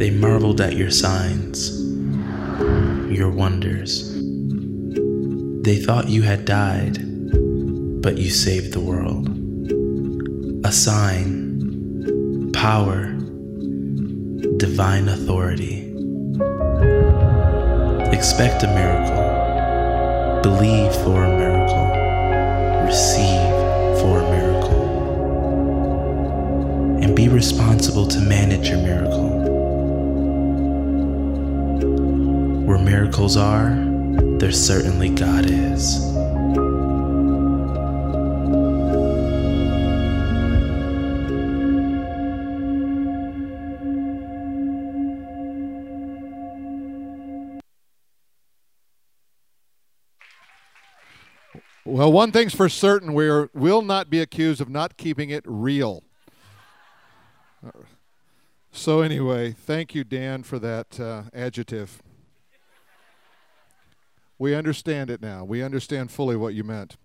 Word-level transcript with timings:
They 0.00 0.08
marveled 0.08 0.62
at 0.62 0.76
your 0.76 0.90
signs, 0.90 1.78
your 3.14 3.28
wonders. 3.28 4.10
They 5.62 5.76
thought 5.76 6.08
you 6.08 6.22
had 6.22 6.46
died, 6.46 6.96
but 8.00 8.16
you 8.16 8.30
saved 8.30 8.72
the 8.72 8.80
world. 8.80 9.28
A 10.64 10.72
sign, 10.72 12.50
power, 12.52 13.12
divine 14.56 15.06
authority. 15.10 15.92
Expect 18.10 18.62
a 18.62 18.68
miracle. 18.68 19.20
Believe 20.40 20.94
for 21.04 21.24
a 21.24 21.36
miracle. 21.36 21.90
Receive 22.86 23.52
for 24.00 24.20
a 24.20 24.30
miracle. 24.30 24.80
And 27.04 27.14
be 27.14 27.28
responsible 27.28 28.06
to 28.06 28.18
manage 28.18 28.70
your 28.70 28.78
miracle. 28.78 29.39
Where 32.70 32.78
miracles 32.78 33.36
are, 33.36 33.74
there 34.38 34.52
certainly 34.52 35.08
God 35.08 35.44
is. 35.44 35.98
Well, 51.84 52.12
one 52.12 52.30
thing's 52.30 52.54
for 52.54 52.68
certain 52.68 53.14
we 53.14 53.28
will 53.52 53.82
not 53.82 54.08
be 54.08 54.20
accused 54.20 54.60
of 54.60 54.68
not 54.68 54.96
keeping 54.96 55.30
it 55.30 55.42
real. 55.44 56.04
So, 58.70 59.00
anyway, 59.00 59.50
thank 59.50 59.96
you, 59.96 60.04
Dan, 60.04 60.44
for 60.44 60.60
that 60.60 61.00
uh, 61.00 61.24
adjective. 61.34 62.00
We 64.40 64.54
understand 64.54 65.10
it 65.10 65.20
now. 65.20 65.44
We 65.44 65.62
understand 65.62 66.10
fully 66.10 66.34
what 66.34 66.54
you 66.54 66.64
meant. 66.64 66.96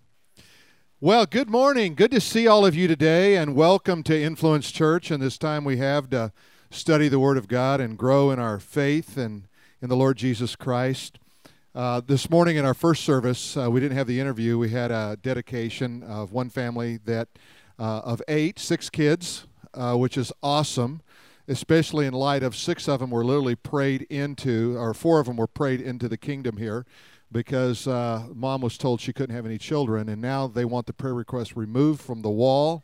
Well, 1.02 1.26
good 1.26 1.50
morning. 1.50 1.94
Good 1.94 2.12
to 2.12 2.22
see 2.22 2.48
all 2.48 2.66
of 2.66 2.76
you 2.76 2.88
today, 2.88 3.36
and 3.36 3.56
welcome 3.56 4.04
to 4.04 4.18
Influence 4.18 4.72
Church 4.72 5.12
and 5.12 5.22
this 5.22 5.38
time 5.38 5.66
we 5.66 5.76
have 5.76 6.10
to 6.12 6.32
study 6.72 7.10
the 7.10 7.20
Word 7.20 7.36
of 7.36 7.50
God 7.50 7.82
and 7.82 7.98
grow 7.98 8.32
in 8.32 8.40
our 8.40 8.58
faith 8.58 9.18
and 9.18 9.50
in 9.82 9.90
the 9.90 9.98
Lord 9.98 10.16
Jesus 10.16 10.56
Christ. 10.56 11.20
Uh, 11.76 12.00
this 12.00 12.30
morning 12.30 12.56
in 12.56 12.64
our 12.64 12.74
first 12.74 13.04
service, 13.04 13.58
uh, 13.58 13.70
we 13.70 13.82
didn't 13.82 13.98
have 13.98 14.08
the 14.08 14.22
interview. 14.22 14.58
We 14.58 14.70
had 14.70 14.92
a 14.92 15.18
dedication 15.22 16.04
of 16.04 16.32
one 16.32 16.50
family 16.50 17.00
that 17.04 17.28
uh, 17.78 18.00
of 18.06 18.22
eight, 18.30 18.60
six 18.60 18.90
kids, 18.90 19.46
uh, 19.74 19.98
which 19.98 20.18
is 20.18 20.32
awesome, 20.42 21.02
especially 21.50 22.06
in 22.06 22.14
light 22.14 22.44
of 22.44 22.56
six 22.56 22.88
of 22.88 23.02
them 23.02 23.10
were 23.10 23.26
literally 23.26 23.56
prayed 23.56 24.04
into, 24.04 24.78
or 24.78 24.94
four 24.94 25.20
of 25.20 25.26
them 25.26 25.36
were 25.36 25.48
prayed 25.48 25.82
into 25.82 26.08
the 26.08 26.18
kingdom 26.18 26.56
here 26.56 26.86
because 27.36 27.86
uh, 27.86 28.24
mom 28.34 28.62
was 28.62 28.78
told 28.78 29.02
she 29.02 29.12
couldn't 29.12 29.36
have 29.36 29.46
any 29.46 29.58
children, 29.58 30.08
and 30.08 30.22
now 30.22 30.48
they 30.48 30.64
want 30.64 30.88
the 30.88 30.94
prayer 30.94 31.14
request 31.14 31.54
removed 31.58 32.00
from 32.00 32.22
the 32.22 32.30
wall. 32.30 32.82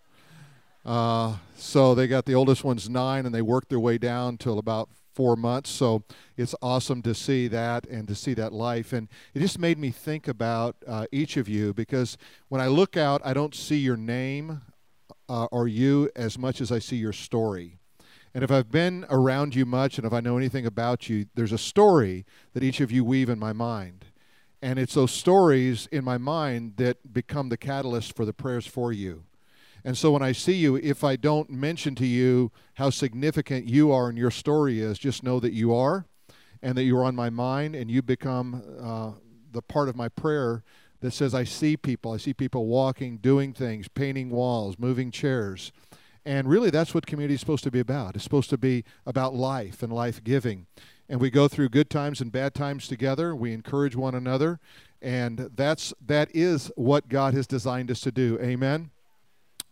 Uh, 0.86 1.38
so 1.56 1.96
they 1.96 2.06
got 2.06 2.26
the 2.26 2.36
oldest 2.36 2.62
one's 2.62 2.90
nine, 2.90 3.26
and 3.26 3.34
they 3.34 3.42
worked 3.42 3.70
their 3.70 3.80
way 3.80 3.98
down 3.98 4.38
till 4.38 4.60
about 4.60 4.90
four 5.14 5.38
months. 5.38 5.70
So 5.70 6.04
it's 6.36 6.54
awesome 6.62 7.02
to 7.04 7.16
see 7.16 7.48
that 7.48 7.88
and 7.88 8.10
to 8.10 8.14
see 8.14 8.34
that 8.34 8.52
life. 8.52 8.92
And 8.92 9.08
it 9.34 9.40
just 9.40 9.58
made 9.58 9.78
me 9.80 9.90
think 9.90 10.28
about 10.28 10.76
uh, 10.86 11.06
each 11.14 11.38
of 11.38 11.48
you 11.48 11.74
because 11.74 12.18
when 12.50 12.60
I 12.60 12.68
look 12.68 12.98
out, 12.98 13.22
I 13.24 13.34
don't 13.34 13.56
see 13.56 13.78
your 13.78 13.96
name 13.96 14.64
uh, 15.30 15.46
or 15.46 15.70
you 15.70 16.10
as 16.14 16.38
much 16.38 16.60
as 16.60 16.74
I 16.74 16.80
see 16.80 16.98
your 16.98 17.14
story. 17.14 17.80
And 18.34 18.44
if 18.44 18.52
I've 18.52 18.70
been 18.70 19.06
around 19.10 19.56
you 19.56 19.66
much 19.66 19.98
and 19.98 20.06
if 20.06 20.12
I 20.12 20.20
know 20.20 20.36
anything 20.36 20.66
about 20.66 21.08
you, 21.08 21.28
there's 21.36 21.54
a 21.54 21.58
story 21.58 22.26
that 22.54 22.64
each 22.64 22.82
of 22.82 22.92
you 22.92 23.06
weave 23.06 23.30
in 23.30 23.40
my 23.40 23.54
mind. 23.54 24.08
And 24.62 24.78
it's 24.78 24.94
those 24.94 25.12
stories 25.12 25.88
in 25.92 26.04
my 26.04 26.18
mind 26.18 26.74
that 26.78 27.14
become 27.14 27.50
the 27.50 27.58
catalyst 27.58 28.16
for 28.16 28.26
the 28.26 28.34
prayers 28.34 28.68
for 28.68 28.94
you. 28.94 29.24
And 29.84 29.98
so 29.98 30.12
when 30.12 30.22
I 30.22 30.32
see 30.32 30.54
you, 30.54 30.76
if 30.76 31.04
I 31.04 31.16
don't 31.16 31.50
mention 31.50 31.96
to 31.96 32.06
you 32.06 32.52
how 32.76 32.92
significant 32.92 33.68
you 33.68 33.92
are 33.92 34.10
and 34.10 34.18
your 34.18 34.30
story 34.30 34.80
is, 34.80 35.00
just 35.00 35.24
know 35.24 35.40
that 35.40 35.54
you 35.54 35.74
are 35.74 36.06
and 36.62 36.78
that 36.78 36.84
you're 36.84 37.04
on 37.04 37.16
my 37.16 37.32
mind 37.32 37.76
and 37.76 37.90
you 37.90 38.04
become 38.04 38.62
uh, 38.80 39.12
the 39.52 39.64
part 39.64 39.90
of 39.90 39.96
my 39.96 40.08
prayer 40.08 40.64
that 41.00 41.12
says, 41.12 41.34
I 41.34 41.44
see 41.44 41.76
people. 41.76 42.12
I 42.12 42.18
see 42.18 42.34
people 42.34 42.68
walking, 42.68 43.18
doing 43.18 43.54
things, 43.54 43.88
painting 43.88 44.30
walls, 44.30 44.78
moving 44.78 45.10
chairs. 45.10 45.72
And 46.24 46.48
really, 46.48 46.70
that's 46.70 46.94
what 46.94 47.08
community 47.08 47.34
is 47.34 47.40
supposed 47.40 47.64
to 47.64 47.72
be 47.72 47.80
about. 47.80 48.14
It's 48.14 48.24
supposed 48.24 48.52
to 48.52 48.58
be 48.58 48.84
about 49.08 49.34
life 49.34 49.82
and 49.82 49.92
life 49.92 50.24
giving. 50.24 50.68
And 51.12 51.20
we 51.20 51.30
go 51.30 51.50
through 51.50 51.68
good 51.68 51.90
times 51.90 52.22
and 52.22 52.32
bad 52.32 52.54
times 52.54 52.88
together. 52.88 53.36
We 53.36 53.52
encourage 53.52 53.98
one 53.98 54.16
another. 54.16 54.62
And 55.02 55.50
that's, 55.54 55.94
that 56.06 56.30
is 56.34 56.72
what 56.78 57.10
God 57.10 57.34
has 57.34 57.46
designed 57.46 57.92
us 57.92 58.00
to 58.02 58.14
do. 58.14 58.40
Amen. 58.42 58.92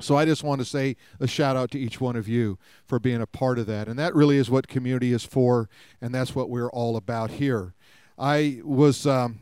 So 0.01 0.17
I 0.17 0.25
just 0.25 0.44
want 0.44 0.59
to 0.59 0.66
say 0.66 0.97
a 1.17 1.27
shout 1.27 1.55
out 1.55 1.72
to 1.72 1.79
each 1.79 2.01
one 2.01 2.17
of 2.17 2.27
you 2.27 2.59
for 2.85 3.00
being 3.00 3.22
a 3.22 3.25
part 3.25 3.57
of 3.57 3.67
that. 3.67 3.88
And 3.88 3.97
that 3.97 4.13
really 4.13 4.35
is 4.35 4.50
what 4.50 4.67
community 4.67 5.13
is 5.13 5.23
for, 5.23 5.69
and 6.01 6.13
that's 6.13 6.35
what 6.35 6.50
we're 6.50 6.69
all 6.72 6.97
about 6.97 7.31
here. 7.31 7.73
I 8.17 8.59
was 8.66 9.07
um, 9.07 9.39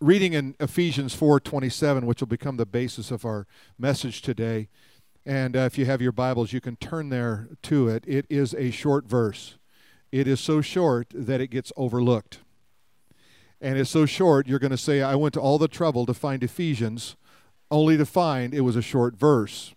reading 0.00 0.32
in 0.32 0.54
Ephesians 0.60 1.14
4:27, 1.14 2.04
which 2.04 2.20
will 2.20 2.26
become 2.26 2.56
the 2.56 2.64
basis 2.64 3.10
of 3.10 3.26
our 3.26 3.46
message 3.78 4.22
today. 4.22 4.68
And 5.26 5.56
uh, 5.56 5.60
if 5.60 5.76
you 5.76 5.84
have 5.84 6.00
your 6.00 6.12
Bibles, 6.12 6.54
you 6.54 6.62
can 6.62 6.76
turn 6.76 7.10
there 7.10 7.48
to 7.64 7.88
it. 7.88 8.02
It 8.06 8.24
is 8.30 8.54
a 8.54 8.70
short 8.70 9.06
verse. 9.06 9.58
It 10.12 10.28
is 10.28 10.38
so 10.38 10.60
short 10.60 11.08
that 11.14 11.40
it 11.40 11.48
gets 11.48 11.72
overlooked. 11.76 12.40
And 13.62 13.78
it's 13.78 13.90
so 13.90 14.06
short, 14.06 14.46
you're 14.46 14.58
going 14.58 14.72
to 14.72 14.76
say, 14.76 15.00
I 15.00 15.14
went 15.14 15.34
to 15.34 15.40
all 15.40 15.58
the 15.58 15.68
trouble 15.68 16.04
to 16.06 16.14
find 16.14 16.44
Ephesians 16.44 17.16
only 17.70 17.96
to 17.96 18.04
find 18.04 18.52
it 18.52 18.60
was 18.60 18.76
a 18.76 18.82
short 18.82 19.16
verse 19.16 19.74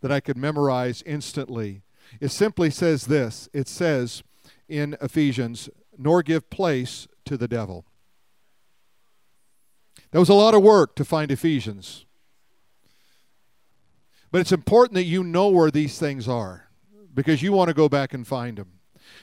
that 0.00 0.10
I 0.10 0.18
could 0.18 0.36
memorize 0.36 1.02
instantly. 1.06 1.82
It 2.20 2.30
simply 2.30 2.70
says 2.70 3.06
this 3.06 3.48
it 3.52 3.68
says 3.68 4.24
in 4.68 4.96
Ephesians, 5.00 5.68
nor 5.96 6.22
give 6.22 6.50
place 6.50 7.06
to 7.26 7.36
the 7.36 7.46
devil. 7.46 7.84
That 10.10 10.18
was 10.18 10.28
a 10.28 10.34
lot 10.34 10.54
of 10.54 10.62
work 10.62 10.96
to 10.96 11.04
find 11.04 11.30
Ephesians. 11.30 12.06
But 14.32 14.40
it's 14.40 14.52
important 14.52 14.94
that 14.94 15.04
you 15.04 15.22
know 15.22 15.48
where 15.48 15.70
these 15.70 15.98
things 15.98 16.26
are 16.26 16.68
because 17.14 17.42
you 17.42 17.52
want 17.52 17.68
to 17.68 17.74
go 17.74 17.88
back 17.88 18.14
and 18.14 18.26
find 18.26 18.58
them. 18.58 18.79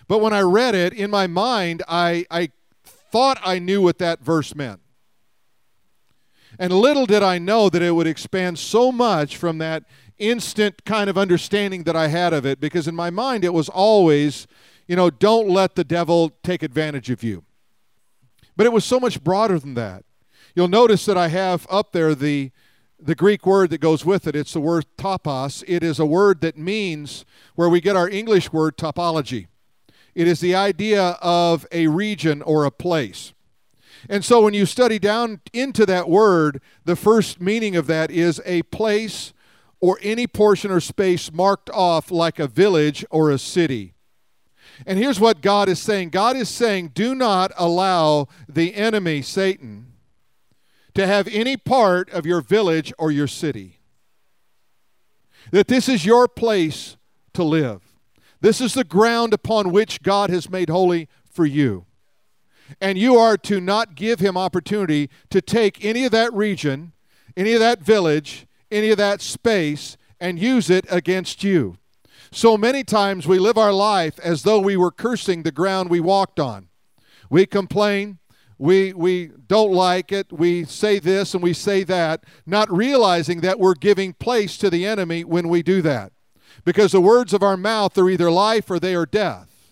But 0.08 0.20
when 0.20 0.34
I 0.34 0.42
read 0.42 0.76
it, 0.76 0.94
in 0.94 1.10
my 1.10 1.28
mind, 1.28 1.84
I, 1.88 2.26
I 2.32 2.50
thought 2.86 3.40
I 3.44 3.60
knew 3.60 3.82
what 3.82 3.98
that 4.00 4.22
verse 4.22 4.56
meant. 4.56 4.80
And 6.60 6.74
little 6.74 7.06
did 7.06 7.24
I 7.24 7.38
know 7.38 7.70
that 7.70 7.82
it 7.82 7.92
would 7.92 8.08
expand 8.08 8.58
so 8.58 8.92
much 8.92 9.38
from 9.38 9.60
that 9.60 9.84
instant 10.18 10.84
kind 10.86 11.10
of 11.10 11.18
understanding 11.18 11.84
that 11.84 11.96
I 11.96 12.08
had 12.08 12.34
of 12.34 12.46
it, 12.46 12.60
because 12.60 12.88
in 12.88 12.96
my 12.96 13.10
mind 13.10 13.44
it 13.44 13.54
was 13.54 13.70
always, 13.70 14.48
you 14.88 14.96
know, 14.96 15.10
don't 15.10 15.48
let 15.48 15.76
the 15.76 15.84
devil 15.84 16.32
take 16.44 16.64
advantage 16.64 17.10
of 17.12 17.22
you. 17.22 17.44
But 18.56 18.66
it 18.66 18.74
was 18.74 18.86
so 18.86 19.00
much 19.00 19.24
broader 19.24 19.60
than 19.60 19.76
that. 19.76 20.04
You'll 20.56 20.68
notice 20.68 21.06
that 21.06 21.18
I 21.18 21.28
have 21.28 21.68
up 21.70 21.92
there 21.92 22.16
the, 22.16 22.52
the 23.00 23.14
Greek 23.14 23.46
word 23.46 23.70
that 23.70 23.78
goes 23.80 24.04
with 24.04 24.26
it. 24.26 24.36
It's 24.36 24.54
the 24.54 24.60
word 24.60 24.88
topos. 24.98 25.64
It 25.68 25.84
is 25.84 26.00
a 26.00 26.06
word 26.06 26.42
that 26.42 26.58
means 26.58 27.24
where 27.54 27.70
we 27.70 27.80
get 27.80 27.96
our 27.96 28.10
English 28.10 28.52
word 28.52 28.76
topology. 28.76 29.48
It 30.18 30.28
is 30.28 30.40
the 30.40 30.56
idea 30.56 31.10
of 31.22 31.68
a 31.72 31.86
region 31.86 32.42
or 32.42 32.66
a 32.66 32.72
place. 32.72 33.34
And 34.10 34.26
so 34.26 34.42
when 34.42 34.56
you 34.56 34.66
study 34.66 34.98
down 34.98 35.42
into 35.54 35.86
that 35.86 36.10
word, 36.10 36.60
the 36.86 36.96
first 36.96 37.40
meaning 37.40 37.76
of 37.76 37.86
that 37.86 38.10
is 38.10 38.42
a 38.44 38.64
place 38.64 39.32
or 39.80 40.00
any 40.02 40.26
portion 40.26 40.72
or 40.72 40.80
space 40.80 41.32
marked 41.32 41.70
off 41.70 42.10
like 42.10 42.40
a 42.40 42.48
village 42.48 43.06
or 43.12 43.30
a 43.30 43.38
city. 43.38 43.94
And 44.88 44.98
here's 44.98 45.20
what 45.20 45.42
God 45.42 45.70
is 45.70 45.80
saying 45.80 46.10
God 46.10 46.36
is 46.36 46.50
saying, 46.50 46.94
do 46.96 47.14
not 47.14 47.52
allow 47.56 48.28
the 48.50 48.74
enemy, 48.74 49.22
Satan, 49.22 49.94
to 50.96 51.06
have 51.06 51.28
any 51.28 51.58
part 51.58 52.10
of 52.10 52.26
your 52.26 52.42
village 52.42 52.92
or 52.98 53.12
your 53.12 53.28
city. 53.28 53.82
That 55.52 55.68
this 55.68 55.88
is 55.88 56.08
your 56.08 56.28
place 56.28 56.98
to 57.34 57.44
live. 57.44 57.87
This 58.40 58.62
is 58.62 58.74
the 58.74 58.84
ground 58.84 59.34
upon 59.34 59.72
which 59.72 60.04
God 60.04 60.30
has 60.30 60.50
made 60.50 60.70
holy 60.70 61.08
for 61.30 61.46
you. 61.46 61.86
And 62.82 62.98
you 62.98 63.16
are 63.16 63.38
to 63.38 63.62
not 63.62 63.96
give 63.96 64.20
him 64.20 64.38
opportunity 64.38 65.10
to 65.30 65.42
take 65.42 65.84
any 65.84 66.06
of 66.06 66.12
that 66.12 66.34
region, 66.34 66.92
any 67.36 67.54
of 67.54 67.60
that 67.60 67.80
village, 67.80 68.46
any 68.70 68.90
of 68.90 68.98
that 68.98 69.22
space, 69.22 69.98
and 70.20 70.40
use 70.40 70.70
it 70.70 70.86
against 70.90 71.44
you. 71.44 71.78
So 72.32 72.58
many 72.58 72.84
times 72.84 73.26
we 73.26 73.40
live 73.40 73.58
our 73.58 73.72
life 73.72 74.20
as 74.20 74.44
though 74.44 74.60
we 74.60 74.76
were 74.76 74.92
cursing 74.92 75.44
the 75.44 75.52
ground 75.52 75.90
we 75.90 76.02
walked 76.02 76.40
on. 76.40 76.68
We 77.30 77.46
complain, 77.46 78.20
we, 78.58 78.94
we 78.94 79.32
don't 79.48 79.72
like 79.72 80.12
it, 80.12 80.32
we 80.32 80.66
say 80.66 81.00
this 81.00 81.34
and 81.34 81.42
we 81.42 81.54
say 81.54 81.84
that, 81.84 82.24
not 82.46 82.72
realizing 82.72 83.42
that 83.42 83.60
we're 83.60 83.76
giving 83.76 84.14
place 84.14 84.58
to 84.58 84.70
the 84.70 84.86
enemy 84.86 85.24
when 85.24 85.48
we 85.48 85.64
do 85.64 85.82
that. 85.84 86.12
Because 86.68 86.92
the 86.92 87.00
words 87.00 87.34
of 87.34 87.42
our 87.42 87.56
mouth 87.56 87.98
are 87.98 88.10
either 88.10 88.30
life 88.30 88.70
or 88.70 88.78
they 88.78 88.94
are 88.94 89.06
death. 89.06 89.72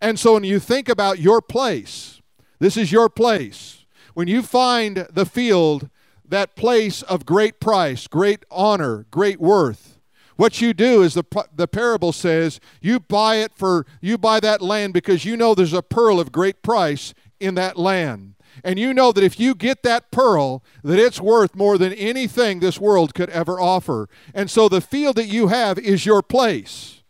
And 0.00 0.18
so 0.18 0.32
when 0.32 0.42
you 0.42 0.58
think 0.58 0.88
about 0.88 1.20
your 1.20 1.40
place, 1.40 2.20
this 2.58 2.76
is 2.76 2.90
your 2.90 3.08
place. 3.08 3.84
When 4.14 4.26
you 4.26 4.42
find 4.42 5.06
the 5.08 5.24
field, 5.24 5.88
that 6.28 6.56
place 6.56 7.02
of 7.02 7.24
great 7.24 7.60
price, 7.60 8.08
great 8.08 8.44
honor, 8.50 9.06
great 9.12 9.38
worth, 9.38 10.00
what 10.34 10.60
you 10.60 10.74
do 10.74 11.02
is 11.02 11.14
the, 11.14 11.22
the 11.54 11.68
parable 11.68 12.12
says 12.12 12.58
you 12.80 12.98
buy 12.98 13.36
it 13.36 13.52
for 13.54 13.86
you 14.00 14.18
buy 14.18 14.40
that 14.40 14.60
land 14.60 14.94
because 14.94 15.24
you 15.24 15.36
know 15.36 15.54
there's 15.54 15.72
a 15.72 15.80
pearl 15.80 16.18
of 16.18 16.32
great 16.32 16.60
price 16.60 17.14
in 17.38 17.54
that 17.54 17.78
land 17.78 18.34
and 18.64 18.78
you 18.78 18.92
know 18.92 19.12
that 19.12 19.24
if 19.24 19.38
you 19.40 19.54
get 19.54 19.82
that 19.82 20.10
pearl 20.10 20.62
that 20.82 20.98
it's 20.98 21.20
worth 21.20 21.54
more 21.54 21.78
than 21.78 21.92
anything 21.94 22.60
this 22.60 22.78
world 22.80 23.14
could 23.14 23.30
ever 23.30 23.60
offer 23.60 24.08
and 24.34 24.50
so 24.50 24.68
the 24.68 24.80
field 24.80 25.16
that 25.16 25.26
you 25.26 25.48
have 25.48 25.78
is 25.78 26.06
your 26.06 26.22
place 26.22 27.02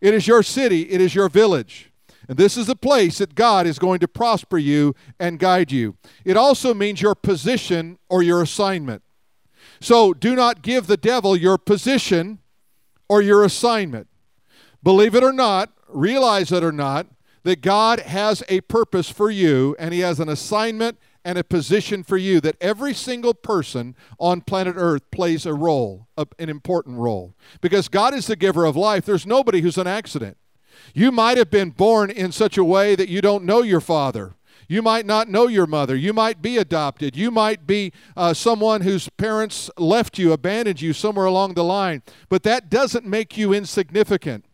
it 0.00 0.14
is 0.14 0.26
your 0.26 0.42
city 0.42 0.82
it 0.90 1.00
is 1.00 1.14
your 1.14 1.28
village 1.28 1.88
and 2.28 2.36
this 2.36 2.58
is 2.58 2.66
the 2.66 2.76
place 2.76 3.18
that 3.18 3.34
God 3.34 3.66
is 3.66 3.78
going 3.78 4.00
to 4.00 4.08
prosper 4.08 4.58
you 4.58 4.94
and 5.18 5.38
guide 5.38 5.72
you. 5.72 5.96
It 6.26 6.36
also 6.36 6.74
means 6.74 7.00
your 7.00 7.14
position 7.14 7.98
or 8.10 8.22
your 8.22 8.42
assignment. 8.42 9.02
So 9.80 10.12
do 10.12 10.36
not 10.36 10.60
give 10.60 10.86
the 10.86 10.98
devil 10.98 11.34
your 11.34 11.56
position 11.56 12.40
or 13.08 13.22
your 13.22 13.44
assignment. 13.44 14.08
Believe 14.82 15.14
it 15.14 15.24
or 15.24 15.32
not, 15.32 15.72
realize 15.88 16.52
it 16.52 16.62
or 16.62 16.72
not, 16.72 17.06
that 17.48 17.62
God 17.62 18.00
has 18.00 18.42
a 18.50 18.60
purpose 18.60 19.08
for 19.08 19.30
you 19.30 19.74
and 19.78 19.94
He 19.94 20.00
has 20.00 20.20
an 20.20 20.28
assignment 20.28 20.98
and 21.24 21.38
a 21.38 21.42
position 21.42 22.02
for 22.02 22.18
you 22.18 22.42
that 22.42 22.56
every 22.60 22.92
single 22.92 23.32
person 23.32 23.96
on 24.18 24.42
planet 24.42 24.74
Earth 24.76 25.10
plays 25.10 25.46
a 25.46 25.54
role, 25.54 26.08
an 26.38 26.50
important 26.50 26.98
role. 26.98 27.34
Because 27.62 27.88
God 27.88 28.12
is 28.12 28.26
the 28.26 28.36
giver 28.36 28.66
of 28.66 28.76
life. 28.76 29.06
There's 29.06 29.26
nobody 29.26 29.62
who's 29.62 29.78
an 29.78 29.86
accident. 29.86 30.36
You 30.92 31.10
might 31.10 31.38
have 31.38 31.50
been 31.50 31.70
born 31.70 32.10
in 32.10 32.32
such 32.32 32.58
a 32.58 32.64
way 32.64 32.94
that 32.94 33.08
you 33.08 33.22
don't 33.22 33.44
know 33.44 33.62
your 33.62 33.80
father. 33.80 34.34
You 34.68 34.82
might 34.82 35.06
not 35.06 35.30
know 35.30 35.48
your 35.48 35.66
mother. 35.66 35.96
You 35.96 36.12
might 36.12 36.42
be 36.42 36.58
adopted. 36.58 37.16
You 37.16 37.30
might 37.30 37.66
be 37.66 37.94
uh, 38.14 38.34
someone 38.34 38.82
whose 38.82 39.08
parents 39.08 39.70
left 39.78 40.18
you, 40.18 40.34
abandoned 40.34 40.82
you 40.82 40.92
somewhere 40.92 41.24
along 41.24 41.54
the 41.54 41.64
line. 41.64 42.02
But 42.28 42.42
that 42.42 42.68
doesn't 42.68 43.06
make 43.06 43.38
you 43.38 43.54
insignificant 43.54 44.44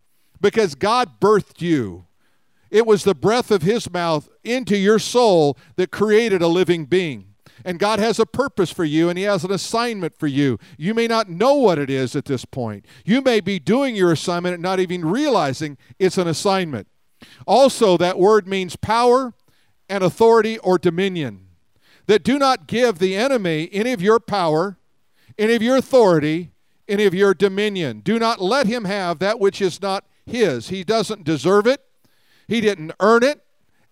because 0.41 0.77
God 0.77 1.19
birthed 1.21 1.61
you. 1.61 2.07
It 2.75 2.89
was 2.89 3.05
the 3.05 3.15
breath 3.15 3.53
of 3.53 3.63
His 3.63 3.89
mouth 3.89 4.29
into 4.43 4.77
your 4.77 4.99
soul 4.99 5.57
that 5.77 5.93
created 5.93 6.43
a 6.43 6.49
living 6.49 6.87
being. 6.87 7.35
And 7.65 7.79
God 7.79 8.01
has 8.01 8.19
a 8.19 8.27
purpose 8.27 8.73
for 8.73 8.85
you 8.85 9.09
and 9.09 9.17
He 9.17 9.23
has 9.25 9.45
an 9.45 9.53
assignment 9.53 10.19
for 10.19 10.27
you. 10.27 10.59
You 10.77 10.93
may 10.93 11.07
not 11.07 11.29
know 11.31 11.55
what 11.55 11.79
it 11.79 11.89
is 11.89 12.17
at 12.17 12.25
this 12.25 12.45
point. 12.45 12.85
You 13.05 13.23
may 13.23 13.39
be 13.39 13.61
doing 13.61 13.95
your 13.95 14.11
assignment 14.11 14.55
and 14.55 14.63
not 14.63 14.81
even 14.81 15.05
realizing 15.05 15.79
it's 16.01 16.19
an 16.19 16.27
assignment. 16.27 16.89
Also, 17.47 17.97
that 17.97 18.19
word 18.19 18.49
means 18.49 18.75
power 18.75 19.35
and 19.89 20.03
authority 20.03 20.59
or 20.59 20.77
dominion. 20.77 21.47
That 22.09 22.25
do 22.25 22.41
not 22.41 22.67
give 22.67 22.99
the 22.99 23.15
enemy 23.15 23.69
any 23.73 23.93
of 23.93 24.03
your 24.03 24.19
power, 24.19 24.79
any 25.39 25.55
of 25.55 25.63
your 25.63 25.77
authority, 25.77 26.51
any 26.89 27.05
of 27.05 27.15
your 27.15 27.35
dominion. 27.35 28.01
Do 28.01 28.19
not 28.19 28.43
let 28.43 28.67
him 28.67 28.85
have 28.85 29.21
that 29.21 29.39
which 29.39 29.63
is 29.63 29.81
not 29.81 30.05
his. 30.27 30.71
He 30.71 30.83
doesn't 30.83 31.23
deserve 31.23 31.69
it, 31.69 31.81
he 32.47 32.61
didn't 32.61 32.93
earn 33.01 33.23
it, 33.23 33.41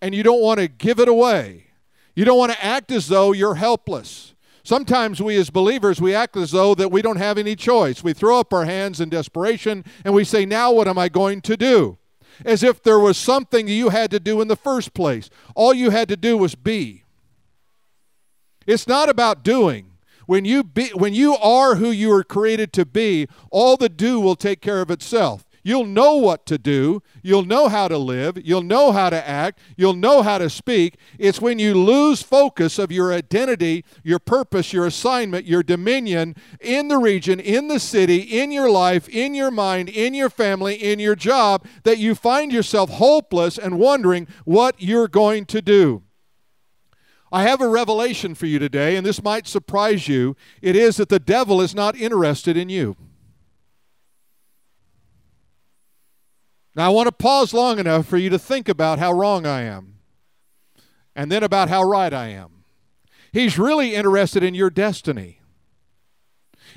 and 0.00 0.14
you 0.14 0.22
don't 0.22 0.42
want 0.42 0.60
to 0.60 0.68
give 0.68 0.98
it 0.98 1.08
away. 1.08 1.66
You 2.14 2.24
don't 2.24 2.38
want 2.38 2.52
to 2.52 2.64
act 2.64 2.90
as 2.90 3.08
though 3.08 3.32
you're 3.32 3.54
helpless. 3.54 4.34
Sometimes 4.64 5.20
we 5.20 5.36
as 5.36 5.50
believers, 5.50 6.00
we 6.00 6.14
act 6.14 6.36
as 6.36 6.52
though 6.52 6.74
that 6.74 6.90
we 6.90 7.02
don't 7.02 7.16
have 7.16 7.38
any 7.38 7.56
choice. 7.56 8.04
We 8.04 8.12
throw 8.12 8.38
up 8.38 8.52
our 8.52 8.64
hands 8.64 9.00
in 9.00 9.08
desperation 9.08 9.84
and 10.04 10.14
we 10.14 10.24
say, 10.24 10.46
Now 10.46 10.72
what 10.72 10.86
am 10.86 10.98
I 10.98 11.08
going 11.08 11.40
to 11.42 11.56
do? 11.56 11.98
As 12.44 12.62
if 12.62 12.82
there 12.82 12.98
was 12.98 13.16
something 13.16 13.66
you 13.66 13.88
had 13.88 14.10
to 14.12 14.20
do 14.20 14.40
in 14.40 14.48
the 14.48 14.56
first 14.56 14.94
place. 14.94 15.30
All 15.54 15.74
you 15.74 15.90
had 15.90 16.08
to 16.08 16.16
do 16.16 16.36
was 16.36 16.54
be. 16.54 17.02
It's 18.66 18.86
not 18.86 19.08
about 19.08 19.42
doing. 19.42 19.92
When 20.26 20.44
you, 20.44 20.62
be, 20.62 20.88
when 20.90 21.14
you 21.14 21.34
are 21.36 21.74
who 21.74 21.90
you 21.90 22.10
were 22.10 22.22
created 22.22 22.72
to 22.74 22.86
be, 22.86 23.26
all 23.50 23.76
the 23.76 23.88
do 23.88 24.20
will 24.20 24.36
take 24.36 24.60
care 24.60 24.80
of 24.80 24.90
itself. 24.90 25.44
You'll 25.62 25.86
know 25.86 26.16
what 26.16 26.44
to 26.46 26.58
do. 26.58 27.02
You'll 27.22 27.44
know 27.44 27.68
how 27.68 27.86
to 27.86 27.96
live. 27.96 28.38
You'll 28.44 28.62
know 28.62 28.90
how 28.90 29.10
to 29.10 29.28
act. 29.28 29.60
You'll 29.76 29.94
know 29.94 30.22
how 30.22 30.38
to 30.38 30.50
speak. 30.50 30.96
It's 31.18 31.40
when 31.40 31.58
you 31.58 31.74
lose 31.74 32.22
focus 32.22 32.78
of 32.78 32.90
your 32.90 33.12
identity, 33.12 33.84
your 34.02 34.18
purpose, 34.18 34.72
your 34.72 34.86
assignment, 34.86 35.46
your 35.46 35.62
dominion 35.62 36.34
in 36.60 36.88
the 36.88 36.98
region, 36.98 37.38
in 37.38 37.68
the 37.68 37.78
city, 37.78 38.18
in 38.18 38.50
your 38.50 38.70
life, 38.70 39.08
in 39.08 39.34
your 39.34 39.50
mind, 39.50 39.88
in 39.88 40.14
your 40.14 40.30
family, 40.30 40.74
in 40.74 40.98
your 40.98 41.14
job, 41.14 41.64
that 41.84 41.98
you 41.98 42.14
find 42.14 42.52
yourself 42.52 42.90
hopeless 42.90 43.56
and 43.56 43.78
wondering 43.78 44.26
what 44.44 44.74
you're 44.78 45.08
going 45.08 45.44
to 45.46 45.62
do. 45.62 46.02
I 47.30 47.44
have 47.44 47.62
a 47.62 47.68
revelation 47.68 48.34
for 48.34 48.46
you 48.46 48.58
today, 48.58 48.94
and 48.94 49.06
this 49.06 49.22
might 49.22 49.46
surprise 49.46 50.06
you. 50.06 50.36
It 50.60 50.76
is 50.76 50.98
that 50.98 51.08
the 51.08 51.18
devil 51.18 51.62
is 51.62 51.74
not 51.74 51.96
interested 51.96 52.58
in 52.58 52.68
you. 52.68 52.96
Now, 56.74 56.86
I 56.86 56.88
want 56.88 57.06
to 57.06 57.12
pause 57.12 57.52
long 57.52 57.78
enough 57.78 58.06
for 58.06 58.16
you 58.16 58.30
to 58.30 58.38
think 58.38 58.68
about 58.68 58.98
how 58.98 59.12
wrong 59.12 59.46
I 59.46 59.62
am 59.62 59.96
and 61.14 61.30
then 61.30 61.42
about 61.42 61.68
how 61.68 61.82
right 61.82 62.12
I 62.12 62.28
am. 62.28 62.64
He's 63.32 63.58
really 63.58 63.94
interested 63.94 64.42
in 64.42 64.54
your 64.54 64.70
destiny. 64.70 65.40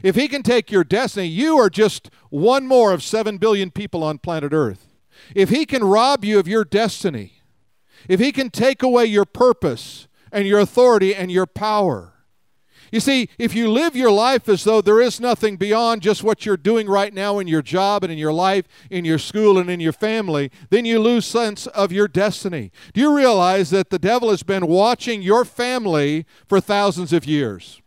If 0.04 0.16
he 0.16 0.28
can 0.28 0.44
take 0.44 0.72
your 0.72 0.84
destiny, 0.84 1.28
you 1.28 1.58
are 1.58 1.70
just 1.70 2.10
one 2.30 2.68
more 2.68 2.92
of 2.92 3.04
7 3.04 3.38
billion 3.38 3.72
people 3.72 4.04
on 4.04 4.18
planet 4.18 4.52
Earth. 4.54 4.88
If 5.34 5.50
he 5.50 5.66
can 5.66 5.84
rob 5.84 6.26
you 6.26 6.40
of 6.40 6.48
your 6.48 6.66
destiny, 6.66 7.42
if 8.10 8.20
he 8.20 8.32
can 8.32 8.50
take 8.50 8.84
away 8.84 9.06
your 9.06 9.26
purpose 9.26 10.08
and 10.32 10.46
your 10.46 10.60
authority 10.60 11.16
and 11.16 11.32
your 11.32 11.46
power, 11.46 12.15
you 12.92 13.00
see, 13.00 13.30
if 13.38 13.56
you 13.56 13.70
live 13.70 13.96
your 13.96 14.12
life 14.12 14.48
as 14.50 14.64
though 14.64 14.82
there 14.82 15.02
is 15.02 15.20
nothing 15.20 15.58
beyond 15.58 16.02
just 16.02 16.24
what 16.24 16.46
you're 16.46 16.58
doing 16.58 16.88
right 16.88 17.14
now 17.14 17.40
in 17.40 17.48
your 17.48 17.62
job 17.62 18.04
and 18.04 18.12
in 18.12 18.18
your 18.18 18.34
life, 18.34 18.66
in 18.90 19.06
your 19.06 19.18
school 19.18 19.58
and 19.58 19.70
in 19.70 19.80
your 19.80 19.94
family, 19.94 20.52
then 20.70 20.86
you 20.86 21.00
lose 21.00 21.26
sense 21.26 21.68
of 21.68 21.92
your 21.92 22.08
destiny. 22.08 22.72
Do 22.94 23.02
you 23.02 23.16
realize 23.16 23.70
that 23.70 23.90
the 23.90 24.00
devil 24.00 24.30
has 24.30 24.44
been 24.44 24.68
watching 24.68 25.22
your 25.22 25.46
family 25.46 26.26
for 26.48 26.60
thousands 26.60 27.14
of 27.14 27.26
years? 27.26 27.82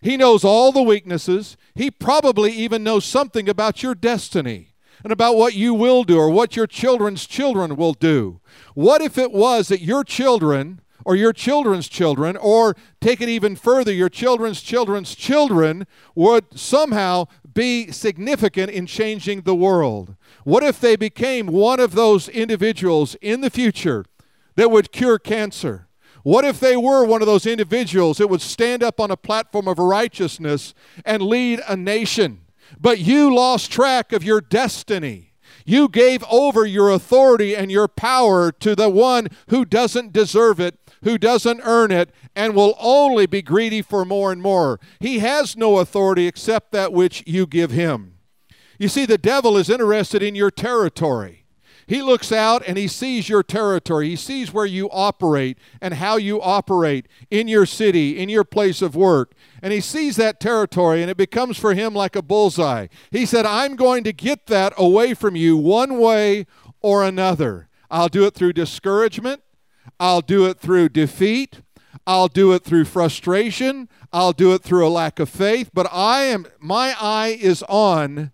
He 0.00 0.16
knows 0.16 0.44
all 0.44 0.72
the 0.72 0.82
weaknesses. 0.82 1.56
He 1.74 1.90
probably 1.90 2.50
even 2.52 2.82
knows 2.82 3.04
something 3.04 3.48
about 3.48 3.82
your 3.82 3.94
destiny 3.94 4.74
and 5.02 5.12
about 5.12 5.36
what 5.36 5.54
you 5.54 5.74
will 5.74 6.04
do 6.04 6.18
or 6.18 6.28
what 6.28 6.56
your 6.56 6.66
children's 6.66 7.26
children 7.26 7.76
will 7.76 7.94
do. 7.94 8.40
What 8.74 9.00
if 9.00 9.16
it 9.16 9.32
was 9.32 9.68
that 9.68 9.80
your 9.80 10.04
children 10.04 10.81
or 11.04 11.16
your 11.16 11.32
children's 11.32 11.88
children, 11.88 12.36
or 12.36 12.76
take 13.00 13.20
it 13.20 13.28
even 13.28 13.56
further, 13.56 13.92
your 13.92 14.08
children's 14.08 14.62
children's 14.62 15.14
children 15.14 15.86
would 16.14 16.58
somehow 16.58 17.26
be 17.54 17.90
significant 17.90 18.70
in 18.70 18.86
changing 18.86 19.42
the 19.42 19.54
world? 19.54 20.16
What 20.44 20.62
if 20.62 20.80
they 20.80 20.96
became 20.96 21.46
one 21.46 21.80
of 21.80 21.92
those 21.92 22.28
individuals 22.28 23.14
in 23.20 23.40
the 23.40 23.50
future 23.50 24.04
that 24.56 24.70
would 24.70 24.92
cure 24.92 25.18
cancer? 25.18 25.88
What 26.22 26.44
if 26.44 26.60
they 26.60 26.76
were 26.76 27.04
one 27.04 27.20
of 27.20 27.26
those 27.26 27.46
individuals 27.46 28.18
that 28.18 28.28
would 28.28 28.42
stand 28.42 28.82
up 28.82 29.00
on 29.00 29.10
a 29.10 29.16
platform 29.16 29.66
of 29.66 29.78
righteousness 29.78 30.72
and 31.04 31.22
lead 31.22 31.60
a 31.68 31.76
nation? 31.76 32.42
But 32.80 33.00
you 33.00 33.34
lost 33.34 33.72
track 33.72 34.12
of 34.12 34.22
your 34.22 34.40
destiny. 34.40 35.32
You 35.64 35.88
gave 35.88 36.24
over 36.30 36.64
your 36.64 36.90
authority 36.90 37.54
and 37.54 37.70
your 37.70 37.88
power 37.88 38.50
to 38.52 38.74
the 38.74 38.88
one 38.88 39.28
who 39.48 39.64
doesn't 39.64 40.12
deserve 40.12 40.58
it 40.60 40.81
who 41.02 41.18
doesn't 41.18 41.60
earn 41.64 41.90
it 41.90 42.10
and 42.34 42.54
will 42.54 42.76
only 42.78 43.26
be 43.26 43.42
greedy 43.42 43.82
for 43.82 44.04
more 44.04 44.32
and 44.32 44.42
more. 44.42 44.80
He 45.00 45.18
has 45.18 45.56
no 45.56 45.78
authority 45.78 46.26
except 46.26 46.72
that 46.72 46.92
which 46.92 47.22
you 47.26 47.46
give 47.46 47.70
him. 47.70 48.14
You 48.78 48.88
see, 48.88 49.06
the 49.06 49.18
devil 49.18 49.56
is 49.56 49.70
interested 49.70 50.22
in 50.22 50.34
your 50.34 50.50
territory. 50.50 51.42
He 51.86 52.00
looks 52.00 52.32
out 52.32 52.62
and 52.66 52.78
he 52.78 52.88
sees 52.88 53.28
your 53.28 53.42
territory. 53.42 54.08
He 54.08 54.16
sees 54.16 54.52
where 54.52 54.66
you 54.66 54.88
operate 54.90 55.58
and 55.80 55.94
how 55.94 56.16
you 56.16 56.40
operate 56.40 57.06
in 57.30 57.48
your 57.48 57.66
city, 57.66 58.18
in 58.18 58.28
your 58.28 58.44
place 58.44 58.82
of 58.82 58.94
work. 58.94 59.34
And 59.60 59.72
he 59.72 59.80
sees 59.80 60.16
that 60.16 60.40
territory 60.40 61.02
and 61.02 61.10
it 61.10 61.16
becomes 61.16 61.58
for 61.58 61.74
him 61.74 61.94
like 61.94 62.16
a 62.16 62.22
bullseye. 62.22 62.86
He 63.10 63.26
said, 63.26 63.44
I'm 63.44 63.76
going 63.76 64.04
to 64.04 64.12
get 64.12 64.46
that 64.46 64.72
away 64.78 65.14
from 65.14 65.36
you 65.36 65.56
one 65.56 65.98
way 65.98 66.46
or 66.80 67.04
another. 67.04 67.68
I'll 67.90 68.08
do 68.08 68.24
it 68.24 68.34
through 68.34 68.54
discouragement. 68.54 69.42
I'll 69.98 70.20
do 70.20 70.46
it 70.46 70.58
through 70.58 70.90
defeat. 70.90 71.60
I'll 72.06 72.28
do 72.28 72.52
it 72.52 72.64
through 72.64 72.86
frustration. 72.86 73.88
I'll 74.12 74.32
do 74.32 74.52
it 74.54 74.62
through 74.62 74.86
a 74.86 74.90
lack 74.90 75.18
of 75.18 75.28
faith. 75.28 75.70
But 75.72 75.88
I 75.92 76.22
am, 76.22 76.46
my 76.60 76.94
eye 77.00 77.38
is 77.40 77.62
on 77.68 78.32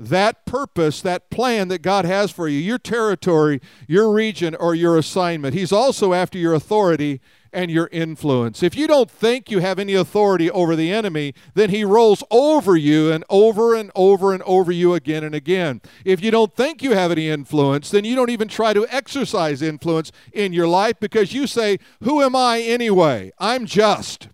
that 0.00 0.46
purpose, 0.46 1.02
that 1.02 1.28
plan 1.28 1.68
that 1.68 1.82
God 1.82 2.06
has 2.06 2.30
for 2.30 2.48
you, 2.48 2.58
your 2.58 2.78
territory, 2.78 3.60
your 3.86 4.10
region, 4.10 4.54
or 4.54 4.74
your 4.74 4.96
assignment. 4.96 5.54
He's 5.54 5.72
also 5.72 6.14
after 6.14 6.38
your 6.38 6.54
authority 6.54 7.20
and 7.52 7.70
your 7.70 7.88
influence. 7.92 8.62
If 8.62 8.76
you 8.76 8.86
don't 8.86 9.10
think 9.10 9.50
you 9.50 9.58
have 9.58 9.78
any 9.78 9.94
authority 9.94 10.50
over 10.50 10.74
the 10.74 10.90
enemy, 10.90 11.34
then 11.54 11.68
he 11.68 11.84
rolls 11.84 12.22
over 12.30 12.76
you 12.76 13.12
and 13.12 13.24
over 13.28 13.74
and 13.74 13.90
over 13.94 14.32
and 14.32 14.42
over 14.44 14.72
you 14.72 14.94
again 14.94 15.22
and 15.22 15.34
again. 15.34 15.82
If 16.04 16.22
you 16.22 16.30
don't 16.30 16.54
think 16.54 16.82
you 16.82 16.92
have 16.92 17.10
any 17.10 17.28
influence, 17.28 17.90
then 17.90 18.04
you 18.04 18.14
don't 18.14 18.30
even 18.30 18.48
try 18.48 18.72
to 18.72 18.86
exercise 18.88 19.60
influence 19.60 20.12
in 20.32 20.54
your 20.54 20.68
life 20.68 20.98
because 20.98 21.34
you 21.34 21.46
say, 21.46 21.78
Who 22.02 22.22
am 22.22 22.34
I 22.34 22.60
anyway? 22.60 23.32
I'm 23.38 23.66
just. 23.66 24.28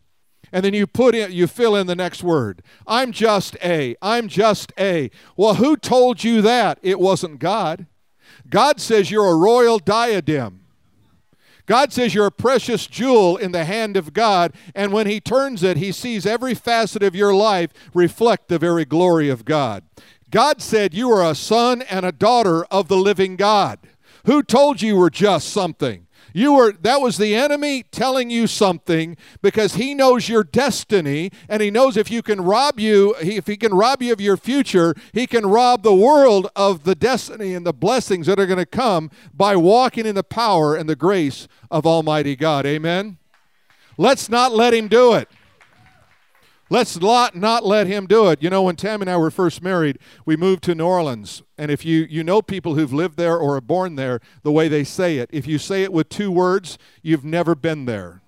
And 0.53 0.65
then 0.65 0.75
you 0.75 0.87
put 0.87 1.15
in, 1.15 1.33
you 1.33 1.47
fill 1.47 1.76
in 1.76 1.87
the 1.87 1.97
next 1.97 2.23
word. 2.23 2.62
I'm 2.87 3.12
just 3.12 3.57
a. 3.62 3.97
I'm 4.00 4.29
just 4.29 4.73
a. 4.79 5.11
Well, 5.37 5.55
who 5.55 5.76
told 5.76 6.25
you 6.25 6.43
that? 6.43 6.79
It 6.83 7.00
wasn't 7.00 7.38
God. 7.38 7.87
God 8.49 8.81
says 8.81 9.11
you're 9.11 9.29
a 9.29 9.37
royal 9.37 9.79
diadem. 9.79 10.62
God 11.67 11.93
says 11.93 12.15
you're 12.15 12.26
a 12.26 12.31
precious 12.31 12.87
jewel 12.87 13.37
in 13.37 13.50
the 13.50 13.65
hand 13.65 13.97
of 13.97 14.12
God, 14.12 14.53
and 14.73 14.93
when 14.93 15.09
He 15.09 15.21
turns 15.21 15.65
it, 15.65 15.76
He 15.76 15.91
sees 15.91 16.25
every 16.25 16.55
facet 16.55 17.03
of 17.03 17.17
your 17.17 17.35
life 17.35 17.73
reflect 17.93 18.47
the 18.47 18.59
very 18.59 18.85
glory 18.85 19.29
of 19.29 19.45
God. 19.45 19.83
God 20.31 20.62
said 20.62 20.95
you 20.95 21.11
are 21.11 21.29
a 21.29 21.35
son 21.35 21.83
and 21.83 22.07
a 22.07 22.12
daughter 22.12 22.65
of 22.67 22.87
the 22.87 22.97
living 22.97 23.35
God. 23.35 23.81
Who 24.26 24.43
told 24.43 24.81
you 24.81 24.95
you 24.95 24.97
were 24.97 25.11
just 25.11 25.49
something? 25.49 26.06
You 26.37 26.52
were 26.52 26.73
that 26.83 27.00
was 27.00 27.16
the 27.16 27.35
enemy 27.35 27.83
telling 27.83 28.28
you 28.28 28.47
something 28.47 29.16
because 29.40 29.76
he 29.76 29.95
knows 29.95 30.28
your 30.28 30.45
destiny 30.45 31.31
and 31.49 31.62
he 31.62 31.71
knows 31.71 31.97
if 31.97 32.11
you 32.11 32.21
can 32.21 32.43
rob 32.43 32.78
you, 32.78 33.16
if 33.23 33.47
he 33.47 33.57
can 33.57 33.73
rob 33.73 34.02
you 34.02 34.12
of 34.12 34.21
your 34.21 34.37
future, 34.37 34.95
he 35.14 35.26
can 35.26 35.47
rob 35.47 35.83
the 35.83 35.95
world 35.95 36.50
of 36.55 36.85
the 36.85 36.95
destiny 36.95 37.55
and 37.55 37.64
the 37.64 37.73
blessings 37.73 38.26
that 38.26 38.38
are 38.38 38.45
going 38.45 38.59
to 38.59 38.66
come 38.66 39.11
by 39.33 39.57
walking 39.57 40.05
in 40.05 40.14
the 40.14 40.23
power 40.23 40.76
and 40.76 40.90
the 40.90 40.95
grace 40.95 41.49
of 41.71 41.87
Almighty 41.87 42.37
God. 42.37 42.66
Amen. 42.66 43.16
Let's 43.97 44.28
not 44.28 44.52
let 44.52 44.75
him 44.75 44.88
do 44.88 45.14
it. 45.14 45.31
Let's 46.68 46.99
not, 47.00 47.37
not 47.37 47.64
let 47.64 47.87
him 47.87 48.06
do 48.06 48.28
it. 48.28 48.42
You 48.42 48.50
know, 48.50 48.64
when 48.64 48.75
Tam 48.75 49.00
and 49.00 49.08
I 49.08 49.16
were 49.16 49.30
first 49.30 49.62
married, 49.62 49.99
we 50.25 50.37
moved 50.37 50.64
to 50.64 50.75
New 50.75 50.87
Orleans. 50.87 51.42
And 51.56 51.70
if 51.70 51.85
you, 51.85 52.06
you 52.11 52.25
know 52.25 52.42
people 52.42 52.75
who've 52.75 52.92
lived 52.92 53.16
there 53.16 53.37
or 53.37 53.56
are 53.56 53.61
born 53.61 53.94
there, 53.94 54.20
the 54.42 54.50
way 54.50 54.66
they 54.66 54.82
say 54.82 55.18
it, 55.18 55.30
if 55.32 55.46
you 55.46 55.58
say 55.58 55.85
it 55.85 55.92
with 55.92 56.08
two 56.08 56.30
words, 56.30 56.76
you've 57.02 57.25
never 57.25 57.54
been 57.54 57.85
there. 57.85 58.20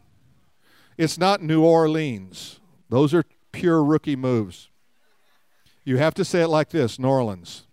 It's 0.97 1.19
not 1.19 1.43
New 1.43 1.65
Orleans. 1.65 2.61
Those 2.89 3.13
are 3.13 3.25
pure 3.51 3.83
rookie 3.83 4.17
moves. 4.17 4.69
You 5.85 5.97
have 5.97 6.15
to 6.15 6.25
say 6.25 6.43
it 6.43 6.49
like 6.49 6.71
this 6.71 6.99
New 6.99 7.09
Orleans. 7.09 7.67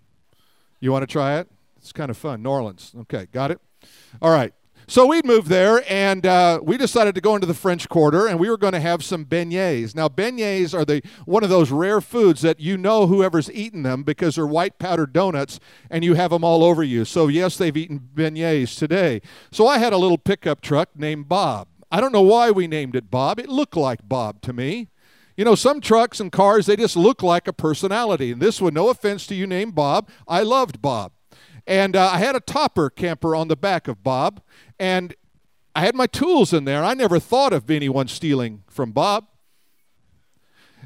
You 0.79 0.91
want 0.91 1.03
to 1.03 1.07
try 1.07 1.37
it? 1.37 1.47
It's 1.77 1.91
kind 1.91 2.09
of 2.09 2.17
fun. 2.17 2.41
New 2.41 2.49
Orleans. 2.49 2.93
Okay, 3.01 3.27
got 3.31 3.51
it? 3.51 3.59
All 4.19 4.31
right. 4.31 4.53
So 4.87 5.07
we'd 5.07 5.25
moved 5.25 5.47
there, 5.47 5.83
and 5.91 6.27
uh, 6.27 6.59
we 6.61 6.77
decided 6.77 7.15
to 7.15 7.21
go 7.21 7.33
into 7.33 7.47
the 7.47 7.55
French 7.55 7.89
Quarter, 7.89 8.27
and 8.27 8.39
we 8.39 8.49
were 8.49 8.57
going 8.57 8.73
to 8.73 8.79
have 8.79 9.03
some 9.03 9.25
beignets. 9.25 9.95
Now, 9.95 10.07
beignets 10.07 10.75
are 10.75 10.85
the 10.85 11.01
one 11.25 11.43
of 11.43 11.49
those 11.49 11.71
rare 11.71 12.01
foods 12.01 12.41
that 12.41 12.59
you 12.59 12.77
know 12.77 13.07
whoever's 13.07 13.51
eaten 13.51 13.81
them 13.81 14.03
because 14.03 14.35
they're 14.35 14.45
white 14.45 14.77
powdered 14.77 15.11
donuts, 15.11 15.59
and 15.89 16.03
you 16.03 16.13
have 16.13 16.29
them 16.29 16.43
all 16.43 16.63
over 16.63 16.83
you. 16.83 17.03
So 17.03 17.27
yes, 17.27 17.57
they've 17.57 17.75
eaten 17.75 17.99
beignets 18.13 18.77
today. 18.77 19.21
So 19.51 19.65
I 19.65 19.79
had 19.79 19.91
a 19.91 19.97
little 19.97 20.19
pickup 20.19 20.61
truck 20.61 20.89
named 20.95 21.27
Bob. 21.27 21.67
I 21.91 21.99
don't 21.99 22.11
know 22.11 22.21
why 22.21 22.51
we 22.51 22.67
named 22.67 22.95
it 22.95 23.09
Bob. 23.09 23.39
It 23.39 23.49
looked 23.49 23.75
like 23.75 24.07
Bob 24.07 24.41
to 24.41 24.53
me. 24.53 24.89
You 25.35 25.45
know, 25.45 25.55
some 25.55 25.81
trucks 25.81 26.19
and 26.19 26.31
cars, 26.31 26.65
they 26.65 26.75
just 26.75 26.95
look 26.95 27.23
like 27.23 27.47
a 27.47 27.53
personality. 27.53 28.31
And 28.31 28.41
this 28.41 28.61
one, 28.61 28.73
no 28.73 28.89
offense 28.89 29.25
to 29.27 29.35
you 29.35 29.47
named 29.47 29.75
Bob, 29.75 30.09
I 30.27 30.43
loved 30.43 30.81
Bob. 30.81 31.11
And 31.67 31.95
uh, 31.95 32.09
I 32.13 32.19
had 32.19 32.35
a 32.35 32.39
topper 32.39 32.89
camper 32.89 33.35
on 33.35 33.47
the 33.47 33.55
back 33.55 33.87
of 33.87 34.03
Bob, 34.03 34.41
and 34.79 35.15
I 35.75 35.81
had 35.81 35.95
my 35.95 36.07
tools 36.07 36.53
in 36.53 36.65
there. 36.65 36.83
I 36.83 36.93
never 36.93 37.19
thought 37.19 37.53
of 37.53 37.69
anyone 37.69 38.07
stealing 38.07 38.63
from 38.69 38.91
Bob. 38.91 39.27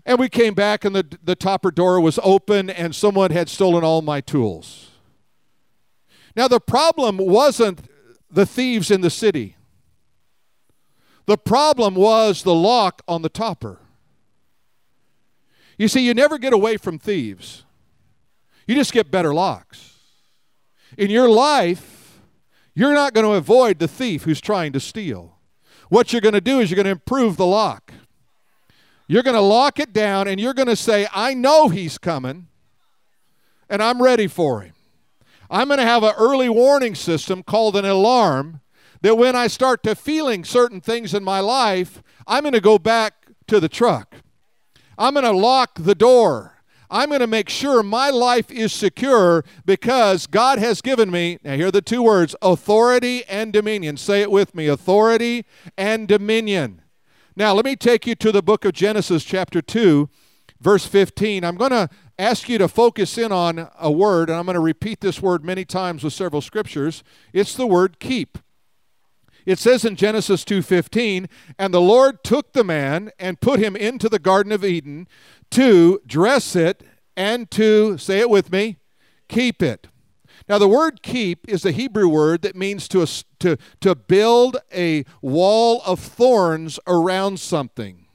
And 0.05 0.17
we 0.17 0.29
came 0.29 0.53
back, 0.53 0.85
and 0.85 0.95
the, 0.95 1.05
the 1.23 1.35
topper 1.35 1.71
door 1.71 1.99
was 1.99 2.19
open, 2.23 2.69
and 2.69 2.95
someone 2.95 3.31
had 3.31 3.49
stolen 3.49 3.83
all 3.83 4.01
my 4.01 4.21
tools. 4.21 4.89
Now, 6.35 6.47
the 6.47 6.59
problem 6.59 7.17
wasn't 7.17 7.81
the 8.31 8.45
thieves 8.45 8.89
in 8.91 9.01
the 9.01 9.09
city, 9.09 9.55
the 11.25 11.37
problem 11.37 11.93
was 11.95 12.41
the 12.41 12.55
lock 12.55 13.01
on 13.07 13.21
the 13.21 13.29
topper. 13.29 13.79
You 15.77 15.87
see, 15.87 16.05
you 16.05 16.13
never 16.13 16.37
get 16.37 16.53
away 16.53 16.77
from 16.77 16.97
thieves, 16.97 17.63
you 18.65 18.75
just 18.75 18.93
get 18.93 19.11
better 19.11 19.33
locks 19.33 19.89
in 20.97 21.09
your 21.09 21.29
life, 21.29 21.98
you're 22.79 22.93
not 22.93 23.13
going 23.13 23.25
to 23.25 23.33
avoid 23.33 23.79
the 23.79 23.89
thief 23.89 24.23
who's 24.23 24.39
trying 24.39 24.71
to 24.71 24.79
steal. 24.79 25.37
What 25.89 26.13
you're 26.13 26.21
going 26.21 26.33
to 26.33 26.39
do 26.39 26.61
is 26.61 26.71
you're 26.71 26.75
going 26.75 26.85
to 26.85 26.91
improve 26.91 27.35
the 27.35 27.45
lock. 27.45 27.91
You're 29.05 29.23
going 29.23 29.35
to 29.35 29.41
lock 29.41 29.79
it 29.79 29.91
down 29.91 30.29
and 30.29 30.39
you're 30.39 30.53
going 30.53 30.69
to 30.69 30.77
say, 30.77 31.05
I 31.13 31.33
know 31.33 31.67
he's 31.67 31.97
coming 31.97 32.47
and 33.69 33.83
I'm 33.83 34.01
ready 34.01 34.27
for 34.27 34.61
him. 34.61 34.73
I'm 35.51 35.67
going 35.67 35.79
to 35.79 35.85
have 35.85 36.03
an 36.03 36.13
early 36.17 36.47
warning 36.47 36.95
system 36.95 37.43
called 37.43 37.75
an 37.75 37.83
alarm 37.83 38.61
that 39.01 39.15
when 39.15 39.35
I 39.35 39.47
start 39.47 39.83
to 39.83 39.93
feeling 39.93 40.45
certain 40.45 40.79
things 40.79 41.13
in 41.13 41.23
my 41.23 41.41
life, 41.41 42.01
I'm 42.27 42.43
going 42.43 42.53
to 42.53 42.61
go 42.61 42.79
back 42.79 43.25
to 43.47 43.59
the 43.59 43.67
truck. 43.67 44.15
I'm 44.97 45.15
going 45.15 45.25
to 45.25 45.31
lock 45.31 45.71
the 45.75 45.95
door. 45.95 46.58
I'm 46.91 47.09
going 47.09 47.19
to 47.21 47.27
make 47.27 47.49
sure 47.49 47.83
my 47.83 48.09
life 48.09 48.49
is 48.49 48.73
secure 48.73 49.43
because 49.65 50.25
God 50.25 50.57
has 50.57 50.81
given 50.81 51.11
me, 51.11 51.37
now 51.43 51.55
here 51.55 51.67
are 51.67 51.71
the 51.71 51.81
two 51.81 52.01
words 52.01 52.35
authority 52.41 53.23
and 53.29 53.53
dominion. 53.53 53.97
Say 53.97 54.21
it 54.21 54.31
with 54.31 54.55
me 54.55 54.67
authority 54.67 55.45
and 55.77 56.07
dominion. 56.07 56.81
Now, 57.35 57.53
let 57.53 57.63
me 57.63 57.75
take 57.75 58.07
you 58.07 58.15
to 58.15 58.31
the 58.31 58.41
book 58.41 58.65
of 58.65 58.73
Genesis, 58.73 59.23
chapter 59.23 59.61
2, 59.61 60.09
verse 60.59 60.85
15. 60.85 61.45
I'm 61.45 61.55
going 61.55 61.71
to 61.71 61.89
ask 62.17 62.49
you 62.49 62.57
to 62.57 62.67
focus 62.67 63.17
in 63.17 63.31
on 63.31 63.69
a 63.79 63.91
word, 63.91 64.29
and 64.29 64.37
I'm 64.37 64.45
going 64.45 64.55
to 64.55 64.59
repeat 64.59 64.99
this 64.99 65.21
word 65.21 65.45
many 65.45 65.63
times 65.63 66.03
with 66.03 66.11
several 66.11 66.41
scriptures. 66.41 67.03
It's 67.31 67.55
the 67.55 67.67
word 67.67 67.99
keep. 67.99 68.39
It 69.45 69.57
says 69.57 69.85
in 69.85 69.95
Genesis 69.95 70.43
2:15, 70.43 71.27
"And 71.57 71.73
the 71.73 71.81
Lord 71.81 72.23
took 72.23 72.53
the 72.53 72.63
man 72.63 73.11
and 73.17 73.39
put 73.39 73.59
him 73.59 73.75
into 73.75 74.09
the 74.09 74.19
garden 74.19 74.51
of 74.51 74.65
Eden 74.65 75.07
to 75.51 76.01
dress 76.05 76.55
it 76.55 76.83
and 77.15 77.49
to 77.51 77.97
say 77.97 78.19
it 78.19 78.29
with 78.29 78.51
me, 78.51 78.77
keep 79.27 79.61
it." 79.61 79.87
Now 80.47 80.57
the 80.57 80.67
word 80.67 81.03
keep 81.03 81.47
is 81.47 81.65
a 81.65 81.71
Hebrew 81.71 82.07
word 82.07 82.41
that 82.41 82.55
means 82.55 82.87
to 82.89 83.05
to 83.39 83.57
to 83.81 83.95
build 83.95 84.57
a 84.73 85.05
wall 85.21 85.81
of 85.85 85.99
thorns 85.99 86.79
around 86.87 87.39
something. 87.39 88.05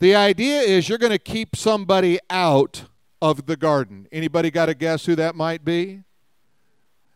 The 0.00 0.14
idea 0.14 0.60
is 0.60 0.88
you're 0.88 0.98
going 0.98 1.12
to 1.12 1.18
keep 1.18 1.56
somebody 1.56 2.18
out 2.28 2.84
of 3.22 3.46
the 3.46 3.56
garden. 3.56 4.08
Anybody 4.12 4.50
got 4.50 4.68
a 4.68 4.74
guess 4.74 5.06
who 5.06 5.14
that 5.14 5.34
might 5.34 5.64
be? 5.64 6.02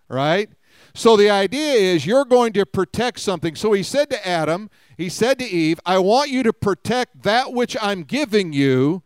Right? 0.09 0.50
So 0.95 1.16
the 1.16 1.28
idea 1.28 1.75
is 1.75 2.07
you're 2.07 2.25
going 2.25 2.52
to 2.54 2.64
protect 2.64 3.21
something. 3.21 3.57
So 3.57 3.73
he 3.73 3.83
said 3.83 4.09
to 4.11 4.26
Adam, 4.26 4.71
he 4.97 5.09
said 5.09 5.38
to 5.40 5.45
Eve, 5.45 5.80
I 5.85 5.99
want 5.99 6.30
you 6.30 6.42
to 6.45 6.52
protect 6.52 7.25
that 7.25 7.52
which 7.52 7.76
I'm 7.83 8.04
giving 8.04 8.52
you 8.52 9.02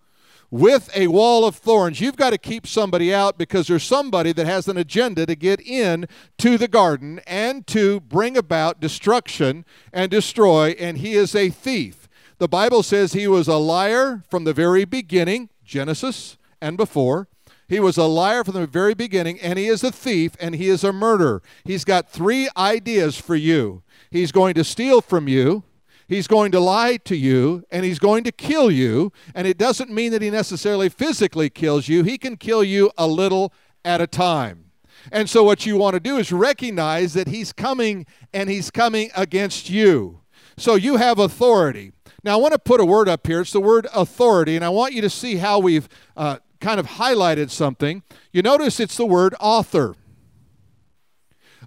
with 0.53 0.91
a 0.95 1.07
wall 1.07 1.47
of 1.47 1.57
thorns. 1.57 1.99
You've 1.99 2.19
got 2.19 2.31
to 2.31 2.39
keep 2.39 2.67
somebody 2.67 3.13
out 3.13 3.39
because 3.39 3.67
there's 3.67 3.83
somebody 3.83 4.33
that 4.35 4.47
has 4.47 4.69
an 4.69 4.77
agenda 4.77 5.25
to 5.25 5.35
get 5.35 5.63
in 5.63 6.07
to 6.37 6.59
the 6.59 6.69
garden 6.69 7.23
and 7.27 7.67
to 7.69 8.01
bring 8.01 8.37
about 8.37 8.79
destruction 8.79 9.65
and 9.95 10.11
destroy, 10.11 10.77
and 10.79 10.99
he 10.99 11.15
is 11.15 11.35
a 11.35 11.49
thief. 11.49 12.07
The 12.37 12.49
Bible 12.49 12.83
says 12.83 13.15
he 13.15 13.27
was 13.27 13.49
a 13.49 13.57
liar 13.57 14.25
from 14.29 14.45
the 14.45 14.53
very 14.53 14.85
beginning, 14.85 15.49
Genesis 15.65 16.37
and 16.61 16.77
before. 16.77 17.29
He 17.67 17.81
was 17.81 17.97
a 17.97 18.05
liar 18.05 18.45
from 18.45 18.53
the 18.53 18.67
very 18.67 18.93
beginning, 18.93 19.41
and 19.41 19.59
he 19.59 19.69
is 19.69 19.83
a 19.83 19.91
thief, 19.91 20.37
and 20.39 20.55
he 20.55 20.69
is 20.69 20.85
a 20.85 20.93
murderer. 20.93 21.41
He's 21.65 21.87
got 21.87 22.11
three 22.11 22.51
ideas 22.59 23.17
for 23.17 23.37
you. 23.37 23.83
He's 24.11 24.33
going 24.33 24.53
to 24.55 24.65
steal 24.65 25.01
from 25.01 25.29
you, 25.29 25.65
he's 26.09 26.27
going 26.27 26.53
to 26.53 26.61
lie 26.61 26.97
to 26.99 27.17
you, 27.17 27.65
and 27.71 27.85
he's 27.85 27.99
going 27.99 28.25
to 28.25 28.33
kill 28.33 28.71
you. 28.71 29.13
And 29.35 29.47
it 29.47 29.59
doesn't 29.59 29.91
mean 29.91 30.13
that 30.13 30.23
he 30.23 30.31
necessarily 30.31 30.89
physically 30.89 31.51
kills 31.51 31.89
you, 31.89 32.03
he 32.03 32.19
can 32.19 32.37
kill 32.37 32.65
you 32.65 32.91
a 32.97 33.07
little 33.07 33.53
at 33.85 34.01
a 34.01 34.07
time. 34.07 34.67
And 35.11 35.29
so, 35.29 35.43
what 35.43 35.67
you 35.67 35.77
want 35.77 35.95
to 35.95 36.01
do 36.01 36.17
is 36.19 36.31
recognize 36.31 37.15
that 37.15 37.29
he's 37.29 37.53
coming 37.53 38.07
and 38.33 38.49
he's 38.49 38.71
coming 38.71 39.11
against 39.17 39.69
you. 39.69 40.21
So, 40.57 40.75
you 40.77 40.97
have 40.97 41.19
authority. 41.19 41.93
Now, 42.23 42.35
I 42.35 42.41
want 42.41 42.53
to 42.53 42.59
put 42.59 42.81
a 42.81 42.85
word 42.85 43.09
up 43.09 43.27
here. 43.27 43.41
It's 43.41 43.53
the 43.53 43.61
word 43.61 43.89
authority, 43.93 44.55
and 44.55 44.65
I 44.65 44.69
want 44.69 44.93
you 44.93 45.01
to 45.03 45.11
see 45.11 45.37
how 45.37 45.59
we've 45.59 45.89
uh, 46.17 46.39
kind 46.61 46.79
of 46.79 46.87
highlighted 46.87 47.51
something. 47.51 48.03
You 48.33 48.43
notice 48.43 48.79
it's 48.79 48.97
the 48.97 49.07
word 49.07 49.35
author. 49.41 49.97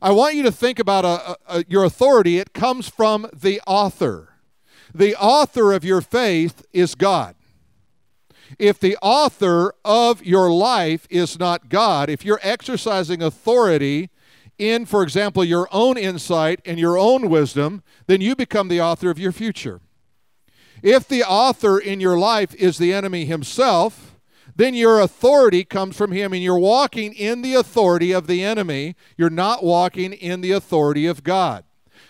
I 0.05 0.11
want 0.11 0.35
you 0.35 0.43
to 0.43 0.51
think 0.51 0.77
about 0.77 1.03
a, 1.03 1.35
a, 1.47 1.65
your 1.67 1.83
authority. 1.83 2.37
It 2.37 2.53
comes 2.53 2.87
from 2.87 3.27
the 3.33 3.59
author. 3.65 4.35
The 4.93 5.15
author 5.15 5.73
of 5.73 5.83
your 5.83 5.99
faith 5.99 6.63
is 6.71 6.93
God. 6.93 7.35
If 8.59 8.79
the 8.79 8.97
author 9.01 9.73
of 9.83 10.23
your 10.23 10.51
life 10.51 11.07
is 11.09 11.39
not 11.39 11.69
God, 11.69 12.11
if 12.11 12.23
you're 12.23 12.39
exercising 12.43 13.23
authority 13.23 14.11
in, 14.59 14.85
for 14.85 15.01
example, 15.01 15.43
your 15.43 15.67
own 15.71 15.97
insight 15.97 16.59
and 16.65 16.77
your 16.77 16.99
own 16.99 17.27
wisdom, 17.27 17.81
then 18.05 18.21
you 18.21 18.35
become 18.35 18.67
the 18.67 18.79
author 18.79 19.09
of 19.09 19.17
your 19.17 19.31
future. 19.31 19.81
If 20.83 21.07
the 21.07 21.23
author 21.23 21.79
in 21.79 21.99
your 21.99 22.15
life 22.15 22.53
is 22.53 22.77
the 22.77 22.93
enemy 22.93 23.25
himself, 23.25 24.14
then 24.55 24.73
your 24.73 24.99
authority 24.99 25.63
comes 25.63 25.97
from 25.97 26.11
him 26.11 26.31
and 26.31 26.41
you're 26.41 26.57
walking 26.57 27.13
in 27.13 27.41
the 27.41 27.53
authority 27.55 28.11
of 28.11 28.27
the 28.27 28.43
enemy. 28.43 28.95
You're 29.17 29.29
not 29.29 29.63
walking 29.63 30.13
in 30.13 30.41
the 30.41 30.51
authority 30.51 31.05
of 31.05 31.23
God. 31.23 31.65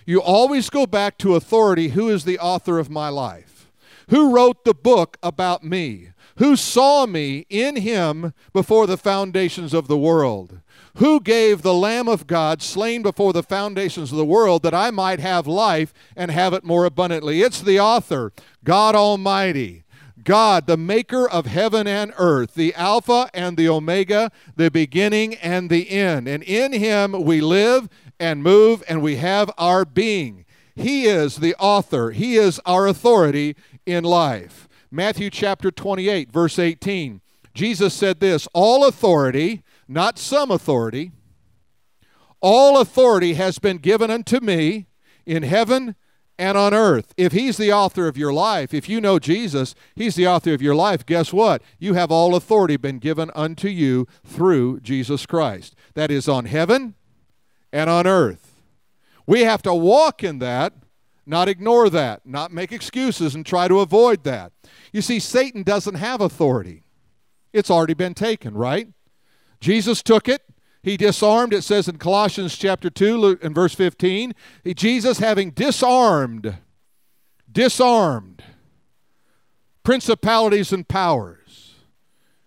You 0.05 0.21
always 0.21 0.69
go 0.69 0.85
back 0.85 1.17
to 1.19 1.35
authority. 1.35 1.89
Who 1.89 2.09
is 2.09 2.25
the 2.25 2.37
author 2.37 2.77
of 2.77 2.89
my 2.89 3.09
life? 3.09 3.71
Who 4.09 4.35
wrote 4.35 4.63
the 4.63 4.75
book 4.75 5.17
about 5.23 5.63
me? 5.63 6.09
Who 6.37 6.55
saw 6.55 7.05
me 7.05 7.45
in 7.49 7.77
him 7.77 8.33
before 8.53 8.85
the 8.85 8.97
foundations 8.97 9.73
of 9.73 9.87
the 9.87 9.97
world? 9.97 10.59
Who 10.97 11.19
gave 11.19 11.61
the 11.61 11.73
Lamb 11.73 12.07
of 12.07 12.27
God, 12.27 12.61
slain 12.61 13.01
before 13.01 13.33
the 13.33 13.43
foundations 13.43 14.11
of 14.11 14.17
the 14.17 14.25
world, 14.25 14.61
that 14.63 14.73
I 14.73 14.91
might 14.91 15.19
have 15.19 15.47
life 15.47 15.93
and 16.15 16.29
have 16.29 16.53
it 16.53 16.63
more 16.63 16.85
abundantly? 16.85 17.41
It's 17.41 17.61
the 17.61 17.79
author, 17.79 18.31
God 18.63 18.95
Almighty. 18.95 19.84
God, 20.25 20.67
the 20.67 20.75
maker 20.75 21.29
of 21.29 21.46
heaven 21.46 21.88
and 21.88 22.12
earth, 22.17 22.55
the 22.55 22.74
Alpha 22.74 23.29
and 23.34 23.55
the 23.55 23.70
Omega, 23.70 24.32
the 24.55 24.70
beginning 24.70 25.36
and 25.36 25.70
the 25.70 25.89
end. 25.89 26.27
And 26.27 26.44
in 26.44 26.74
him 26.74 27.24
we 27.24 27.39
live 27.39 27.88
and 28.20 28.44
move 28.44 28.84
and 28.89 29.01
we 29.01 29.17
have 29.17 29.50
our 29.58 29.86
being. 29.86 30.46
He 30.75 31.05
is 31.05 31.38
the 31.38 31.55
author, 31.55 32.12
He 32.12 32.36
is 32.36 32.60
our 32.65 32.88
authority 32.88 33.55
in 33.86 34.03
life. 34.03 34.67
Matthew 34.91 35.29
chapter 35.29 35.72
28, 35.72 36.32
verse 36.32 36.60
18. 36.60 37.22
Jesus 37.53 37.94
said 37.94 38.20
this 38.20 38.48
All 38.53 38.86
authority, 38.86 39.63
not 39.88 40.20
some 40.20 40.51
authority, 40.51 41.12
all 42.41 42.82
authority 42.82 43.36
has 43.36 43.60
been 43.60 43.77
given 43.77 44.12
unto 44.12 44.39
me 44.41 44.88
in 45.25 45.44
heaven 45.44 45.96
and 46.37 46.57
on 46.57 46.73
earth. 46.73 47.13
If 47.17 47.31
He's 47.31 47.57
the 47.57 47.71
author 47.71 48.07
of 48.07 48.17
your 48.17 48.33
life, 48.33 48.73
if 48.73 48.89
you 48.89 48.99
know 48.99 49.19
Jesus, 49.19 49.75
He's 49.95 50.15
the 50.15 50.27
author 50.27 50.53
of 50.53 50.61
your 50.61 50.75
life, 50.75 51.05
guess 51.05 51.31
what? 51.33 51.61
You 51.79 51.93
have 51.93 52.11
all 52.11 52.35
authority 52.35 52.77
been 52.77 52.99
given 52.99 53.31
unto 53.35 53.67
you 53.67 54.07
through 54.23 54.79
Jesus 54.81 55.25
Christ. 55.25 55.75
That 55.93 56.11
is 56.11 56.27
on 56.27 56.45
heaven 56.45 56.95
and 57.71 57.89
on 57.89 58.07
earth. 58.07 58.61
We 59.27 59.41
have 59.41 59.61
to 59.63 59.73
walk 59.73 60.23
in 60.23 60.39
that, 60.39 60.73
not 61.25 61.49
ignore 61.49 61.89
that, 61.89 62.25
not 62.25 62.51
make 62.51 62.71
excuses 62.71 63.33
and 63.33 63.45
try 63.45 63.67
to 63.67 63.79
avoid 63.79 64.23
that. 64.23 64.51
You 64.93 65.01
see, 65.01 65.19
Satan 65.19 65.63
doesn't 65.63 65.95
have 65.95 66.21
authority, 66.21 66.83
it's 67.53 67.71
already 67.71 67.93
been 67.93 68.13
taken, 68.13 68.53
right? 68.53 68.87
Jesus 69.59 70.03
took 70.03 70.27
it. 70.27 70.41
He 70.85 70.97
disarmed, 70.97 71.51
it 71.51 71.63
says 71.63 71.87
in 71.87 71.97
Colossians 71.97 72.55
chapter 72.55 72.91
2 72.91 73.39
and 73.41 73.55
verse 73.55 73.73
15, 73.73 74.35
Jesus 74.75 75.17
having 75.17 75.49
disarmed, 75.49 76.59
disarmed 77.51 78.43
principalities 79.81 80.71
and 80.71 80.87
powers. 80.87 81.73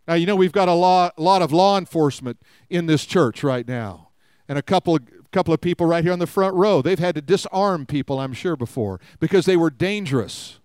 Now, 0.07 0.15
you 0.15 0.25
know, 0.25 0.37
we've 0.37 0.53
got 0.53 0.69
a 0.69 0.73
lot, 0.73 1.19
lot 1.19 1.43
of 1.43 1.51
law 1.51 1.79
enforcement 1.79 2.39
in 2.71 2.87
this 2.87 3.05
church 3.05 3.43
right 3.43 3.67
now. 3.67 4.11
And 4.49 4.57
a 4.57 4.63
couple 4.63 4.95
of, 4.95 5.03
couple 5.33 5.53
of 5.53 5.61
people 5.61 5.87
right 5.87 6.05
here 6.05 6.13
on 6.13 6.21
the 6.21 6.27
front 6.29 6.55
row, 6.55 6.81
they've 6.81 6.97
had 6.97 7.17
to 7.17 7.21
disarm 7.21 7.87
people, 7.87 8.21
I'm 8.21 8.35
sure, 8.35 8.55
before 8.55 9.01
because 9.19 9.47
they 9.47 9.57
were 9.57 9.69
dangerous. 9.69 10.61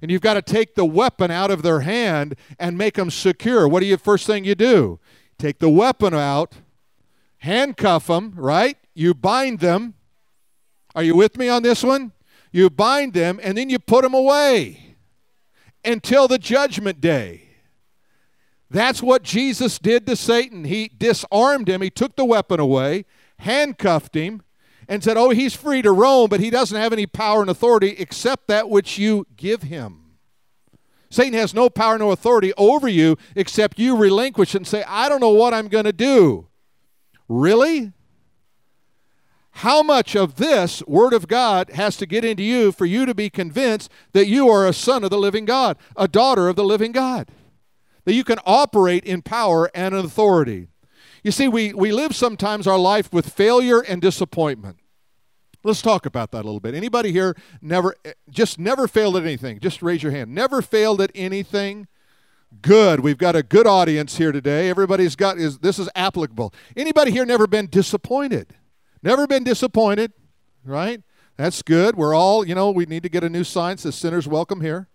And 0.00 0.12
you've 0.12 0.22
got 0.22 0.34
to 0.34 0.42
take 0.42 0.76
the 0.76 0.84
weapon 0.84 1.32
out 1.32 1.50
of 1.50 1.62
their 1.62 1.80
hand 1.80 2.36
and 2.60 2.78
make 2.78 2.94
them 2.94 3.10
secure. 3.10 3.66
What 3.66 3.80
do 3.80 3.86
you 3.86 3.96
first 3.96 4.24
thing 4.24 4.44
you 4.44 4.54
do? 4.54 5.00
Take 5.36 5.58
the 5.58 5.68
weapon 5.68 6.14
out 6.14 6.54
handcuff 7.38 8.06
them, 8.06 8.32
right? 8.36 8.76
You 8.94 9.14
bind 9.14 9.60
them. 9.60 9.94
Are 10.94 11.02
you 11.02 11.16
with 11.16 11.36
me 11.36 11.48
on 11.48 11.62
this 11.62 11.82
one? 11.82 12.12
You 12.52 12.70
bind 12.70 13.12
them 13.12 13.38
and 13.42 13.56
then 13.56 13.70
you 13.70 13.78
put 13.78 14.02
them 14.02 14.14
away 14.14 14.96
until 15.84 16.28
the 16.28 16.38
judgment 16.38 17.00
day. 17.00 17.44
That's 18.70 19.02
what 19.02 19.22
Jesus 19.22 19.78
did 19.78 20.06
to 20.06 20.16
Satan. 20.16 20.64
He 20.64 20.88
disarmed 20.88 21.68
him, 21.68 21.80
he 21.80 21.90
took 21.90 22.16
the 22.16 22.24
weapon 22.24 22.60
away, 22.60 23.06
handcuffed 23.38 24.14
him, 24.14 24.42
and 24.88 25.02
said, 25.02 25.16
Oh, 25.16 25.30
he's 25.30 25.54
free 25.54 25.82
to 25.82 25.92
roam, 25.92 26.28
but 26.28 26.40
he 26.40 26.50
doesn't 26.50 26.76
have 26.78 26.92
any 26.92 27.06
power 27.06 27.40
and 27.40 27.50
authority 27.50 27.94
except 27.98 28.48
that 28.48 28.68
which 28.68 28.98
you 28.98 29.26
give 29.36 29.62
him. 29.62 30.16
Satan 31.10 31.34
has 31.34 31.54
no 31.54 31.70
power, 31.70 31.96
no 31.96 32.10
authority 32.10 32.52
over 32.58 32.88
you 32.88 33.16
except 33.34 33.78
you 33.78 33.96
relinquish 33.96 34.54
and 34.54 34.66
say, 34.66 34.84
I 34.86 35.08
don't 35.08 35.20
know 35.20 35.30
what 35.30 35.54
I'm 35.54 35.68
going 35.68 35.86
to 35.86 35.92
do. 35.92 36.48
Really? 37.28 37.92
How 39.50 39.82
much 39.82 40.14
of 40.14 40.36
this 40.36 40.82
Word 40.86 41.12
of 41.12 41.26
God 41.26 41.70
has 41.70 41.96
to 41.96 42.06
get 42.06 42.24
into 42.24 42.42
you 42.42 42.70
for 42.70 42.86
you 42.86 43.04
to 43.06 43.14
be 43.14 43.28
convinced 43.28 43.90
that 44.12 44.28
you 44.28 44.48
are 44.48 44.66
a 44.66 44.72
son 44.72 45.02
of 45.02 45.10
the 45.10 45.18
living 45.18 45.44
God, 45.44 45.76
a 45.96 46.06
daughter 46.06 46.48
of 46.48 46.56
the 46.56 46.64
living 46.64 46.92
God? 46.92 47.28
That 48.04 48.14
you 48.14 48.24
can 48.24 48.38
operate 48.46 49.04
in 49.04 49.20
power 49.20 49.70
and 49.74 49.94
authority. 49.94 50.68
You 51.24 51.32
see, 51.32 51.48
we, 51.48 51.74
we 51.74 51.92
live 51.92 52.14
sometimes 52.14 52.66
our 52.66 52.78
life 52.78 53.12
with 53.12 53.32
failure 53.32 53.80
and 53.80 54.00
disappointment. 54.00 54.78
Let's 55.64 55.82
talk 55.82 56.06
about 56.06 56.30
that 56.30 56.42
a 56.42 56.46
little 56.46 56.60
bit. 56.60 56.74
Anybody 56.74 57.10
here 57.10 57.36
never 57.60 57.96
eh, 58.04 58.12
just 58.30 58.58
never 58.58 58.86
failed 58.86 59.16
at 59.16 59.24
anything? 59.24 59.58
Just 59.58 59.82
raise 59.82 60.02
your 60.02 60.12
hand. 60.12 60.32
Never 60.32 60.62
failed 60.62 61.00
at 61.00 61.10
anything? 61.14 61.88
Good. 62.62 63.00
We've 63.00 63.18
got 63.18 63.36
a 63.36 63.42
good 63.42 63.66
audience 63.66 64.16
here 64.16 64.32
today. 64.32 64.68
Everybody's 64.70 65.16
got 65.16 65.38
is 65.38 65.58
this 65.58 65.78
is 65.78 65.88
applicable. 65.94 66.52
Anybody 66.76 67.10
here 67.10 67.24
never 67.24 67.46
been 67.46 67.66
disappointed? 67.66 68.54
Never 69.02 69.26
been 69.26 69.44
disappointed, 69.44 70.12
right? 70.64 71.02
That's 71.36 71.62
good. 71.62 71.94
We're 71.94 72.14
all, 72.14 72.46
you 72.46 72.54
know, 72.54 72.70
we 72.70 72.84
need 72.84 73.04
to 73.04 73.08
get 73.08 73.22
a 73.22 73.28
new 73.28 73.44
sign 73.44 73.78
says 73.78 73.94
sinners 73.94 74.26
welcome 74.26 74.60
here. 74.60 74.88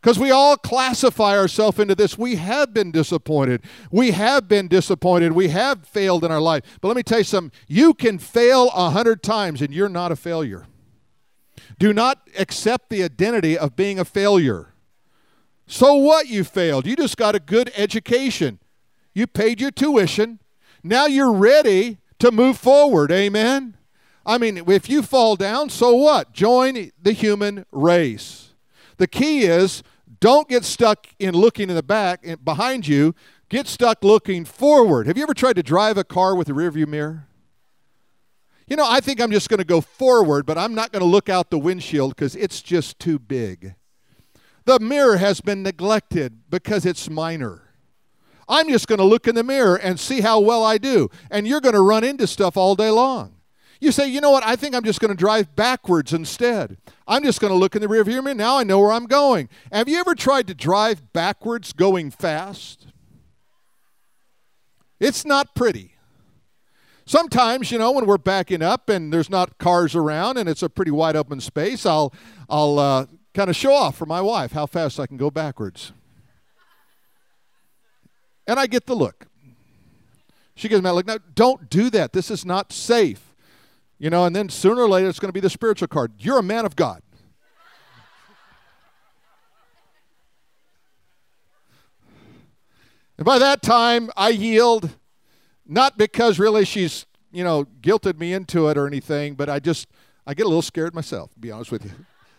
Because 0.00 0.18
we 0.18 0.30
all 0.30 0.56
classify 0.56 1.36
ourselves 1.36 1.78
into 1.78 1.94
this. 1.94 2.16
We 2.16 2.36
have 2.36 2.72
been 2.72 2.92
disappointed. 2.92 3.62
We 3.90 4.12
have 4.12 4.46
been 4.46 4.68
disappointed. 4.68 5.32
We 5.32 5.48
have 5.48 5.86
failed 5.86 6.24
in 6.24 6.30
our 6.30 6.40
life. 6.40 6.62
But 6.80 6.88
let 6.88 6.96
me 6.96 7.02
tell 7.02 7.18
you 7.18 7.24
something 7.24 7.58
you 7.66 7.94
can 7.94 8.18
fail 8.18 8.70
a 8.74 8.90
hundred 8.90 9.22
times 9.22 9.60
and 9.60 9.74
you're 9.74 9.88
not 9.88 10.12
a 10.12 10.16
failure. 10.16 10.66
Do 11.78 11.92
not 11.92 12.28
accept 12.38 12.90
the 12.90 13.02
identity 13.02 13.58
of 13.58 13.74
being 13.76 13.98
a 13.98 14.04
failure. 14.04 14.74
So 15.68 15.94
what 15.94 16.28
you 16.28 16.44
failed? 16.44 16.86
You 16.86 16.96
just 16.96 17.18
got 17.18 17.34
a 17.34 17.40
good 17.40 17.70
education. 17.76 18.58
You 19.12 19.26
paid 19.26 19.60
your 19.60 19.70
tuition. 19.70 20.40
Now 20.82 21.04
you're 21.04 21.32
ready 21.32 21.98
to 22.20 22.32
move 22.32 22.56
forward. 22.56 23.12
Amen. 23.12 23.76
I 24.24 24.38
mean, 24.38 24.62
if 24.66 24.88
you 24.88 25.02
fall 25.02 25.36
down, 25.36 25.68
so 25.68 25.94
what? 25.94 26.32
Join 26.32 26.90
the 27.00 27.12
human 27.12 27.66
race. 27.70 28.54
The 28.96 29.06
key 29.06 29.42
is 29.42 29.82
don't 30.20 30.48
get 30.48 30.64
stuck 30.64 31.06
in 31.18 31.34
looking 31.34 31.68
in 31.68 31.76
the 31.76 31.82
back 31.82 32.20
and 32.24 32.42
behind 32.42 32.88
you. 32.88 33.14
Get 33.50 33.66
stuck 33.66 34.02
looking 34.02 34.46
forward. 34.46 35.06
Have 35.06 35.18
you 35.18 35.22
ever 35.22 35.34
tried 35.34 35.56
to 35.56 35.62
drive 35.62 35.98
a 35.98 36.04
car 36.04 36.34
with 36.34 36.48
a 36.48 36.52
rearview 36.52 36.86
mirror? 36.86 37.28
You 38.66 38.76
know, 38.76 38.86
I 38.88 39.00
think 39.00 39.20
I'm 39.20 39.30
just 39.30 39.50
going 39.50 39.58
to 39.58 39.64
go 39.64 39.82
forward, 39.82 40.46
but 40.46 40.56
I'm 40.56 40.74
not 40.74 40.92
going 40.92 41.00
to 41.00 41.08
look 41.08 41.28
out 41.28 41.50
the 41.50 41.58
windshield 41.58 42.14
because 42.14 42.34
it's 42.36 42.62
just 42.62 42.98
too 42.98 43.18
big. 43.18 43.74
The 44.68 44.78
mirror 44.80 45.16
has 45.16 45.40
been 45.40 45.62
neglected 45.62 46.40
because 46.50 46.84
it's 46.84 47.08
minor. 47.08 47.62
I'm 48.46 48.68
just 48.68 48.86
going 48.86 48.98
to 48.98 49.04
look 49.04 49.26
in 49.26 49.34
the 49.34 49.42
mirror 49.42 49.76
and 49.76 49.98
see 49.98 50.20
how 50.20 50.40
well 50.40 50.62
I 50.62 50.76
do. 50.76 51.08
And 51.30 51.48
you're 51.48 51.62
going 51.62 51.74
to 51.74 51.80
run 51.80 52.04
into 52.04 52.26
stuff 52.26 52.54
all 52.54 52.74
day 52.74 52.90
long. 52.90 53.36
You 53.80 53.92
say, 53.92 54.08
you 54.08 54.20
know 54.20 54.30
what? 54.30 54.44
I 54.44 54.56
think 54.56 54.74
I'm 54.74 54.84
just 54.84 55.00
going 55.00 55.08
to 55.08 55.16
drive 55.16 55.56
backwards 55.56 56.12
instead. 56.12 56.76
I'm 57.06 57.24
just 57.24 57.40
going 57.40 57.50
to 57.50 57.58
look 57.58 57.76
in 57.76 57.80
the 57.80 57.88
rearview 57.88 58.22
mirror. 58.22 58.34
Now 58.34 58.58
I 58.58 58.62
know 58.62 58.78
where 58.80 58.92
I'm 58.92 59.06
going. 59.06 59.48
Have 59.72 59.88
you 59.88 59.98
ever 60.00 60.14
tried 60.14 60.46
to 60.48 60.54
drive 60.54 61.14
backwards 61.14 61.72
going 61.72 62.10
fast? 62.10 62.88
It's 65.00 65.24
not 65.24 65.54
pretty. 65.54 65.94
Sometimes, 67.06 67.72
you 67.72 67.78
know, 67.78 67.92
when 67.92 68.04
we're 68.04 68.18
backing 68.18 68.60
up 68.60 68.90
and 68.90 69.10
there's 69.10 69.30
not 69.30 69.56
cars 69.56 69.94
around 69.94 70.36
and 70.36 70.46
it's 70.46 70.62
a 70.62 70.68
pretty 70.68 70.90
wide 70.90 71.16
open 71.16 71.40
space, 71.40 71.86
I'll 71.86 72.12
I'll 72.50 72.78
uh, 72.78 73.06
kind 73.34 73.50
of 73.50 73.56
show 73.56 73.72
off 73.72 73.96
for 73.96 74.06
my 74.06 74.20
wife 74.20 74.52
how 74.52 74.66
fast 74.66 74.98
I 74.98 75.06
can 75.06 75.16
go 75.16 75.30
backwards. 75.30 75.92
And 78.46 78.58
I 78.58 78.66
get 78.66 78.86
the 78.86 78.96
look. 78.96 79.26
She 80.54 80.68
gives 80.68 80.82
me 80.82 80.90
a 80.90 80.92
look. 80.92 81.06
Now, 81.06 81.18
don't 81.34 81.70
do 81.70 81.90
that. 81.90 82.12
This 82.12 82.30
is 82.30 82.44
not 82.44 82.72
safe. 82.72 83.34
You 83.98 84.10
know, 84.10 84.24
and 84.24 84.34
then 84.34 84.48
sooner 84.48 84.82
or 84.82 84.88
later 84.88 85.08
it's 85.08 85.18
going 85.18 85.28
to 85.28 85.32
be 85.34 85.40
the 85.40 85.50
spiritual 85.50 85.88
card. 85.88 86.12
You're 86.18 86.38
a 86.38 86.42
man 86.42 86.64
of 86.64 86.74
God. 86.76 87.02
And 93.18 93.24
by 93.24 93.38
that 93.40 93.62
time, 93.62 94.10
I 94.16 94.28
yield, 94.28 94.90
not 95.66 95.98
because 95.98 96.38
really 96.38 96.64
she's, 96.64 97.04
you 97.32 97.42
know, 97.42 97.64
guilted 97.82 98.18
me 98.18 98.32
into 98.32 98.68
it 98.68 98.78
or 98.78 98.86
anything, 98.86 99.34
but 99.34 99.50
I 99.50 99.58
just, 99.58 99.88
I 100.24 100.34
get 100.34 100.46
a 100.46 100.48
little 100.48 100.62
scared 100.62 100.94
myself, 100.94 101.34
to 101.34 101.40
be 101.40 101.50
honest 101.50 101.72
with 101.72 101.84
you. 101.84 101.90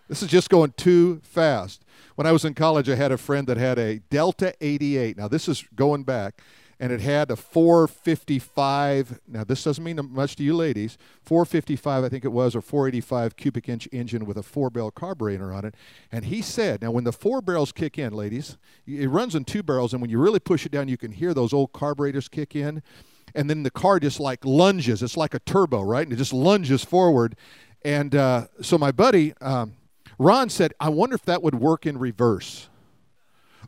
This 0.09 0.23
is 0.23 0.29
just 0.29 0.49
going 0.49 0.73
too 0.75 1.21
fast. 1.23 1.85
When 2.15 2.25
I 2.25 2.31
was 2.31 2.43
in 2.43 2.55
college, 2.55 2.89
I 2.89 2.95
had 2.95 3.11
a 3.11 3.17
friend 3.17 3.45
that 3.45 3.57
had 3.57 3.77
a 3.77 3.99
Delta 4.09 4.55
88. 4.59 5.15
Now, 5.15 5.27
this 5.27 5.47
is 5.47 5.63
going 5.75 6.01
back, 6.01 6.41
and 6.79 6.91
it 6.91 6.99
had 6.99 7.29
a 7.29 7.35
455. 7.35 9.19
Now, 9.27 9.43
this 9.43 9.63
doesn't 9.63 9.83
mean 9.83 9.99
much 10.11 10.35
to 10.37 10.43
you 10.43 10.55
ladies. 10.55 10.97
455, 11.21 12.03
I 12.03 12.09
think 12.09 12.25
it 12.25 12.31
was, 12.31 12.55
or 12.55 12.61
485 12.61 13.35
cubic 13.35 13.69
inch 13.69 13.87
engine 13.91 14.25
with 14.25 14.35
a 14.35 14.41
four 14.41 14.71
barrel 14.71 14.89
carburetor 14.89 15.53
on 15.53 15.63
it. 15.63 15.75
And 16.11 16.25
he 16.25 16.41
said, 16.41 16.81
now, 16.81 16.89
when 16.89 17.03
the 17.03 17.13
four 17.13 17.39
barrels 17.39 17.71
kick 17.71 17.99
in, 17.99 18.11
ladies, 18.11 18.57
it 18.87 19.11
runs 19.11 19.35
in 19.35 19.45
two 19.45 19.61
barrels, 19.61 19.93
and 19.93 20.01
when 20.01 20.09
you 20.09 20.17
really 20.17 20.39
push 20.39 20.65
it 20.65 20.71
down, 20.71 20.87
you 20.87 20.97
can 20.97 21.11
hear 21.11 21.35
those 21.35 21.53
old 21.53 21.71
carburetors 21.71 22.27
kick 22.27 22.55
in. 22.55 22.81
And 23.35 23.47
then 23.47 23.61
the 23.61 23.69
car 23.69 23.99
just 23.99 24.19
like 24.19 24.43
lunges. 24.43 25.03
It's 25.03 25.15
like 25.15 25.35
a 25.35 25.39
turbo, 25.39 25.83
right? 25.83 26.01
And 26.01 26.11
it 26.11 26.15
just 26.15 26.33
lunges 26.33 26.83
forward. 26.83 27.35
And 27.85 28.15
uh, 28.15 28.47
so 28.59 28.79
my 28.79 28.91
buddy, 28.91 29.35
um, 29.39 29.75
Ron 30.19 30.49
said, 30.49 30.73
I 30.79 30.89
wonder 30.89 31.15
if 31.15 31.23
that 31.23 31.41
would 31.41 31.55
work 31.55 31.85
in 31.85 31.97
reverse. 31.97 32.67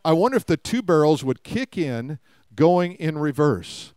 I 0.03 0.11
wonder 0.11 0.35
if 0.35 0.45
the 0.45 0.57
two 0.57 0.81
barrels 0.81 1.23
would 1.23 1.43
kick 1.43 1.77
in 1.77 2.19
going 2.55 2.93
in 2.93 3.17
reverse. 3.17 3.93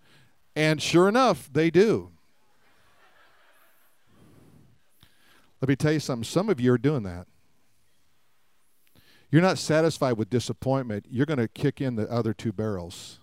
And 0.54 0.80
sure 0.80 1.08
enough, 1.08 1.50
they 1.52 1.68
do. 1.70 2.12
Let 5.60 5.68
me 5.68 5.76
tell 5.76 5.92
you 5.92 6.00
something. 6.00 6.24
Some 6.24 6.48
of 6.48 6.60
you 6.60 6.72
are 6.72 6.78
doing 6.78 7.02
that. 7.02 7.26
You're 9.30 9.42
not 9.42 9.58
satisfied 9.58 10.12
with 10.12 10.30
disappointment. 10.30 11.06
You're 11.10 11.26
going 11.26 11.38
to 11.38 11.48
kick 11.48 11.80
in 11.80 11.96
the 11.96 12.08
other 12.08 12.32
two 12.32 12.52
barrels 12.52 13.18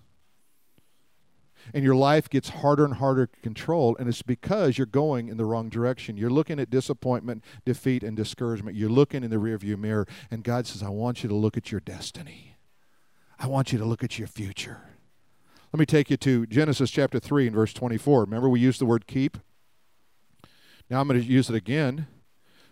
and 1.73 1.83
your 1.83 1.95
life 1.95 2.29
gets 2.29 2.49
harder 2.49 2.85
and 2.85 2.95
harder 2.95 3.27
to 3.27 3.41
control, 3.41 3.95
and 3.97 4.07
it's 4.07 4.21
because 4.21 4.77
you're 4.77 4.87
going 4.87 5.27
in 5.27 5.37
the 5.37 5.45
wrong 5.45 5.69
direction. 5.69 6.17
You're 6.17 6.29
looking 6.29 6.59
at 6.59 6.69
disappointment, 6.69 7.43
defeat, 7.65 8.03
and 8.03 8.15
discouragement. 8.15 8.77
You're 8.77 8.89
looking 8.89 9.23
in 9.23 9.29
the 9.29 9.37
rearview 9.37 9.77
mirror, 9.77 10.07
and 10.29 10.43
God 10.43 10.67
says, 10.67 10.83
I 10.83 10.89
want 10.89 11.23
you 11.23 11.29
to 11.29 11.35
look 11.35 11.57
at 11.57 11.71
your 11.71 11.81
destiny. 11.81 12.57
I 13.39 13.47
want 13.47 13.71
you 13.71 13.79
to 13.79 13.85
look 13.85 14.03
at 14.03 14.19
your 14.19 14.27
future. 14.27 14.81
Let 15.73 15.79
me 15.79 15.85
take 15.85 16.09
you 16.09 16.17
to 16.17 16.45
Genesis 16.47 16.91
chapter 16.91 17.19
3 17.19 17.47
and 17.47 17.55
verse 17.55 17.73
24. 17.73 18.21
Remember, 18.21 18.49
we 18.49 18.59
used 18.59 18.81
the 18.81 18.85
word 18.85 19.07
keep? 19.07 19.37
Now 20.89 20.99
I'm 20.99 21.07
going 21.07 21.21
to 21.21 21.25
use 21.25 21.49
it 21.49 21.55
again. 21.55 22.07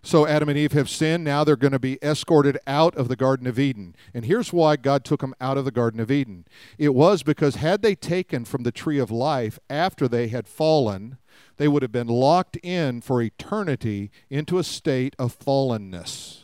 So 0.01 0.25
Adam 0.25 0.49
and 0.49 0.57
Eve 0.57 0.71
have 0.71 0.89
sinned. 0.89 1.23
Now 1.23 1.43
they're 1.43 1.55
going 1.55 1.73
to 1.73 1.79
be 1.79 1.99
escorted 2.01 2.57
out 2.65 2.95
of 2.95 3.09
the 3.09 3.15
Garden 3.15 3.47
of 3.47 3.59
Eden. 3.59 3.95
And 4.13 4.25
here's 4.25 4.53
why 4.53 4.75
God 4.75 5.03
took 5.03 5.21
them 5.21 5.35
out 5.41 5.57
of 5.57 5.65
the 5.65 5.71
Garden 5.71 5.99
of 5.99 6.09
Eden 6.09 6.45
it 6.77 6.95
was 6.95 7.23
because 7.23 7.55
had 7.55 7.81
they 7.81 7.95
taken 7.95 8.45
from 8.45 8.63
the 8.63 8.71
tree 8.71 8.99
of 8.99 9.11
life 9.11 9.59
after 9.69 10.07
they 10.07 10.29
had 10.29 10.47
fallen, 10.47 11.17
they 11.57 11.67
would 11.67 11.81
have 11.81 11.91
been 11.91 12.07
locked 12.07 12.57
in 12.57 13.01
for 13.01 13.21
eternity 13.21 14.09
into 14.29 14.57
a 14.57 14.63
state 14.63 15.15
of 15.19 15.37
fallenness. 15.37 16.43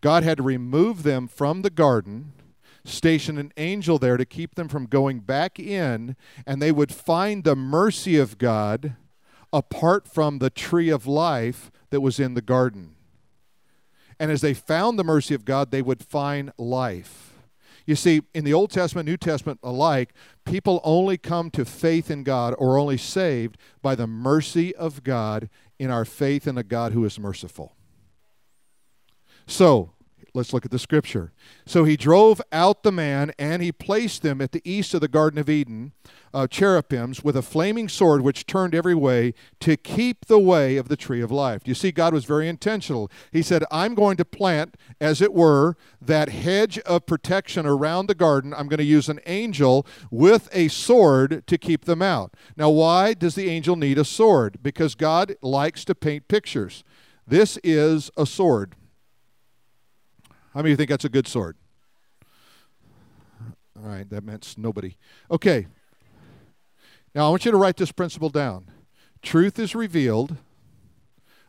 God 0.00 0.22
had 0.22 0.38
to 0.38 0.42
remove 0.42 1.02
them 1.02 1.28
from 1.28 1.62
the 1.62 1.70
garden 1.70 2.32
station 2.84 3.38
an 3.38 3.52
angel 3.56 3.98
there 3.98 4.16
to 4.16 4.24
keep 4.24 4.54
them 4.54 4.68
from 4.68 4.86
going 4.86 5.20
back 5.20 5.58
in, 5.58 6.16
and 6.46 6.60
they 6.60 6.72
would 6.72 6.92
find 6.92 7.44
the 7.44 7.56
mercy 7.56 8.16
of 8.16 8.38
God 8.38 8.94
apart 9.52 10.06
from 10.06 10.38
the 10.38 10.50
tree 10.50 10.88
of 10.88 11.06
life 11.06 11.70
that 11.90 12.00
was 12.00 12.18
in 12.18 12.34
the 12.34 12.42
garden. 12.42 12.94
And 14.18 14.30
as 14.30 14.40
they 14.40 14.54
found 14.54 14.98
the 14.98 15.04
mercy 15.04 15.34
of 15.34 15.44
God, 15.44 15.70
they 15.70 15.82
would 15.82 16.02
find 16.02 16.52
life. 16.58 17.32
You 17.86 17.96
see, 17.96 18.22
in 18.34 18.44
the 18.44 18.52
Old 18.52 18.70
Testament, 18.70 19.08
New 19.08 19.16
Testament 19.16 19.58
alike, 19.62 20.12
people 20.44 20.80
only 20.84 21.16
come 21.16 21.50
to 21.52 21.64
faith 21.64 22.10
in 22.10 22.22
God 22.22 22.54
or 22.58 22.78
only 22.78 22.96
saved 22.96 23.56
by 23.82 23.94
the 23.94 24.06
mercy 24.06 24.74
of 24.76 25.02
God 25.02 25.48
in 25.78 25.90
our 25.90 26.04
faith 26.04 26.46
in 26.46 26.58
a 26.58 26.62
God 26.62 26.92
who 26.92 27.04
is 27.04 27.18
merciful. 27.18 27.74
So, 29.46 29.92
let's 30.34 30.52
look 30.52 30.64
at 30.64 30.70
the 30.70 30.78
scripture. 30.78 31.32
So 31.66 31.84
he 31.84 31.96
drove 31.96 32.40
out 32.52 32.82
the 32.82 32.92
man 32.92 33.32
and 33.38 33.62
he 33.62 33.72
placed 33.72 34.22
them 34.22 34.40
at 34.40 34.52
the 34.52 34.62
east 34.64 34.94
of 34.94 35.00
the 35.00 35.08
Garden 35.08 35.38
of 35.38 35.48
Eden, 35.48 35.92
uh, 36.32 36.46
cherubims, 36.46 37.24
with 37.24 37.36
a 37.36 37.42
flaming 37.42 37.88
sword 37.88 38.22
which 38.22 38.46
turned 38.46 38.74
every 38.74 38.94
way 38.94 39.34
to 39.60 39.76
keep 39.76 40.26
the 40.26 40.38
way 40.38 40.76
of 40.76 40.88
the 40.88 40.96
tree 40.96 41.20
of 41.20 41.30
life. 41.30 41.62
You 41.66 41.74
see, 41.74 41.92
God 41.92 42.14
was 42.14 42.24
very 42.24 42.48
intentional. 42.48 43.10
He 43.32 43.42
said, 43.42 43.64
I'm 43.70 43.94
going 43.94 44.16
to 44.18 44.24
plant, 44.24 44.76
as 45.00 45.20
it 45.20 45.32
were, 45.32 45.76
that 46.00 46.28
hedge 46.28 46.78
of 46.80 47.06
protection 47.06 47.66
around 47.66 48.06
the 48.06 48.14
garden. 48.14 48.54
I'm 48.54 48.68
going 48.68 48.78
to 48.78 48.84
use 48.84 49.08
an 49.08 49.20
angel 49.26 49.86
with 50.10 50.48
a 50.52 50.68
sword 50.68 51.46
to 51.46 51.58
keep 51.58 51.84
them 51.84 52.02
out. 52.02 52.34
Now, 52.56 52.70
why 52.70 53.14
does 53.14 53.34
the 53.34 53.48
angel 53.48 53.76
need 53.76 53.98
a 53.98 54.04
sword? 54.04 54.58
Because 54.62 54.94
God 54.94 55.34
likes 55.42 55.84
to 55.86 55.94
paint 55.94 56.28
pictures. 56.28 56.84
This 57.26 57.58
is 57.62 58.10
a 58.16 58.26
sword. 58.26 58.74
How 60.52 60.60
many 60.60 60.68
of 60.68 60.70
you 60.70 60.76
think 60.76 60.90
that's 60.90 61.04
a 61.04 61.08
good 61.08 61.28
sword? 61.28 61.56
All 63.76 63.88
right, 63.88 64.08
that 64.10 64.24
meant 64.24 64.54
nobody. 64.58 64.96
Okay. 65.30 65.66
Now 67.14 67.26
I 67.26 67.30
want 67.30 67.44
you 67.44 67.50
to 67.50 67.56
write 67.56 67.76
this 67.76 67.92
principle 67.92 68.28
down. 68.28 68.66
Truth 69.22 69.58
is 69.58 69.74
revealed 69.74 70.36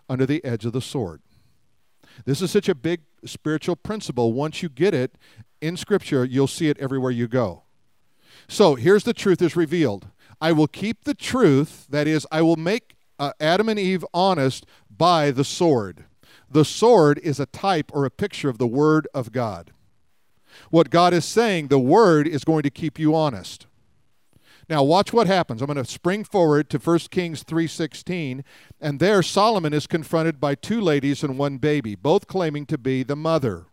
under 0.08 0.26
the 0.26 0.44
edge 0.46 0.66
of 0.66 0.74
the 0.74 0.82
sword. 0.82 1.22
This 2.26 2.42
is 2.42 2.52
such 2.52 2.70
a 2.70 2.76
big 2.76 3.02
spiritual 3.26 3.76
principle. 3.76 4.34
Once 4.34 4.62
you 4.62 4.70
get 4.70 4.94
it 4.94 5.16
in 5.62 5.78
Scripture, 5.78 6.26
you'll 6.26 6.48
see 6.48 6.70
it 6.70 6.78
everywhere 6.78 7.12
you 7.12 7.28
go. 7.28 7.64
So 8.48 8.76
here's 8.76 9.04
the 9.04 9.14
truth 9.14 9.42
is 9.42 9.56
revealed. 9.56 10.08
I 10.40 10.52
will 10.52 10.68
keep 10.68 11.04
the 11.04 11.14
truth, 11.14 11.88
that 11.90 12.08
is, 12.08 12.26
I 12.32 12.42
will 12.42 12.56
make 12.56 12.96
uh, 13.20 13.34
Adam 13.40 13.70
and 13.70 13.80
Eve 13.80 14.06
honest 14.14 14.66
by 14.90 15.32
the 15.32 15.44
sword. 15.44 16.06
The 16.52 16.66
sword 16.66 17.18
is 17.20 17.40
a 17.40 17.46
type 17.46 17.92
or 17.94 18.04
a 18.04 18.12
picture 18.12 18.50
of 18.50 18.58
the 18.58 18.68
Word 18.68 19.08
of 19.14 19.32
God. 19.32 19.72
What 20.70 20.90
God 20.90 21.14
is 21.14 21.24
saying, 21.24 21.70
the 21.70 21.80
Word 21.80 22.28
is 22.28 22.44
going 22.44 22.64
to 22.64 22.70
keep 22.70 23.00
you 23.00 23.16
honest. 23.16 23.68
Now 24.68 24.84
watch 24.84 25.14
what 25.14 25.28
happens. 25.28 25.62
I'm 25.62 25.68
going 25.68 25.84
to 25.84 25.90
spring 25.90 26.26
forward 26.26 26.70
to 26.70 26.78
1 26.78 27.00
Kings 27.10 27.44
3:16 27.44 28.44
and 28.80 29.00
there 29.00 29.24
Solomon 29.24 29.74
is 29.74 29.88
confronted 29.88 30.40
by 30.40 30.56
two 30.56 30.82
ladies 30.82 31.24
and 31.24 31.38
one 31.38 31.58
baby, 31.58 31.96
both 31.96 32.28
claiming 32.28 32.66
to 32.68 32.78
be 32.78 33.04
the 33.04 33.16
mother. 33.16 33.68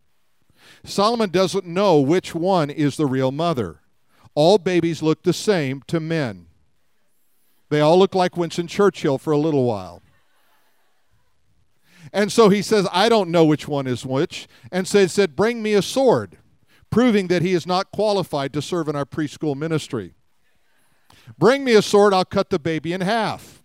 Solomon 0.84 1.30
doesn't 1.30 1.66
know 1.66 2.00
which 2.00 2.34
one 2.34 2.70
is 2.70 2.96
the 2.96 3.06
real 3.06 3.32
mother. 3.32 3.80
All 4.34 4.58
babies 4.58 5.02
look 5.02 5.22
the 5.22 5.32
same 5.32 5.82
to 5.88 5.98
men. 5.98 6.46
They 7.70 7.80
all 7.80 7.98
look 7.98 8.14
like 8.14 8.36
Winston 8.36 8.66
Churchill 8.66 9.18
for 9.18 9.32
a 9.32 9.38
little 9.38 9.64
while. 9.64 10.02
And 12.12 12.32
so 12.32 12.48
he 12.48 12.62
says, 12.62 12.88
I 12.92 13.08
don't 13.08 13.30
know 13.30 13.44
which 13.44 13.68
one 13.68 13.86
is 13.86 14.04
which. 14.04 14.48
And 14.72 14.86
so 14.86 15.06
said, 15.06 15.36
Bring 15.36 15.62
me 15.62 15.74
a 15.74 15.82
sword, 15.82 16.38
proving 16.90 17.28
that 17.28 17.42
he 17.42 17.52
is 17.52 17.66
not 17.66 17.90
qualified 17.90 18.52
to 18.54 18.62
serve 18.62 18.88
in 18.88 18.96
our 18.96 19.04
preschool 19.04 19.56
ministry. 19.56 20.14
Bring 21.36 21.64
me 21.64 21.74
a 21.74 21.82
sword, 21.82 22.14
I'll 22.14 22.24
cut 22.24 22.50
the 22.50 22.58
baby 22.58 22.92
in 22.92 23.02
half. 23.02 23.62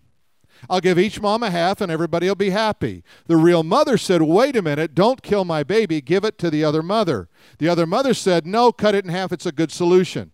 I'll 0.70 0.82
give 0.82 0.98
each 0.98 1.22
mom 1.22 1.44
a 1.44 1.52
half 1.52 1.82
and 1.82 1.92
everybody 1.92 2.28
will 2.28 2.36
be 2.36 2.52
happy. 2.52 3.04
The 3.28 3.38
real 3.38 3.64
mother 3.64 3.98
said, 3.98 4.22
Wait 4.22 4.56
a 4.56 4.62
minute, 4.62 4.96
don't 4.96 5.22
kill 5.22 5.46
my 5.46 5.64
baby, 5.64 6.02
give 6.02 6.24
it 6.24 6.38
to 6.40 6.50
the 6.50 6.64
other 6.64 6.82
mother. 6.82 7.30
The 7.60 7.70
other 7.70 7.86
mother 7.86 8.14
said, 8.14 8.46
No, 8.46 8.72
cut 8.72 8.96
it 8.96 9.06
in 9.06 9.12
half, 9.12 9.32
it's 9.32 9.46
a 9.46 9.52
good 9.52 9.72
solution. 9.72 10.32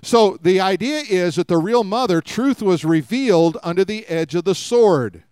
So 0.00 0.38
the 0.40 0.60
idea 0.60 1.00
is 1.00 1.36
that 1.36 1.48
the 1.48 1.58
real 1.58 1.82
mother, 1.82 2.20
truth 2.20 2.62
was 2.62 2.84
revealed 2.84 3.58
under 3.62 3.84
the 3.84 4.06
edge 4.06 4.34
of 4.34 4.44
the 4.44 4.54
sword. 4.54 5.24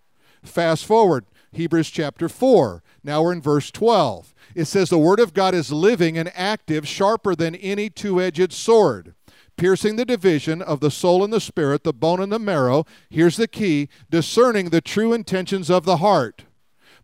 Fast 0.42 0.85
forward. 0.85 1.25
Hebrews 1.57 1.90
chapter 1.90 2.29
4. 2.29 2.83
Now 3.03 3.23
we're 3.23 3.33
in 3.33 3.40
verse 3.40 3.71
12. 3.71 4.35
It 4.55 4.66
says, 4.66 4.90
The 4.90 4.99
Word 4.99 5.19
of 5.19 5.35
God 5.35 5.55
is 5.55 5.73
living 5.73 6.16
and 6.19 6.31
active, 6.35 6.87
sharper 6.87 7.35
than 7.35 7.55
any 7.57 7.88
two 7.90 8.21
edged 8.21 8.53
sword, 8.53 9.14
piercing 9.57 9.97
the 9.97 10.05
division 10.05 10.61
of 10.61 10.81
the 10.81 10.90
soul 10.90 11.25
and 11.25 11.33
the 11.33 11.40
spirit, 11.40 11.83
the 11.83 11.92
bone 11.92 12.21
and 12.21 12.31
the 12.31 12.38
marrow. 12.38 12.85
Here's 13.09 13.37
the 13.37 13.49
key 13.49 13.88
discerning 14.11 14.69
the 14.69 14.81
true 14.83 15.12
intentions 15.12 15.71
of 15.71 15.85
the 15.85 15.97
heart, 15.97 16.45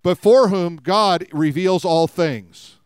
but 0.03 0.19
for 0.19 0.49
whom 0.49 0.77
God 0.77 1.27
reveals 1.33 1.85
all 1.85 2.07
things. 2.07 2.77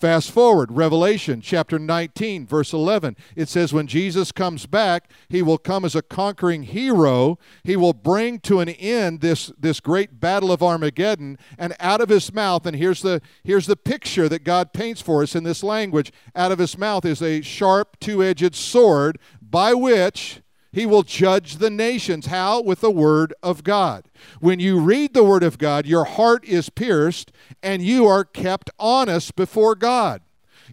Fast 0.00 0.30
forward, 0.30 0.72
Revelation 0.72 1.42
chapter 1.42 1.78
19, 1.78 2.46
verse 2.46 2.72
11. 2.72 3.18
It 3.36 3.50
says, 3.50 3.74
When 3.74 3.86
Jesus 3.86 4.32
comes 4.32 4.64
back, 4.64 5.10
he 5.28 5.42
will 5.42 5.58
come 5.58 5.84
as 5.84 5.94
a 5.94 6.00
conquering 6.00 6.62
hero. 6.62 7.38
He 7.64 7.76
will 7.76 7.92
bring 7.92 8.38
to 8.40 8.60
an 8.60 8.70
end 8.70 9.20
this, 9.20 9.52
this 9.58 9.78
great 9.78 10.18
battle 10.18 10.52
of 10.52 10.62
Armageddon, 10.62 11.36
and 11.58 11.76
out 11.80 12.00
of 12.00 12.08
his 12.08 12.32
mouth, 12.32 12.64
and 12.64 12.74
here's 12.74 13.02
the, 13.02 13.20
here's 13.44 13.66
the 13.66 13.76
picture 13.76 14.26
that 14.30 14.42
God 14.42 14.72
paints 14.72 15.02
for 15.02 15.22
us 15.22 15.36
in 15.36 15.44
this 15.44 15.62
language 15.62 16.12
out 16.34 16.50
of 16.50 16.60
his 16.60 16.78
mouth 16.78 17.04
is 17.04 17.20
a 17.20 17.42
sharp, 17.42 18.00
two 18.00 18.24
edged 18.24 18.54
sword 18.54 19.18
by 19.42 19.74
which 19.74 20.40
he 20.72 20.86
will 20.86 21.02
judge 21.02 21.56
the 21.56 21.70
nations. 21.70 22.26
How? 22.26 22.60
With 22.60 22.80
the 22.80 22.90
Word 22.90 23.34
of 23.42 23.64
God. 23.64 24.04
When 24.40 24.60
you 24.60 24.78
read 24.78 25.14
the 25.14 25.24
Word 25.24 25.42
of 25.42 25.58
God, 25.58 25.86
your 25.86 26.04
heart 26.04 26.44
is 26.44 26.70
pierced 26.70 27.32
and 27.62 27.82
you 27.82 28.06
are 28.06 28.24
kept 28.24 28.70
honest 28.78 29.34
before 29.34 29.74
God. 29.74 30.22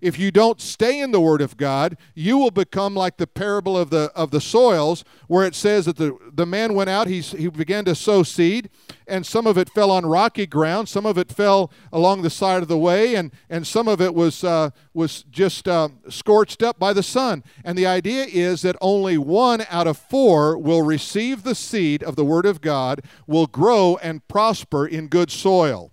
If 0.01 0.19
you 0.19 0.31
don't 0.31 0.61
stay 0.61 0.99
in 0.99 1.11
the 1.11 1.21
Word 1.21 1.41
of 1.41 1.57
God, 1.57 1.97
you 2.13 2.37
will 2.37 2.51
become 2.51 2.95
like 2.95 3.17
the 3.17 3.27
parable 3.27 3.77
of 3.77 3.89
the 3.89 4.11
of 4.15 4.31
the 4.31 4.41
soils, 4.41 5.03
where 5.27 5.45
it 5.45 5.55
says 5.55 5.85
that 5.85 5.97
the, 5.97 6.17
the 6.33 6.45
man 6.45 6.73
went 6.73 6.89
out, 6.89 7.07
he, 7.07 7.21
he 7.21 7.47
began 7.47 7.85
to 7.85 7.95
sow 7.95 8.23
seed, 8.23 8.69
and 9.07 9.25
some 9.25 9.47
of 9.47 9.57
it 9.57 9.69
fell 9.69 9.91
on 9.91 10.05
rocky 10.05 10.45
ground, 10.45 10.89
some 10.89 11.05
of 11.05 11.17
it 11.17 11.31
fell 11.31 11.71
along 11.91 12.21
the 12.21 12.29
side 12.29 12.61
of 12.61 12.67
the 12.67 12.77
way, 12.77 13.15
and, 13.15 13.31
and 13.49 13.65
some 13.65 13.87
of 13.87 14.01
it 14.01 14.13
was 14.13 14.43
uh, 14.43 14.69
was 14.93 15.23
just 15.23 15.67
uh, 15.67 15.89
scorched 16.09 16.63
up 16.63 16.79
by 16.79 16.93
the 16.93 17.03
sun. 17.03 17.43
And 17.63 17.77
the 17.77 17.87
idea 17.87 18.25
is 18.25 18.61
that 18.61 18.75
only 18.81 19.17
one 19.17 19.65
out 19.69 19.87
of 19.87 19.97
four 19.97 20.57
will 20.57 20.81
receive 20.81 21.43
the 21.43 21.55
seed 21.55 22.03
of 22.03 22.15
the 22.15 22.25
Word 22.25 22.45
of 22.45 22.61
God, 22.61 23.01
will 23.25 23.47
grow 23.47 23.97
and 24.01 24.27
prosper 24.27 24.85
in 24.85 25.07
good 25.07 25.31
soil 25.31 25.91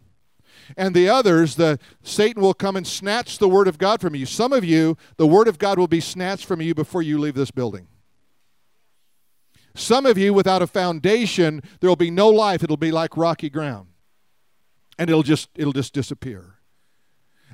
and 0.76 0.94
the 0.94 1.08
others, 1.08 1.56
the 1.56 1.78
Satan 2.02 2.42
will 2.42 2.54
come 2.54 2.76
and 2.76 2.86
snatch 2.86 3.38
the 3.38 3.48
word 3.48 3.68
of 3.68 3.78
God 3.78 4.00
from 4.00 4.14
you. 4.14 4.26
Some 4.26 4.52
of 4.52 4.64
you, 4.64 4.96
the 5.16 5.26
word 5.26 5.48
of 5.48 5.58
God 5.58 5.78
will 5.78 5.88
be 5.88 6.00
snatched 6.00 6.46
from 6.46 6.60
you 6.60 6.74
before 6.74 7.02
you 7.02 7.18
leave 7.18 7.34
this 7.34 7.50
building. 7.50 7.88
Some 9.74 10.06
of 10.06 10.16
you, 10.16 10.32
without 10.32 10.62
a 10.62 10.66
foundation, 10.66 11.60
there 11.80 11.90
will 11.90 11.96
be 11.96 12.10
no 12.10 12.28
life. 12.28 12.62
It'll 12.62 12.76
be 12.76 12.92
like 12.92 13.16
rocky 13.16 13.50
ground, 13.50 13.88
and 14.98 15.10
it'll 15.10 15.24
just 15.24 15.48
it'll 15.56 15.72
just 15.72 15.92
disappear. 15.92 16.54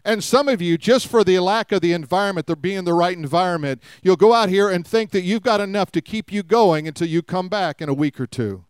And 0.04 0.24
some 0.24 0.48
of 0.48 0.62
you, 0.62 0.78
just 0.78 1.06
for 1.06 1.24
the 1.24 1.38
lack 1.40 1.72
of 1.72 1.80
the 1.80 1.92
environment, 1.92 2.46
there 2.46 2.56
being 2.56 2.84
the 2.84 2.94
right 2.94 3.16
environment, 3.16 3.82
you'll 4.02 4.16
go 4.16 4.32
out 4.32 4.48
here 4.48 4.68
and 4.70 4.86
think 4.86 5.10
that 5.10 5.22
you've 5.22 5.42
got 5.42 5.60
enough 5.60 5.90
to 5.92 6.00
keep 6.00 6.32
you 6.32 6.42
going 6.42 6.88
until 6.88 7.08
you 7.08 7.22
come 7.22 7.48
back 7.48 7.82
in 7.82 7.88
a 7.88 7.94
week 7.94 8.18
or 8.20 8.26
two. 8.26 8.64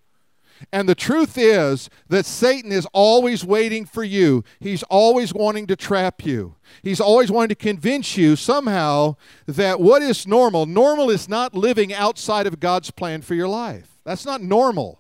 And 0.73 0.89
the 0.89 0.95
truth 0.95 1.37
is 1.37 1.89
that 2.09 2.27
Satan 2.27 2.73
is 2.73 2.87
always 2.93 3.45
waiting 3.45 3.85
for 3.85 4.05
you. 4.05 4.45
He's 4.59 4.83
always 4.85 5.33
wanting 5.35 5.67
to 5.69 5.77
trap 5.77 6.25
you. 6.25 6.57
He's 6.83 7.01
always 7.01 7.31
wanting 7.31 7.51
to 7.51 7.55
convince 7.55 8.17
you 8.17 8.37
somehow 8.37 9.17
that 9.47 9.81
what 9.81 10.03
is 10.03 10.27
normal, 10.27 10.67
normal 10.67 11.11
is 11.11 11.29
not 11.29 11.55
living 11.55 11.93
outside 11.93 12.47
of 12.47 12.61
God's 12.61 12.91
plan 12.91 13.23
for 13.23 13.35
your 13.35 13.49
life. 13.49 13.99
That's 14.05 14.25
not 14.25 14.43
normal. 14.43 15.00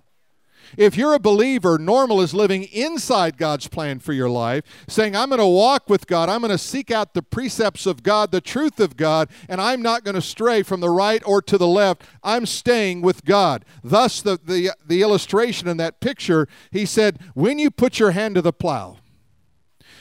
If 0.77 0.97
you're 0.97 1.15
a 1.15 1.19
believer, 1.19 1.79
normal 1.79 2.21
is 2.21 2.35
living 2.35 2.65
inside 2.65 3.37
God's 3.37 3.69
plan 3.69 3.99
for 3.99 4.13
your 4.13 4.31
life, 4.31 4.65
saying, 4.89 5.17
I'm 5.17 5.29
going 5.29 5.41
to 5.41 5.47
walk 5.47 5.89
with 5.89 6.07
God, 6.07 6.29
I'm 6.29 6.41
going 6.41 6.51
to 6.51 6.59
seek 6.59 6.91
out 6.91 7.15
the 7.15 7.23
precepts 7.23 7.87
of 7.87 8.03
God, 8.03 8.31
the 8.31 8.41
truth 8.41 8.81
of 8.81 8.97
God, 8.97 9.29
and 9.49 9.61
I'm 9.61 9.83
not 9.83 10.05
going 10.05 10.15
to 10.15 10.23
stray 10.23 10.63
from 10.63 10.81
the 10.81 10.91
right 10.91 11.23
or 11.27 11.43
to 11.43 11.59
the 11.59 11.67
left. 11.67 12.03
I'm 12.23 12.47
staying 12.47 13.03
with 13.03 13.25
God. 13.25 13.65
Thus, 13.83 14.23
the, 14.23 14.39
the, 14.43 14.73
the 14.87 15.03
illustration 15.03 15.69
in 15.69 15.77
that 15.79 16.01
picture, 16.01 16.49
he 16.71 16.87
said, 16.87 17.19
When 17.35 17.59
you 17.59 17.71
put 17.71 17.99
your 17.99 18.13
hand 18.13 18.35
to 18.37 18.43
the 18.43 18.53
plow, 18.53 18.99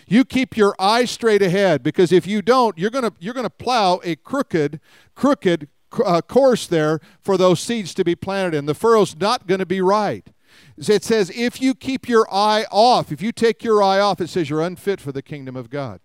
you 0.08 0.26
keep 0.26 0.58
your 0.58 0.76
eye 0.80 1.06
straight 1.06 1.42
ahead 1.42 1.84
because 1.84 2.12
if 2.12 2.26
you 2.26 2.42
don't, 2.42 2.78
you're 2.78 2.90
going 2.90 3.04
to 3.04 3.14
you're 3.20 3.34
going 3.34 3.46
to 3.46 3.50
plow 3.50 4.02
a 4.04 4.16
crooked, 4.16 4.80
crooked 5.14 5.68
uh, 6.04 6.22
course 6.22 6.68
there 6.68 7.00
for 7.22 7.38
those 7.38 7.60
seeds 7.60 7.94
to 7.94 8.04
be 8.04 8.16
planted 8.16 8.58
in. 8.58 8.66
The 8.66 8.74
furrow's 8.74 9.16
not 9.16 9.48
going 9.48 9.60
to 9.60 9.66
be 9.66 9.82
right. 9.82 10.28
It 10.88 11.04
says, 11.04 11.30
if 11.36 11.62
you 11.62 11.76
keep 11.76 12.08
your 12.08 12.26
eye 12.34 12.66
off, 12.72 13.12
if 13.12 13.22
you 13.22 13.34
take 13.34 13.64
your 13.64 13.84
eye 13.84 14.00
off, 14.00 14.22
it 14.22 14.30
says 14.30 14.50
you're 14.50 14.62
unfit 14.62 15.02
for 15.02 15.12
the 15.12 15.22
kingdom 15.22 15.58
of 15.58 15.70
God. 15.70 16.00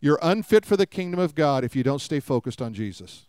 You're 0.00 0.18
unfit 0.22 0.64
for 0.64 0.76
the 0.76 0.86
kingdom 0.86 1.20
of 1.20 1.34
God 1.34 1.62
if 1.62 1.76
you 1.76 1.82
don't 1.82 2.00
stay 2.00 2.18
focused 2.18 2.60
on 2.60 2.72
Jesus. 2.74 3.26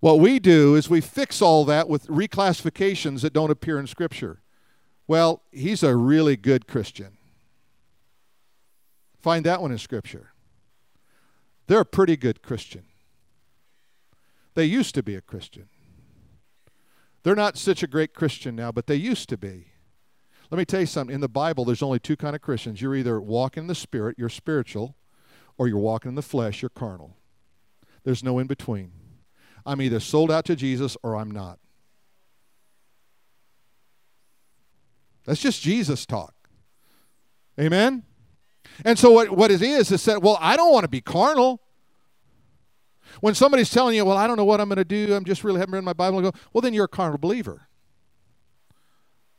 What 0.00 0.18
we 0.18 0.38
do 0.38 0.74
is 0.74 0.90
we 0.90 1.00
fix 1.00 1.40
all 1.40 1.64
that 1.66 1.88
with 1.88 2.06
reclassifications 2.08 3.20
that 3.22 3.32
don't 3.32 3.50
appear 3.50 3.78
in 3.78 3.86
Scripture. 3.86 4.42
Well, 5.06 5.42
he's 5.50 5.82
a 5.82 5.96
really 5.96 6.36
good 6.36 6.66
Christian. 6.66 7.16
Find 9.22 9.46
that 9.46 9.62
one 9.62 9.72
in 9.72 9.78
Scripture. 9.78 10.32
They're 11.68 11.80
a 11.80 11.86
pretty 11.86 12.16
good 12.16 12.42
Christian. 12.42 12.82
They 14.54 14.64
used 14.64 14.94
to 14.96 15.02
be 15.02 15.14
a 15.14 15.20
Christian. 15.20 15.68
They're 17.22 17.36
not 17.36 17.58
such 17.58 17.82
a 17.82 17.86
great 17.86 18.14
Christian 18.14 18.56
now, 18.56 18.72
but 18.72 18.86
they 18.86 18.96
used 18.96 19.28
to 19.28 19.36
be. 19.36 19.66
Let 20.50 20.58
me 20.58 20.64
tell 20.64 20.80
you 20.80 20.86
something. 20.86 21.14
In 21.14 21.20
the 21.20 21.28
Bible, 21.28 21.64
there's 21.64 21.82
only 21.82 21.98
two 22.00 22.16
kind 22.16 22.34
of 22.34 22.42
Christians. 22.42 22.80
You're 22.80 22.96
either 22.96 23.20
walking 23.20 23.64
in 23.64 23.66
the 23.66 23.74
Spirit, 23.74 24.16
you're 24.18 24.28
spiritual, 24.28 24.96
or 25.56 25.68
you're 25.68 25.78
walking 25.78 26.08
in 26.10 26.14
the 26.14 26.22
flesh, 26.22 26.62
you're 26.62 26.70
carnal. 26.70 27.16
There's 28.02 28.24
no 28.24 28.38
in 28.38 28.46
between. 28.46 28.92
I'm 29.66 29.82
either 29.82 30.00
sold 30.00 30.30
out 30.30 30.44
to 30.46 30.56
Jesus 30.56 30.96
or 31.02 31.16
I'm 31.16 31.30
not. 31.30 31.58
That's 35.24 35.40
just 35.40 35.62
Jesus 35.62 36.06
talk. 36.06 36.34
Amen? 37.60 38.04
And 38.84 38.98
so 38.98 39.10
what, 39.10 39.30
what 39.30 39.50
it 39.50 39.62
is 39.62 39.92
is 39.92 40.04
that, 40.06 40.22
well, 40.22 40.38
I 40.40 40.56
don't 40.56 40.72
want 40.72 40.84
to 40.84 40.88
be 40.88 41.00
carnal. 41.00 41.60
When 43.20 43.34
somebody's 43.34 43.70
telling 43.70 43.96
you, 43.96 44.04
well, 44.04 44.16
I 44.16 44.26
don't 44.26 44.36
know 44.36 44.44
what 44.44 44.60
I'm 44.60 44.68
going 44.68 44.76
to 44.76 44.84
do, 44.84 45.14
I'm 45.14 45.24
just 45.24 45.44
really 45.44 45.60
haven't 45.60 45.74
read 45.74 45.84
my 45.84 45.92
Bible, 45.92 46.18
I 46.18 46.22
go, 46.22 46.32
well, 46.52 46.62
then 46.62 46.74
you're 46.74 46.84
a 46.84 46.88
carnal 46.88 47.18
believer. 47.18 47.68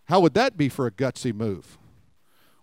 How 0.06 0.20
would 0.20 0.34
that 0.34 0.58
be 0.58 0.68
for 0.68 0.86
a 0.86 0.92
gutsy 0.92 1.34
move? 1.34 1.78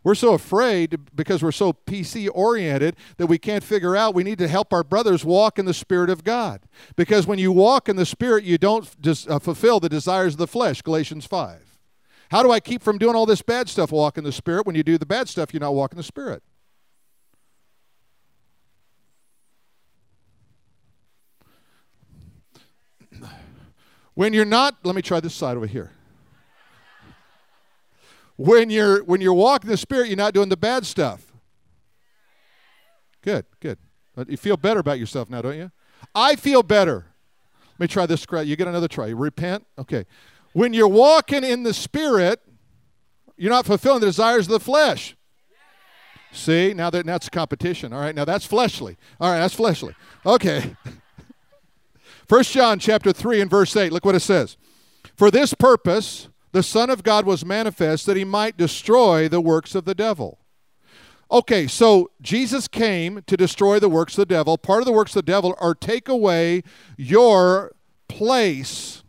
We're 0.04 0.14
so 0.14 0.32
afraid 0.32 0.96
because 1.14 1.42
we're 1.42 1.52
so 1.52 1.72
PC 1.72 2.28
oriented 2.32 2.96
that 3.16 3.26
we 3.26 3.36
can't 3.36 3.64
figure 3.64 3.96
out 3.96 4.14
we 4.14 4.22
need 4.22 4.38
to 4.38 4.48
help 4.48 4.72
our 4.72 4.84
brothers 4.84 5.24
walk 5.24 5.58
in 5.58 5.64
the 5.64 5.74
Spirit 5.74 6.08
of 6.08 6.24
God. 6.24 6.62
Because 6.96 7.26
when 7.26 7.38
you 7.38 7.50
walk 7.50 7.88
in 7.88 7.96
the 7.96 8.06
Spirit, 8.06 8.44
you 8.44 8.58
don't 8.58 8.88
uh, 9.28 9.38
fulfill 9.38 9.80
the 9.80 9.88
desires 9.88 10.34
of 10.34 10.38
the 10.38 10.46
flesh, 10.46 10.82
Galatians 10.82 11.26
5. 11.26 11.78
How 12.30 12.42
do 12.42 12.50
I 12.50 12.60
keep 12.60 12.82
from 12.82 12.98
doing 12.98 13.16
all 13.16 13.26
this 13.26 13.42
bad 13.42 13.68
stuff, 13.68 13.90
walk 13.90 14.18
in 14.18 14.24
the 14.24 14.32
Spirit? 14.32 14.66
When 14.66 14.76
you 14.76 14.82
do 14.82 14.98
the 14.98 15.06
bad 15.06 15.28
stuff, 15.28 15.52
you're 15.52 15.60
not 15.60 15.74
walking 15.74 15.96
the 15.96 16.02
Spirit. 16.02 16.42
When 24.18 24.33
you're 24.33 24.44
not, 24.44 24.78
let 24.83 24.96
me 24.96 25.00
try 25.00 25.20
this 25.20 25.33
side 25.33 25.57
over 25.57 25.68
here. 25.68 25.92
When 28.35 28.68
you're 28.68 29.04
when 29.04 29.20
you're 29.20 29.33
walking 29.33 29.70
the 29.70 29.76
spirit, 29.76 30.09
you're 30.09 30.16
not 30.16 30.35
doing 30.35 30.48
the 30.48 30.57
bad 30.57 30.85
stuff. 30.85 31.33
Good, 33.22 33.46
good. 33.61 33.78
Uh, 34.16 34.24
you 34.26 34.37
feel 34.37 34.57
better 34.57 34.81
about 34.81 34.98
yourself 34.98 35.31
now, 35.31 35.40
don't 35.40 35.57
you? 35.57 35.70
I 36.16 36.35
feel 36.35 36.64
better. 36.64 37.07
Let 37.74 37.78
me 37.78 37.87
try 37.87 38.07
this. 38.07 38.26
You 38.44 38.57
get 38.57 38.66
another 38.66 38.88
try. 38.88 39.07
You 39.07 39.14
repent. 39.14 39.64
Okay. 39.78 40.04
When 40.52 40.72
you're 40.72 40.88
walking 40.88 41.44
in 41.44 41.62
the 41.62 41.72
spirit, 41.72 42.40
you're 43.37 43.52
not 43.52 43.66
fulfilling 43.66 44.00
the 44.00 44.07
desires 44.07 44.46
of 44.46 44.50
the 44.50 44.59
flesh. 44.59 45.16
See, 46.33 46.74
now 46.74 46.90
that 46.90 47.07
that's 47.07 47.28
competition. 47.28 47.92
All 47.92 48.00
right, 48.00 48.16
now 48.16 48.24
that's 48.24 48.44
fleshly. 48.46 48.96
All 49.20 49.31
right, 49.31 49.38
that's 49.38 49.54
fleshly. 49.54 49.94
Okay. 50.26 50.74
1 52.28 52.42
John 52.44 52.78
chapter 52.78 53.12
3 53.12 53.40
and 53.40 53.50
verse 53.50 53.74
8, 53.74 53.92
look 53.92 54.04
what 54.04 54.14
it 54.14 54.20
says. 54.20 54.56
For 55.16 55.30
this 55.30 55.54
purpose 55.54 56.28
the 56.52 56.62
Son 56.62 56.90
of 56.90 57.02
God 57.02 57.26
was 57.26 57.44
manifest 57.44 58.06
that 58.06 58.16
he 58.16 58.24
might 58.24 58.56
destroy 58.56 59.28
the 59.28 59.40
works 59.40 59.74
of 59.74 59.84
the 59.84 59.94
devil. 59.94 60.38
Okay, 61.30 61.66
so 61.66 62.10
Jesus 62.22 62.68
came 62.68 63.22
to 63.26 63.36
destroy 63.36 63.78
the 63.78 63.88
works 63.88 64.14
of 64.14 64.22
the 64.22 64.34
devil. 64.34 64.56
Part 64.56 64.80
of 64.80 64.86
the 64.86 64.92
works 64.92 65.12
of 65.12 65.26
the 65.26 65.30
devil 65.30 65.54
are 65.60 65.74
take 65.74 66.08
away 66.08 66.62
your 66.96 67.72
place 68.08 69.02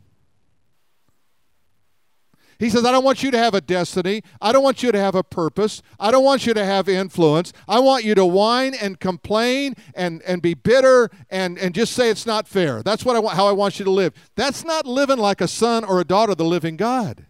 he 2.60 2.70
says, 2.70 2.84
I 2.84 2.92
don't 2.92 3.06
want 3.06 3.24
you 3.24 3.32
to 3.32 3.38
have 3.38 3.54
a 3.54 3.62
destiny. 3.62 4.22
I 4.42 4.52
don't 4.52 4.64
want 4.64 4.84
you 4.84 4.92
to 4.92 5.00
have 5.00 5.16
a 5.16 5.24
purpose. 5.24 5.82
I 5.98 6.12
don't 6.12 6.26
want 6.26 6.46
you 6.46 6.54
to 6.54 6.66
have 6.66 6.90
influence. 6.90 7.54
I 7.70 7.80
want 7.80 8.04
you 8.04 8.14
to 8.16 8.26
whine 8.26 8.74
and 8.74 9.00
complain 9.00 9.76
and, 9.96 10.22
and 10.24 10.42
be 10.42 10.56
bitter 10.56 11.10
and, 11.30 11.58
and 11.58 11.74
just 11.74 11.94
say 11.94 12.10
it's 12.10 12.26
not 12.26 12.50
fair. 12.50 12.84
That's 12.84 13.06
what 13.06 13.16
I 13.16 13.20
want, 13.20 13.38
how 13.38 13.48
I 13.48 13.54
want 13.54 13.80
you 13.80 13.86
to 13.86 13.92
live. 13.92 14.14
That's 14.36 14.66
not 14.66 14.86
living 14.86 15.18
like 15.18 15.40
a 15.40 15.48
son 15.48 15.86
or 15.86 16.02
a 16.02 16.04
daughter 16.04 16.34
of 16.34 16.38
the 16.38 16.44
living 16.44 16.76
God. 16.76 17.28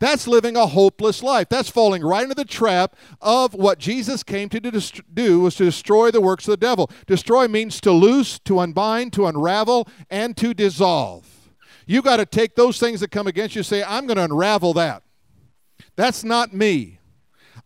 That's 0.00 0.26
living 0.26 0.56
a 0.56 0.66
hopeless 0.66 1.22
life. 1.22 1.48
That's 1.48 1.70
falling 1.70 2.02
right 2.02 2.22
into 2.22 2.34
the 2.34 2.44
trap 2.44 2.96
of 3.20 3.54
what 3.54 3.78
Jesus 3.78 4.22
came 4.24 4.48
to 4.48 4.60
do 4.60 5.40
was 5.40 5.54
to 5.56 5.64
destroy 5.64 6.10
the 6.10 6.20
works 6.20 6.46
of 6.46 6.52
the 6.52 6.56
devil. 6.56 6.90
Destroy 7.06 7.46
means 7.46 7.80
to 7.82 7.92
loose, 7.92 8.38
to 8.40 8.58
unbind, 8.58 9.12
to 9.12 9.26
unravel, 9.26 9.88
and 10.10 10.36
to 10.36 10.54
dissolve. 10.54 11.27
You 11.88 12.02
got 12.02 12.18
to 12.18 12.26
take 12.26 12.54
those 12.54 12.78
things 12.78 13.00
that 13.00 13.10
come 13.10 13.26
against 13.26 13.56
you 13.56 13.62
say, 13.62 13.82
I'm 13.82 14.06
going 14.06 14.18
to 14.18 14.24
unravel 14.24 14.74
that. 14.74 15.02
That's 15.96 16.22
not 16.22 16.52
me. 16.52 16.98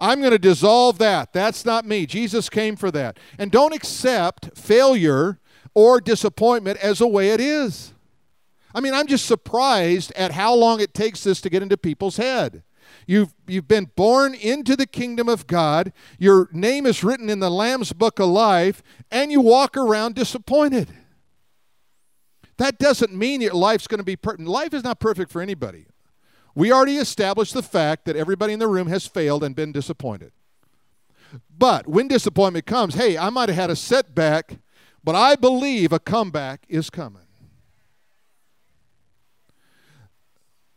I'm 0.01 0.21
going 0.21 0.31
to 0.31 0.39
dissolve 0.39 0.99
that. 0.99 1.33
That's 1.33 1.65
not 1.65 1.85
me. 1.85 2.07
Jesus 2.07 2.49
came 2.49 2.77
for 2.77 2.93
that. 2.93 3.19
And 3.37 3.51
don't 3.51 3.75
accept 3.75 4.57
failure 4.57 5.41
or 5.75 6.01
disappointment 6.01 6.79
as 6.79 7.01
the 7.01 7.09
way 7.09 7.31
it 7.31 7.41
is. 7.41 7.95
I 8.73 8.81
mean, 8.81 8.95
I'm 8.95 9.09
just 9.09 9.27
surprised 9.27 10.13
at 10.13 10.31
how 10.31 10.55
long 10.55 10.81
it 10.81 10.95
takes 10.95 11.25
this 11.25 11.41
to 11.41 11.51
get 11.51 11.65
into 11.65 11.77
people's 11.77 12.17
head. 12.17 12.63
You've, 13.09 13.35
you've 13.49 13.67
been 13.67 13.91
born 13.97 14.35
into 14.35 14.77
the 14.77 14.87
kingdom 14.87 15.29
of 15.29 15.49
God, 15.49 15.93
your 16.17 16.49
name 16.53 16.87
is 16.87 17.03
written 17.03 17.29
in 17.29 17.41
the 17.41 17.51
Lamb's 17.51 17.93
book 17.93 18.21
of 18.21 18.29
life, 18.29 18.85
and 19.11 19.33
you 19.33 19.41
walk 19.41 19.77
around 19.77 20.15
disappointed. 20.15 20.95
That 22.59 22.79
doesn't 22.79 23.13
mean 23.13 23.41
your 23.41 23.55
life's 23.55 23.87
going 23.87 23.99
to 23.99 24.05
be 24.05 24.17
perfect. 24.17 24.47
Life 24.47 24.75
is 24.75 24.85
not 24.85 25.01
perfect 25.01 25.31
for 25.31 25.41
anybody. 25.41 25.87
We 26.55 26.71
already 26.71 26.97
established 26.97 27.55
the 27.55 27.63
fact 27.63 28.05
that 28.05 28.17
everybody 28.17 28.53
in 28.53 28.59
the 28.59 28.69
room 28.69 28.89
has 28.89 29.07
failed 29.07 29.43
and 29.43 29.57
been 29.57 29.73
disappointed. 29.73 30.33
But 31.57 31.87
when 31.87 32.09
disappointment 32.09 32.67
comes, 32.67 32.95
hey, 32.95 33.17
I 33.17 33.31
might 33.31 33.49
have 33.49 33.57
had 33.57 33.71
a 33.71 33.77
setback, 33.77 34.59
but 35.03 35.15
I 35.15 35.35
believe 35.35 35.93
a 35.93 35.99
comeback 35.99 36.67
is 36.69 36.91
coming. 36.91 37.23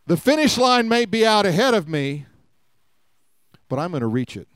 The 0.07 0.17
finish 0.17 0.57
line 0.57 0.87
may 0.87 1.05
be 1.05 1.25
out 1.25 1.45
ahead 1.45 1.73
of 1.73 1.89
me, 1.89 2.25
but 3.67 3.79
I'm 3.79 3.91
going 3.91 4.01
to 4.01 4.07
reach 4.07 4.37
it. 4.37 4.47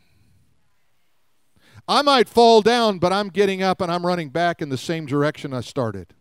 I 1.88 2.04
might 2.04 2.30
fall 2.30 2.62
down, 2.62 3.00
but 3.00 3.12
I'm 3.12 3.30
getting 3.30 3.64
up 3.64 3.82
and 3.82 3.92
I'm 3.92 4.06
running 4.06 4.30
back 4.30 4.62
in 4.62 4.70
the 4.70 4.78
same 4.78 5.08
direction 5.08 5.54
I 5.54 5.62
started. 5.62 6.14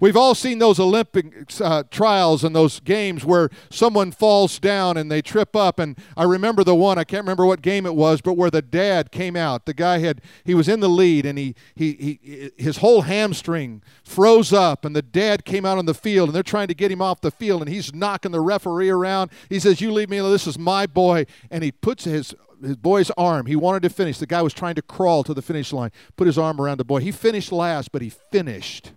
We've 0.00 0.16
all 0.16 0.34
seen 0.34 0.58
those 0.58 0.78
Olympic 0.78 1.52
uh, 1.60 1.84
trials 1.90 2.44
and 2.44 2.54
those 2.54 2.80
games 2.80 3.24
where 3.24 3.50
someone 3.70 4.12
falls 4.12 4.58
down 4.58 4.96
and 4.96 5.10
they 5.10 5.22
trip 5.22 5.56
up. 5.56 5.78
And 5.78 5.98
I 6.16 6.24
remember 6.24 6.62
the 6.62 6.74
one, 6.74 6.98
I 6.98 7.04
can't 7.04 7.24
remember 7.24 7.46
what 7.46 7.62
game 7.62 7.86
it 7.86 7.94
was, 7.94 8.20
but 8.20 8.34
where 8.34 8.50
the 8.50 8.62
dad 8.62 9.10
came 9.10 9.36
out. 9.36 9.66
The 9.66 9.74
guy 9.74 9.98
had, 9.98 10.20
he 10.44 10.54
was 10.54 10.68
in 10.68 10.80
the 10.80 10.88
lead 10.88 11.26
and 11.26 11.38
he, 11.38 11.54
he, 11.74 11.92
he, 11.92 12.50
his 12.56 12.78
whole 12.78 13.02
hamstring 13.02 13.82
froze 14.04 14.52
up. 14.52 14.84
And 14.84 14.94
the 14.94 15.02
dad 15.02 15.44
came 15.44 15.64
out 15.64 15.78
on 15.78 15.86
the 15.86 15.94
field 15.94 16.28
and 16.28 16.36
they're 16.36 16.42
trying 16.42 16.68
to 16.68 16.74
get 16.74 16.90
him 16.90 17.02
off 17.02 17.20
the 17.20 17.30
field. 17.30 17.62
And 17.62 17.70
he's 17.70 17.94
knocking 17.94 18.32
the 18.32 18.40
referee 18.40 18.90
around. 18.90 19.30
He 19.48 19.58
says, 19.58 19.80
You 19.80 19.92
leave 19.92 20.10
me 20.10 20.18
alone. 20.18 20.32
This 20.32 20.46
is 20.46 20.58
my 20.58 20.86
boy. 20.86 21.26
And 21.50 21.64
he 21.64 21.72
puts 21.72 22.04
his 22.04 22.34
his 22.62 22.76
boy's 22.76 23.10
arm. 23.12 23.46
He 23.46 23.56
wanted 23.56 23.82
to 23.82 23.90
finish. 23.90 24.18
The 24.18 24.26
guy 24.26 24.42
was 24.42 24.52
trying 24.52 24.74
to 24.76 24.82
crawl 24.82 25.22
to 25.24 25.32
the 25.32 25.42
finish 25.42 25.72
line, 25.72 25.90
put 26.16 26.26
his 26.26 26.36
arm 26.38 26.60
around 26.60 26.78
the 26.78 26.84
boy. 26.84 27.00
He 27.00 27.12
finished 27.12 27.52
last, 27.52 27.92
but 27.92 28.02
he 28.02 28.10
finished. 28.10 28.92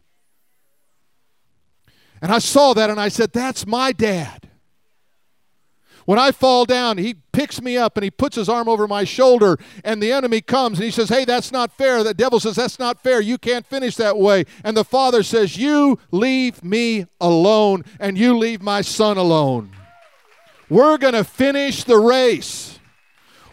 And 2.22 2.32
I 2.32 2.40
saw 2.40 2.74
that 2.74 2.90
and 2.90 3.00
I 3.00 3.10
said, 3.10 3.34
That's 3.34 3.66
my 3.66 3.92
dad. 3.92 4.48
When 6.06 6.18
I 6.18 6.32
fall 6.32 6.66
down, 6.66 6.98
he 6.98 7.16
picks 7.32 7.62
me 7.62 7.78
up 7.78 7.96
and 7.96 8.04
he 8.04 8.12
puts 8.12 8.36
his 8.36 8.50
arm 8.50 8.68
over 8.68 8.88
my 8.88 9.04
shoulder, 9.04 9.58
and 9.84 10.02
the 10.02 10.12
enemy 10.12 10.42
comes 10.42 10.80
and 10.80 10.86
he 10.86 10.92
says, 10.92 11.10
Hey, 11.10 11.26
that's 11.26 11.52
not 11.52 11.72
fair. 11.72 12.04
The 12.04 12.14
devil 12.14 12.40
says, 12.40 12.56
That's 12.56 12.80
not 12.80 13.02
fair. 13.02 13.22
You 13.22 13.38
can't 13.38 13.66
finish 13.66 13.96
that 13.96 14.18
way. 14.18 14.46
And 14.64 14.76
the 14.76 14.84
father 14.84 15.24
says, 15.24 15.58
You 15.58 16.00
leave 16.12 16.64
me 16.64 17.06
alone 17.20 17.84
and 18.00 18.18
you 18.18 18.38
leave 18.38 18.62
my 18.62 18.82
son 18.82 19.18
alone. 19.18 19.72
We're 20.70 20.98
going 20.98 21.14
to 21.14 21.24
finish 21.24 21.84
the 21.84 21.98
race. 21.98 22.80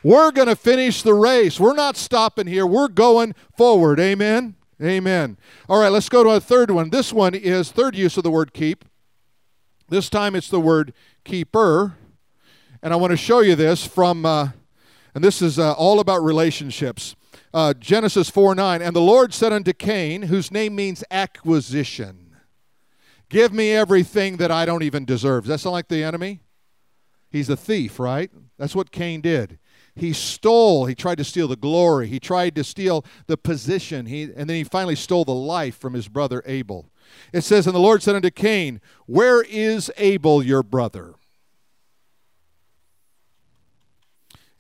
We're 0.03 0.31
going 0.31 0.49
to 0.49 0.57
finish 0.57 1.03
the 1.03 1.15
race. 1.15 1.59
We're 1.59 1.75
not 1.75 1.97
stopping 1.97 2.47
here. 2.47 2.67
We're 2.67 2.89
going 2.89 3.35
forward. 3.57 3.99
Amen. 3.99 4.55
Amen. 4.83 5.37
All 5.69 5.81
right, 5.81 5.89
let's 5.89 6.09
go 6.09 6.23
to 6.23 6.31
a 6.31 6.41
third 6.41 6.71
one. 6.71 6.91
This 6.91 7.13
one 7.13 7.35
is 7.35 7.73
third 7.73 7.97
use 7.97 8.17
of 8.17 8.23
the 8.23 8.31
word 8.31 8.53
keep. 8.53 8.85
This 9.89 10.09
time 10.09 10.37
it's 10.37 10.49
the 10.49 10.61
word 10.61 10.93
keeper. 11.25 11.97
And 12.81 12.93
I 12.93 12.97
want 12.97 13.11
to 13.11 13.17
show 13.17 13.41
you 13.41 13.57
this 13.57 13.85
from, 13.85 14.25
uh, 14.25 14.51
and 15.15 15.25
this 15.25 15.43
is 15.43 15.59
uh, 15.59 15.73
all 15.73 15.99
about 15.99 16.23
relationships. 16.23 17.17
Uh, 17.53 17.75
Genesis 17.75 18.31
4 18.31 18.55
9. 18.55 18.81
And 18.81 18.95
the 18.95 19.01
Lord 19.01 19.35
said 19.35 19.53
unto 19.53 19.73
Cain, 19.73 20.23
whose 20.23 20.53
name 20.53 20.77
means 20.77 21.03
acquisition, 21.11 22.37
Give 23.29 23.53
me 23.53 23.73
everything 23.73 24.37
that 24.37 24.51
I 24.51 24.65
don't 24.65 24.83
even 24.83 25.05
deserve. 25.05 25.45
Does 25.45 25.49
that 25.49 25.59
sound 25.59 25.73
like 25.73 25.89
the 25.89 26.05
enemy? 26.05 26.41
He's 27.31 27.51
a 27.51 27.57
thief, 27.57 27.99
right? 27.99 28.31
That's 28.59 28.75
what 28.75 28.91
Cain 28.91 29.21
did. 29.21 29.59
He 29.99 30.13
stole, 30.13 30.87
he 30.87 30.95
tried 30.95 31.19
to 31.19 31.25
steal 31.25 31.49
the 31.49 31.57
glory, 31.57 32.07
he 32.07 32.21
tried 32.21 32.55
to 32.55 32.63
steal 32.63 33.05
the 33.27 33.37
position, 33.37 34.07
he, 34.07 34.23
and 34.23 34.49
then 34.49 34.57
he 34.57 34.65
finally 34.65 34.95
stole 34.95 35.25
the 35.25 35.35
life 35.35 35.77
from 35.77 35.95
his 35.95 36.07
brother 36.07 36.41
Abel. 36.47 36.91
It 37.33 37.43
says, 37.43 37.67
And 37.67 37.75
the 37.75 37.81
Lord 37.81 38.03
said 38.03 38.15
unto 38.15 38.31
Cain, 38.31 38.81
Where 39.07 39.43
is 39.43 39.91
Abel 39.97 40.43
your 40.43 40.63
brother? 40.63 41.15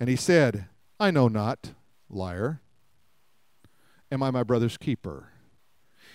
And 0.00 0.08
he 0.08 0.16
said, 0.16 0.66
I 0.98 1.12
know 1.12 1.28
not, 1.28 1.74
liar. 2.10 2.60
Am 4.10 4.22
I 4.22 4.32
my 4.32 4.42
brother's 4.42 4.76
keeper? 4.76 5.30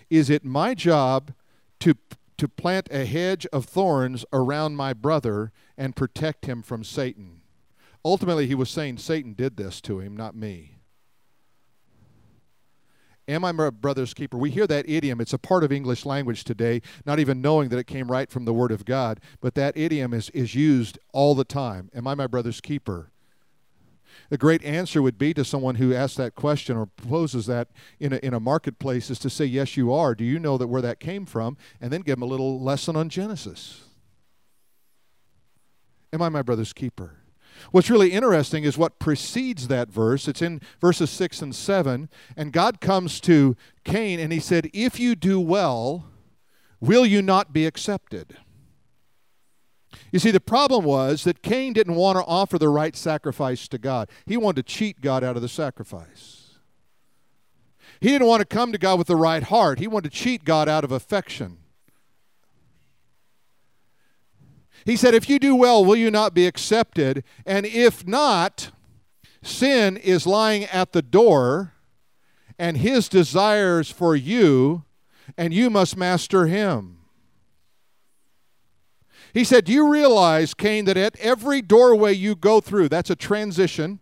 Is 0.09 0.29
it 0.29 0.43
my 0.43 0.73
job 0.73 1.33
to, 1.79 1.95
to 2.37 2.47
plant 2.49 2.89
a 2.91 3.05
hedge 3.05 3.45
of 3.53 3.65
thorns 3.65 4.25
around 4.33 4.75
my 4.75 4.91
brother 4.91 5.53
and 5.77 5.95
protect 5.95 6.45
him 6.45 6.61
from 6.61 6.83
Satan? 6.83 7.42
Ultimately, 8.05 8.47
he 8.47 8.55
was 8.55 8.69
saying 8.69 8.97
Satan 8.97 9.33
did 9.33 9.55
this 9.55 9.79
to 9.81 9.99
him, 9.99 10.15
not 10.15 10.35
me. 10.35 10.73
Am 13.27 13.45
I 13.45 13.53
my 13.53 13.69
brother's 13.69 14.13
keeper? 14.13 14.37
We 14.37 14.51
hear 14.51 14.67
that 14.67 14.89
idiom. 14.89 15.21
It's 15.21 15.31
a 15.31 15.37
part 15.37 15.63
of 15.63 15.71
English 15.71 16.05
language 16.05 16.43
today, 16.43 16.81
not 17.05 17.19
even 17.19 17.41
knowing 17.41 17.69
that 17.69 17.79
it 17.79 17.87
came 17.87 18.11
right 18.11 18.29
from 18.29 18.43
the 18.43 18.53
Word 18.53 18.71
of 18.71 18.83
God. 18.83 19.21
But 19.39 19.55
that 19.55 19.77
idiom 19.77 20.13
is, 20.13 20.29
is 20.31 20.55
used 20.55 20.99
all 21.13 21.33
the 21.33 21.45
time. 21.45 21.89
Am 21.95 22.05
I 22.05 22.15
my 22.15 22.27
brother's 22.27 22.59
keeper? 22.59 23.11
A 24.29 24.37
great 24.37 24.63
answer 24.63 25.01
would 25.01 25.17
be 25.17 25.33
to 25.35 25.45
someone 25.45 25.75
who 25.75 25.93
asks 25.93 26.17
that 26.17 26.35
question 26.35 26.75
or 26.75 26.87
poses 26.87 27.45
that 27.45 27.69
in 27.99 28.13
a, 28.13 28.17
in 28.17 28.33
a 28.33 28.39
marketplace 28.39 29.09
is 29.09 29.19
to 29.19 29.29
say, 29.29 29.45
Yes, 29.45 29.77
you 29.77 29.93
are. 29.93 30.13
Do 30.13 30.25
you 30.25 30.37
know 30.37 30.57
that 30.57 30.67
where 30.67 30.81
that 30.81 30.99
came 30.99 31.25
from? 31.25 31.57
And 31.79 31.93
then 31.93 32.01
give 32.01 32.17
them 32.17 32.23
a 32.23 32.27
little 32.27 32.59
lesson 32.59 32.95
on 32.95 33.07
Genesis. 33.07 33.85
Am 36.11 36.21
I 36.21 36.29
my 36.29 36.41
brother's 36.41 36.73
keeper? 36.73 37.22
What's 37.71 37.89
really 37.89 38.11
interesting 38.11 38.63
is 38.63 38.77
what 38.77 38.99
precedes 38.99 39.67
that 39.67 39.89
verse. 39.89 40.27
It's 40.27 40.41
in 40.41 40.61
verses 40.79 41.09
6 41.09 41.41
and 41.41 41.55
7. 41.55 42.09
And 42.35 42.51
God 42.51 42.81
comes 42.81 43.19
to 43.21 43.55
Cain 43.83 44.19
and 44.19 44.31
he 44.31 44.39
said, 44.39 44.69
If 44.73 44.99
you 44.99 45.15
do 45.15 45.39
well, 45.39 46.05
will 46.79 47.05
you 47.05 47.21
not 47.21 47.53
be 47.53 47.65
accepted? 47.65 48.37
You 50.11 50.19
see, 50.19 50.31
the 50.31 50.39
problem 50.39 50.85
was 50.85 51.23
that 51.23 51.41
Cain 51.41 51.73
didn't 51.73 51.95
want 51.95 52.17
to 52.17 52.23
offer 52.25 52.57
the 52.57 52.69
right 52.69 52.95
sacrifice 52.95 53.67
to 53.69 53.77
God. 53.77 54.09
He 54.25 54.37
wanted 54.37 54.67
to 54.67 54.73
cheat 54.73 55.01
God 55.01 55.23
out 55.23 55.35
of 55.35 55.41
the 55.41 55.49
sacrifice. 55.49 56.59
He 57.99 58.09
didn't 58.09 58.27
want 58.27 58.41
to 58.41 58.45
come 58.45 58.71
to 58.71 58.77
God 58.77 58.97
with 58.97 59.07
the 59.07 59.15
right 59.15 59.43
heart. 59.43 59.79
He 59.79 59.87
wanted 59.87 60.11
to 60.11 60.17
cheat 60.17 60.43
God 60.43 60.67
out 60.67 60.83
of 60.83 60.91
affection. 60.91 61.57
He 64.85 64.95
said, 64.95 65.13
If 65.13 65.29
you 65.29 65.39
do 65.39 65.55
well, 65.55 65.83
will 65.83 65.95
you 65.95 66.11
not 66.11 66.33
be 66.33 66.47
accepted? 66.47 67.23
And 67.45 67.65
if 67.65 68.07
not, 68.07 68.71
sin 69.41 69.97
is 69.97 70.27
lying 70.27 70.65
at 70.65 70.93
the 70.93 71.01
door, 71.01 71.73
and 72.59 72.77
his 72.77 73.09
desires 73.09 73.89
for 73.89 74.15
you, 74.15 74.83
and 75.37 75.53
you 75.53 75.69
must 75.69 75.97
master 75.97 76.47
him. 76.47 76.97
He 79.33 79.43
said, 79.43 79.65
Do 79.65 79.73
you 79.73 79.89
realize, 79.89 80.53
Cain, 80.53 80.85
that 80.85 80.97
at 80.97 81.17
every 81.19 81.61
doorway 81.61 82.13
you 82.13 82.35
go 82.35 82.61
through, 82.61 82.89
that's 82.89 83.09
a 83.09 83.15
transition. 83.15 83.99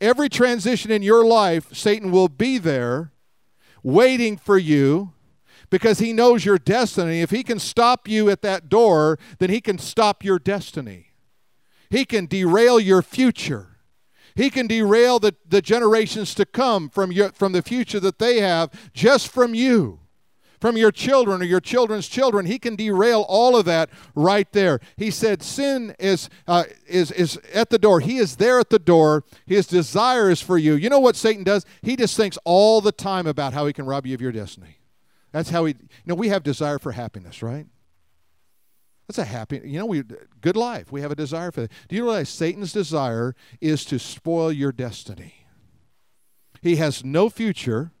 Every 0.00 0.28
transition 0.28 0.90
in 0.90 1.02
your 1.02 1.24
life, 1.24 1.72
Satan 1.74 2.10
will 2.10 2.28
be 2.28 2.58
there 2.58 3.12
waiting 3.82 4.36
for 4.36 4.58
you 4.58 5.12
because 5.72 6.00
he 6.00 6.12
knows 6.12 6.44
your 6.44 6.58
destiny. 6.58 7.22
If 7.22 7.30
he 7.30 7.42
can 7.42 7.58
stop 7.58 8.06
you 8.06 8.28
at 8.28 8.42
that 8.42 8.68
door, 8.68 9.18
then 9.38 9.48
he 9.48 9.62
can 9.62 9.78
stop 9.78 10.22
your 10.22 10.38
destiny. 10.38 11.12
He 11.88 12.04
can 12.04 12.26
derail 12.26 12.78
your 12.78 13.00
future. 13.00 13.78
He 14.34 14.50
can 14.50 14.66
derail 14.66 15.18
the, 15.18 15.34
the 15.48 15.62
generations 15.62 16.34
to 16.34 16.44
come 16.44 16.90
from, 16.90 17.10
your, 17.10 17.32
from 17.32 17.52
the 17.52 17.62
future 17.62 18.00
that 18.00 18.18
they 18.18 18.40
have 18.40 18.70
just 18.92 19.32
from 19.32 19.54
you, 19.54 20.00
from 20.60 20.76
your 20.76 20.92
children 20.92 21.40
or 21.40 21.46
your 21.46 21.60
children's 21.60 22.06
children. 22.06 22.44
He 22.44 22.58
can 22.58 22.76
derail 22.76 23.24
all 23.26 23.56
of 23.56 23.64
that 23.64 23.88
right 24.14 24.52
there. 24.52 24.78
He 24.98 25.10
said, 25.10 25.42
Sin 25.42 25.96
is, 25.98 26.28
uh, 26.46 26.64
is, 26.86 27.10
is 27.12 27.38
at 27.54 27.70
the 27.70 27.78
door. 27.78 28.00
He 28.00 28.18
is 28.18 28.36
there 28.36 28.60
at 28.60 28.68
the 28.68 28.78
door. 28.78 29.24
His 29.46 29.66
desire 29.66 30.30
is 30.30 30.42
for 30.42 30.58
you. 30.58 30.74
You 30.74 30.90
know 30.90 31.00
what 31.00 31.16
Satan 31.16 31.44
does? 31.44 31.64
He 31.80 31.96
just 31.96 32.14
thinks 32.14 32.36
all 32.44 32.82
the 32.82 32.92
time 32.92 33.26
about 33.26 33.54
how 33.54 33.64
he 33.64 33.72
can 33.72 33.86
rob 33.86 34.06
you 34.06 34.12
of 34.12 34.20
your 34.20 34.32
destiny. 34.32 34.76
That's 35.32 35.50
how 35.50 35.64
we, 35.64 35.70
you 35.70 35.88
know, 36.06 36.14
we 36.14 36.28
have 36.28 36.42
desire 36.42 36.78
for 36.78 36.92
happiness, 36.92 37.42
right? 37.42 37.66
That's 39.08 39.18
a 39.18 39.24
happy, 39.24 39.60
you 39.64 39.78
know, 39.78 39.86
we 39.86 40.02
good 40.40 40.56
life. 40.56 40.92
We 40.92 41.00
have 41.00 41.10
a 41.10 41.16
desire 41.16 41.50
for 41.50 41.62
that. 41.62 41.72
Do 41.88 41.96
you 41.96 42.04
realize 42.04 42.28
Satan's 42.28 42.72
desire 42.72 43.34
is 43.60 43.84
to 43.86 43.98
spoil 43.98 44.52
your 44.52 44.72
destiny? 44.72 45.46
He 46.62 46.76
has 46.76 47.04
no 47.04 47.28
future 47.28 47.92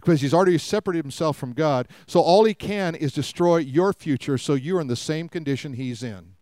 because 0.00 0.20
he's 0.20 0.32
already 0.32 0.56
separated 0.58 1.04
himself 1.04 1.36
from 1.36 1.52
God. 1.52 1.88
So 2.06 2.20
all 2.20 2.44
he 2.44 2.54
can 2.54 2.94
is 2.94 3.12
destroy 3.12 3.58
your 3.58 3.92
future 3.92 4.38
so 4.38 4.54
you're 4.54 4.80
in 4.80 4.86
the 4.86 4.96
same 4.96 5.28
condition 5.28 5.74
he's 5.74 6.02
in. 6.02 6.34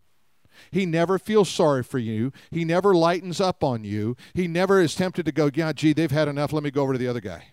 He 0.71 0.85
never 0.85 1.19
feels 1.19 1.49
sorry 1.49 1.83
for 1.83 1.99
you. 1.99 2.31
He 2.49 2.65
never 2.65 2.95
lightens 2.95 3.41
up 3.41 3.63
on 3.63 3.83
you. 3.83 4.15
He 4.33 4.47
never 4.47 4.79
is 4.79 4.95
tempted 4.95 5.25
to 5.25 5.31
go, 5.31 5.51
yeah, 5.53 5.73
gee, 5.73 5.93
they've 5.93 6.09
had 6.09 6.27
enough. 6.27 6.53
Let 6.53 6.63
me 6.63 6.71
go 6.71 6.81
over 6.83 6.93
to 6.93 6.99
the 6.99 7.07
other 7.07 7.21
guy. 7.21 7.49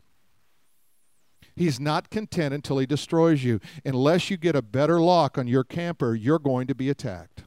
He's 1.56 1.78
not 1.78 2.10
content 2.10 2.52
until 2.52 2.78
he 2.78 2.86
destroys 2.86 3.44
you. 3.44 3.60
Unless 3.84 4.30
you 4.30 4.36
get 4.36 4.56
a 4.56 4.62
better 4.62 5.00
lock 5.00 5.38
on 5.38 5.46
your 5.46 5.64
camper, 5.64 6.14
you're 6.14 6.38
going 6.38 6.66
to 6.66 6.74
be 6.74 6.90
attacked. 6.90 7.44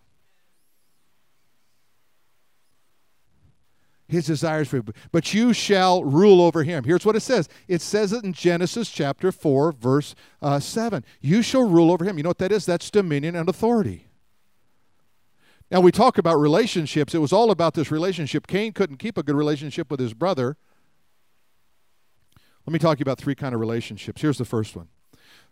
His 4.08 4.26
desires 4.26 4.70
for 4.70 4.78
you. 4.78 4.86
But 5.12 5.34
you 5.34 5.52
shall 5.52 6.06
rule 6.06 6.42
over 6.42 6.64
him. 6.64 6.86
Here's 6.86 7.06
what 7.06 7.18
it 7.18 7.20
says 7.20 7.50
it 7.68 7.82
says 7.82 8.14
it 8.14 8.24
in 8.24 8.32
Genesis 8.32 8.90
chapter 8.90 9.34
4, 9.34 9.74
verse 9.74 10.16
uh, 10.42 10.62
7. 10.62 11.04
You 11.20 11.42
shall 11.42 11.68
rule 11.68 11.92
over 11.92 12.06
him. 12.06 12.18
You 12.18 12.24
know 12.24 12.30
what 12.30 12.38
that 12.38 12.54
is? 12.54 12.66
That's 12.66 12.90
dominion 12.90 13.36
and 13.36 13.50
authority. 13.50 14.08
Now, 15.70 15.82
we 15.82 15.92
talk 15.92 16.18
about 16.18 16.38
relationships. 16.38 17.14
It 17.14 17.18
was 17.18 17.34
all 17.34 17.52
about 17.52 17.74
this 17.74 17.92
relationship. 17.92 18.48
Cain 18.48 18.72
couldn't 18.72 18.98
keep 18.98 19.18
a 19.18 19.24
good 19.24 19.36
relationship 19.36 19.92
with 19.92 20.00
his 20.00 20.14
brother. 20.14 20.56
Let 22.68 22.74
me 22.74 22.80
talk 22.80 22.98
to 22.98 23.00
you 23.00 23.04
about 23.04 23.18
three 23.18 23.34
kind 23.34 23.56
of 23.56 23.62
relationships. 23.62 24.22
Here's 24.22 24.38
the 24.38 24.44
first 24.44 24.76
one. 24.76 24.90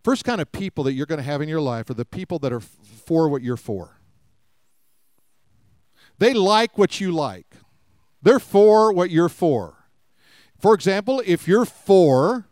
First 0.04 0.22
kind 0.22 0.38
of 0.38 0.52
people 0.52 0.84
that 0.84 0.92
you're 0.92 1.06
going 1.06 1.18
to 1.18 1.24
have 1.24 1.40
in 1.40 1.48
your 1.48 1.62
life 1.62 1.88
are 1.88 1.94
the 1.94 2.04
people 2.04 2.38
that 2.40 2.52
are 2.52 2.60
for 2.60 3.26
what 3.26 3.40
you're 3.40 3.56
for. 3.56 4.02
They 6.18 6.34
like 6.34 6.76
what 6.76 7.00
you 7.00 7.12
like. 7.12 7.56
They're 8.20 8.38
for 8.38 8.92
what 8.92 9.10
you're 9.10 9.30
for. 9.30 9.88
For 10.58 10.74
example, 10.74 11.22
if 11.24 11.48
you're 11.48 11.64
for 11.64 12.48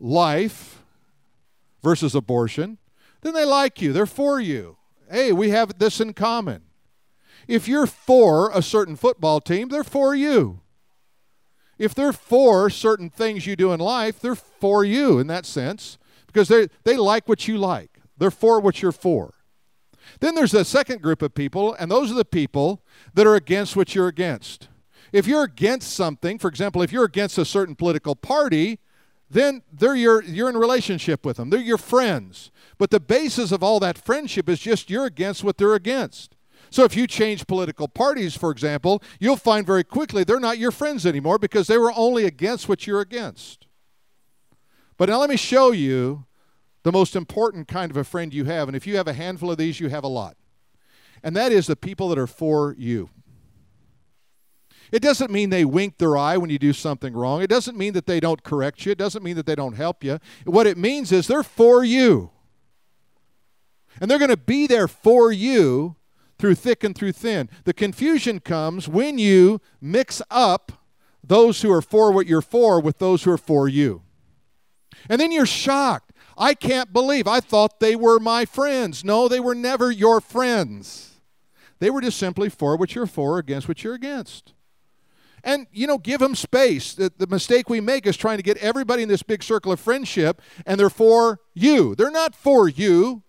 life 0.00 0.82
versus 1.80 2.16
abortion, 2.16 2.78
then 3.20 3.34
they 3.34 3.44
like 3.44 3.80
you. 3.80 3.92
They're 3.92 4.04
for 4.04 4.40
you. 4.40 4.78
Hey, 5.08 5.30
we 5.30 5.50
have 5.50 5.78
this 5.78 6.00
in 6.00 6.14
common. 6.14 6.62
If 7.46 7.68
you're 7.68 7.86
for 7.86 8.50
a 8.52 8.62
certain 8.62 8.96
football 8.96 9.40
team, 9.40 9.68
they're 9.68 9.84
for 9.84 10.12
you. 10.12 10.60
If 11.80 11.94
they're 11.94 12.12
for 12.12 12.68
certain 12.68 13.08
things 13.08 13.46
you 13.46 13.56
do 13.56 13.72
in 13.72 13.80
life, 13.80 14.20
they're 14.20 14.34
for 14.34 14.84
you 14.84 15.18
in 15.18 15.28
that 15.28 15.46
sense 15.46 15.96
because 16.26 16.48
they 16.48 16.68
they 16.84 16.98
like 16.98 17.26
what 17.26 17.48
you 17.48 17.56
like. 17.56 18.02
They're 18.18 18.30
for 18.30 18.60
what 18.60 18.82
you're 18.82 18.92
for. 18.92 19.32
Then 20.20 20.34
there's 20.34 20.52
a 20.52 20.62
second 20.62 21.00
group 21.00 21.22
of 21.22 21.34
people, 21.34 21.72
and 21.72 21.90
those 21.90 22.12
are 22.12 22.14
the 22.14 22.24
people 22.26 22.82
that 23.14 23.26
are 23.26 23.34
against 23.34 23.76
what 23.76 23.94
you're 23.94 24.08
against. 24.08 24.68
If 25.10 25.26
you're 25.26 25.42
against 25.42 25.94
something, 25.94 26.38
for 26.38 26.48
example, 26.48 26.82
if 26.82 26.92
you're 26.92 27.04
against 27.04 27.38
a 27.38 27.46
certain 27.46 27.74
political 27.74 28.14
party, 28.14 28.78
then 29.30 29.62
they're 29.72 29.96
your, 29.96 30.22
you're 30.22 30.50
in 30.50 30.58
relationship 30.58 31.24
with 31.24 31.38
them. 31.38 31.48
They're 31.48 31.60
your 31.60 31.78
friends. 31.78 32.50
But 32.76 32.90
the 32.90 33.00
basis 33.00 33.52
of 33.52 33.62
all 33.62 33.80
that 33.80 33.96
friendship 33.96 34.50
is 34.50 34.60
just 34.60 34.90
you're 34.90 35.06
against 35.06 35.42
what 35.42 35.56
they're 35.56 35.74
against. 35.74 36.36
So 36.70 36.84
if 36.84 36.96
you 36.96 37.06
change 37.06 37.46
political 37.46 37.88
parties, 37.88 38.36
for 38.36 38.50
example, 38.50 39.02
you'll 39.18 39.36
find 39.36 39.66
very 39.66 39.84
quickly 39.84 40.24
they're 40.24 40.40
not 40.40 40.58
your 40.58 40.70
friends 40.70 41.04
anymore 41.04 41.38
because 41.38 41.66
they 41.66 41.78
were 41.78 41.92
only 41.94 42.24
against 42.24 42.68
what 42.68 42.86
you're 42.86 43.00
against. 43.00 43.66
But 44.96 45.08
now 45.08 45.18
let 45.18 45.30
me 45.30 45.36
show 45.36 45.72
you 45.72 46.26
the 46.82 46.92
most 46.92 47.16
important 47.16 47.68
kind 47.68 47.90
of 47.90 47.96
a 47.96 48.04
friend 48.04 48.32
you 48.32 48.44
have. 48.44 48.68
And 48.68 48.76
if 48.76 48.86
you 48.86 48.96
have 48.96 49.08
a 49.08 49.12
handful 49.12 49.50
of 49.50 49.58
these, 49.58 49.80
you 49.80 49.88
have 49.88 50.04
a 50.04 50.08
lot. 50.08 50.36
And 51.22 51.36
that 51.36 51.52
is 51.52 51.66
the 51.66 51.76
people 51.76 52.08
that 52.08 52.18
are 52.18 52.26
for 52.26 52.74
you. 52.78 53.10
It 54.92 55.02
doesn't 55.02 55.30
mean 55.30 55.50
they 55.50 55.64
wink 55.64 55.98
their 55.98 56.16
eye 56.16 56.36
when 56.36 56.50
you 56.50 56.58
do 56.58 56.72
something 56.72 57.14
wrong. 57.14 57.42
It 57.42 57.50
doesn't 57.50 57.76
mean 57.76 57.92
that 57.92 58.06
they 58.06 58.18
don't 58.18 58.42
correct 58.42 58.84
you. 58.84 58.92
It 58.92 58.98
doesn't 58.98 59.22
mean 59.22 59.36
that 59.36 59.46
they 59.46 59.54
don't 59.54 59.74
help 59.74 60.02
you. 60.02 60.18
What 60.44 60.66
it 60.66 60.76
means 60.76 61.12
is 61.12 61.26
they're 61.26 61.42
for 61.42 61.84
you. 61.84 62.30
And 64.00 64.10
they're 64.10 64.18
going 64.18 64.30
to 64.30 64.36
be 64.36 64.66
there 64.66 64.88
for 64.88 65.30
you 65.30 65.96
through 66.40 66.54
thick 66.54 66.82
and 66.82 66.96
through 66.96 67.12
thin. 67.12 67.48
The 67.64 67.74
confusion 67.74 68.40
comes 68.40 68.88
when 68.88 69.18
you 69.18 69.60
mix 69.80 70.22
up 70.30 70.72
those 71.22 71.62
who 71.62 71.70
are 71.70 71.82
for 71.82 72.10
what 72.10 72.26
you're 72.26 72.42
for 72.42 72.80
with 72.80 72.98
those 72.98 73.22
who 73.22 73.30
are 73.30 73.38
for 73.38 73.68
you. 73.68 74.02
And 75.08 75.20
then 75.20 75.30
you're 75.30 75.46
shocked. 75.46 76.12
I 76.36 76.54
can't 76.54 76.92
believe 76.92 77.26
I 77.26 77.40
thought 77.40 77.78
they 77.78 77.94
were 77.94 78.18
my 78.18 78.46
friends. 78.46 79.04
No, 79.04 79.28
they 79.28 79.40
were 79.40 79.54
never 79.54 79.90
your 79.90 80.20
friends. 80.20 81.20
They 81.78 81.90
were 81.90 82.00
just 82.00 82.18
simply 82.18 82.48
for 82.48 82.76
what 82.76 82.94
you're 82.94 83.06
for 83.06 83.38
against 83.38 83.68
what 83.68 83.84
you're 83.84 83.94
against. 83.94 84.54
And, 85.44 85.66
you 85.72 85.86
know, 85.86 85.98
give 85.98 86.20
them 86.20 86.34
space. 86.34 86.94
The, 86.94 87.12
the 87.16 87.26
mistake 87.26 87.68
we 87.70 87.80
make 87.80 88.06
is 88.06 88.16
trying 88.16 88.38
to 88.38 88.42
get 88.42 88.58
everybody 88.58 89.02
in 89.02 89.08
this 89.08 89.22
big 89.22 89.42
circle 89.42 89.72
of 89.72 89.80
friendship, 89.80 90.42
and 90.66 90.78
they're 90.78 90.90
for 90.90 91.40
you. 91.54 91.94
They're 91.94 92.10
not 92.10 92.34
for 92.34 92.68
you, 92.68 93.22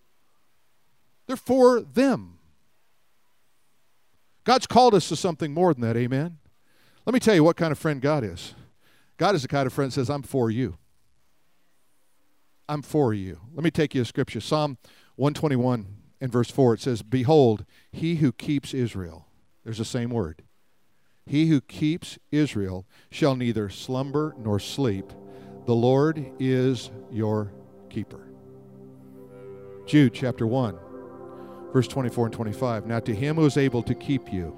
they're 1.28 1.38
for 1.38 1.82
them. 1.82 2.40
God's 4.52 4.68
called 4.68 4.94
us 4.94 5.08
to 5.08 5.16
something 5.16 5.54
more 5.54 5.74
than 5.74 5.82
that, 5.84 5.96
amen? 5.96 6.38
Let 7.06 7.14
me 7.14 7.22
tell 7.22 7.34
you 7.34 7.42
what 7.42 7.56
kind 7.56 7.72
of 7.72 7.80
friend 7.80 8.02
God 8.02 8.26
is. 8.26 8.54
God 9.16 9.34
is 9.34 9.44
the 9.44 9.48
kind 9.48 9.66
of 9.66 9.72
friend 9.72 9.90
that 9.90 9.96
says, 9.96 10.10
I'm 10.10 10.24
for 10.24 10.52
you. 10.52 10.78
I'm 12.68 12.82
for 12.82 13.14
you. 13.14 13.40
Let 13.54 13.64
me 13.64 13.72
take 13.72 13.96
you 13.96 14.02
a 14.02 14.06
scripture. 14.06 14.42
Psalm 14.42 14.78
121 15.16 15.88
and 16.20 16.30
verse 16.30 16.52
4, 16.52 16.74
it 16.74 16.82
says, 16.82 17.02
Behold, 17.02 17.64
he 17.94 18.16
who 18.16 18.34
keeps 18.34 18.74
Israel. 18.74 19.26
There's 19.64 19.78
the 19.78 19.86
same 19.86 20.10
word. 20.10 20.44
He 21.26 21.48
who 21.48 21.62
keeps 21.62 22.20
Israel 22.30 22.86
shall 23.10 23.38
neither 23.38 23.70
slumber 23.70 24.36
nor 24.38 24.60
sleep. 24.60 25.14
The 25.66 25.76
Lord 25.76 26.30
is 26.42 26.92
your 27.10 27.54
keeper. 27.90 28.28
Jude 29.86 30.14
chapter 30.14 30.46
1, 30.46 30.78
verse 31.74 31.88
24 31.88 32.28
and 32.28 32.34
25. 32.34 32.86
Now 32.86 33.00
to 33.00 33.16
him 33.16 33.36
who 33.36 33.46
is 33.46 33.58
able 33.58 33.84
to 33.84 33.96
keep 33.96 34.32
you. 34.32 34.58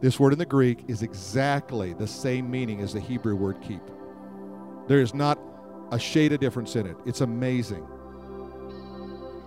This 0.00 0.18
word 0.18 0.32
in 0.32 0.38
the 0.38 0.46
Greek 0.46 0.84
is 0.88 1.02
exactly 1.02 1.92
the 1.92 2.06
same 2.06 2.50
meaning 2.50 2.80
as 2.80 2.92
the 2.92 3.00
Hebrew 3.00 3.36
word 3.36 3.60
keep. 3.62 3.82
There 4.88 5.00
is 5.00 5.14
not 5.14 5.38
a 5.92 5.98
shade 5.98 6.32
of 6.32 6.40
difference 6.40 6.74
in 6.74 6.86
it. 6.86 6.96
It's 7.06 7.20
amazing. 7.20 7.86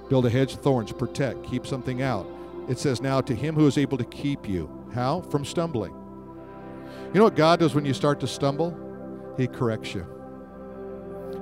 Build 0.10 0.26
a 0.26 0.30
hedge 0.30 0.54
of 0.54 0.62
thorns, 0.62 0.94
protect, 0.94 1.44
keep 1.44 1.66
something 1.66 2.02
out. 2.02 2.28
It 2.70 2.80
says, 2.80 3.02
Now 3.02 3.22
to 3.22 3.36
him 3.36 3.56
who 3.56 3.68
is 3.68 3.78
able 3.78 3.98
to 3.98 4.06
keep 4.06 4.48
you. 4.48 4.70
How? 4.94 5.22
From 5.22 5.44
stumbling. 5.44 5.94
You 7.14 7.20
know 7.20 7.24
what 7.24 7.36
God 7.36 7.60
does 7.60 7.76
when 7.76 7.86
you 7.86 7.94
start 7.94 8.20
to 8.22 8.28
stumble? 8.28 8.78
He 9.38 9.48
corrects 9.48 9.94
you, 9.94 10.06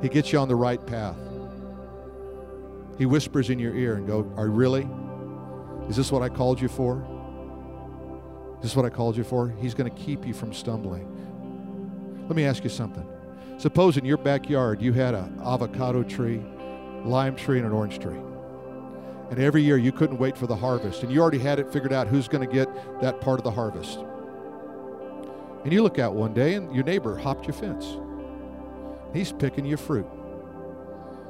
He 0.02 0.10
gets 0.10 0.32
you 0.32 0.40
on 0.40 0.48
the 0.48 0.56
right 0.56 0.84
path. 0.86 1.18
He 2.98 3.06
whispers 3.06 3.50
in 3.50 3.60
your 3.60 3.76
ear 3.76 3.96
and 3.96 4.08
go, 4.08 4.32
Are 4.38 4.46
you 4.46 4.52
really? 4.52 4.88
Is 5.90 5.96
this 5.96 6.12
what 6.12 6.22
I 6.22 6.30
called 6.30 6.62
you 6.62 6.68
for? 6.68 7.06
Is 8.58 8.64
this 8.70 8.76
what 8.76 8.86
I 8.86 8.90
called 8.90 9.18
you 9.18 9.24
for? 9.24 9.50
He's 9.60 9.74
going 9.74 9.90
to 9.94 9.98
keep 9.98 10.26
you 10.26 10.34
from 10.34 10.54
stumbling. 10.54 12.26
Let 12.28 12.36
me 12.36 12.46
ask 12.46 12.64
you 12.64 12.70
something. 12.70 13.06
Suppose 13.58 13.98
in 13.98 14.06
your 14.06 14.18
backyard 14.18 14.82
you 14.82 14.94
had 14.94 15.14
an 15.14 15.40
avocado 15.44 16.04
tree, 16.04 16.42
lime 17.04 17.36
tree, 17.36 17.58
and 17.58 17.68
an 17.68 17.74
orange 17.74 18.00
tree. 18.00 18.20
And 19.30 19.40
every 19.40 19.62
year 19.62 19.78
you 19.78 19.92
couldn't 19.92 20.18
wait 20.18 20.38
for 20.38 20.48
the 20.48 20.56
harvest, 20.56 21.04
and 21.04 21.12
you 21.12 21.22
already 21.22 21.40
had 21.40 21.60
it 21.60 21.72
figured 21.72 21.92
out 21.92 22.08
who's 22.08 22.28
going 22.28 22.48
to 22.48 22.54
get 22.54 22.70
that 23.02 23.20
part 23.20 23.40
of 23.40 23.44
the 23.44 23.52
harvest. 23.52 24.00
And 25.64 25.72
you 25.72 25.82
look 25.82 26.00
out 26.00 26.14
one 26.14 26.34
day 26.34 26.56
and 26.56 26.74
your 26.74 26.84
neighbor 26.84 27.18
hopped 27.18 27.46
your 27.46 27.54
fence. 27.54 27.98
He's 29.14 29.32
picking 29.32 29.66
your 29.66 29.78
fruit. 29.78 30.06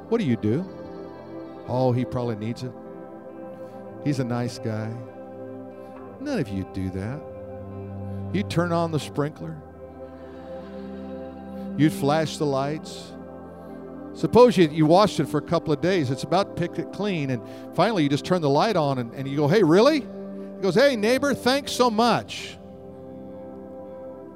What 0.09 0.19
do 0.19 0.25
you 0.25 0.35
do? 0.35 0.65
Oh, 1.67 1.91
he 1.91 2.05
probably 2.05 2.35
needs 2.35 2.63
it. 2.63 2.71
He's 4.03 4.19
a 4.19 4.23
nice 4.23 4.59
guy. 4.59 4.93
None 6.19 6.39
of 6.39 6.49
you 6.49 6.67
do 6.73 6.89
that. 6.91 7.21
You'd 8.33 8.49
turn 8.49 8.71
on 8.71 8.91
the 8.91 8.99
sprinkler. 8.99 9.55
You'd 11.77 11.93
flash 11.93 12.37
the 12.37 12.45
lights. 12.45 13.11
Suppose 14.13 14.57
you, 14.57 14.67
you 14.67 14.85
washed 14.85 15.19
it 15.19 15.27
for 15.27 15.37
a 15.37 15.41
couple 15.41 15.73
of 15.73 15.81
days. 15.81 16.11
It's 16.11 16.23
about 16.23 16.55
to 16.55 16.61
pick 16.61 16.77
it 16.77 16.93
clean. 16.93 17.31
And 17.31 17.41
finally, 17.75 18.03
you 18.03 18.09
just 18.09 18.25
turn 18.25 18.41
the 18.41 18.49
light 18.49 18.75
on 18.75 18.99
and, 18.99 19.13
and 19.13 19.27
you 19.27 19.35
go, 19.35 19.47
Hey, 19.47 19.63
really? 19.63 20.01
He 20.01 20.61
goes, 20.61 20.75
Hey, 20.75 20.95
neighbor, 20.95 21.33
thanks 21.33 21.71
so 21.71 21.89
much. 21.89 22.57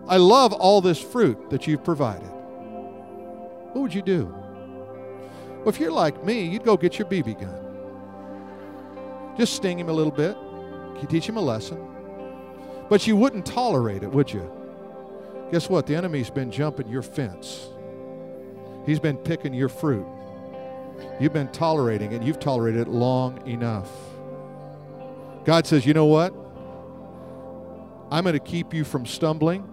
I 0.08 0.18
love 0.18 0.54
all 0.54 0.82
this 0.82 1.02
fruit 1.02 1.50
that 1.50 1.68
you've 1.68 1.84
provided. 1.84 2.30
What 3.74 3.82
would 3.82 3.94
you 3.94 4.02
do? 4.02 4.34
Well, 5.60 5.70
if 5.70 5.80
you're 5.80 5.92
like 5.92 6.24
me, 6.24 6.48
you'd 6.48 6.64
go 6.64 6.78
get 6.78 6.98
your 6.98 7.08
BB 7.08 7.42
gun. 7.42 7.67
Just 9.38 9.54
sting 9.54 9.80
him 9.80 9.90
a 9.90 9.94
little 9.94 10.12
bit. 10.12 10.36
You 11.02 11.08
teach 11.08 11.28
him 11.28 11.38
a 11.38 11.42
lesson. 11.42 11.78
But 12.90 13.06
you 13.06 13.16
wouldn't 13.16 13.46
tolerate 13.46 14.04
it, 14.04 14.12
would 14.12 14.32
you? 14.32 14.52
Guess 15.52 15.70
what? 15.70 15.86
The 15.86 15.96
enemy's 15.96 16.30
been 16.30 16.52
jumping 16.52 16.88
your 16.88 17.02
fence. 17.02 17.68
He's 18.86 19.00
been 19.00 19.18
picking 19.18 19.54
your 19.54 19.70
fruit. 19.70 20.06
You've 21.20 21.34
been 21.34 21.50
tolerating 21.50 22.14
it. 22.14 22.24
You've 22.24 22.40
tolerated 22.40 22.88
it 22.88 22.88
long 22.88 23.46
enough. 23.48 23.90
God 25.46 25.68
says, 25.68 25.86
you 25.86 25.94
know 25.94 26.06
what? 26.06 26.34
I'm 28.10 28.24
going 28.24 28.34
to 28.34 28.40
keep 28.40 28.74
you 28.74 28.84
from 28.84 29.06
stumbling. 29.06 29.68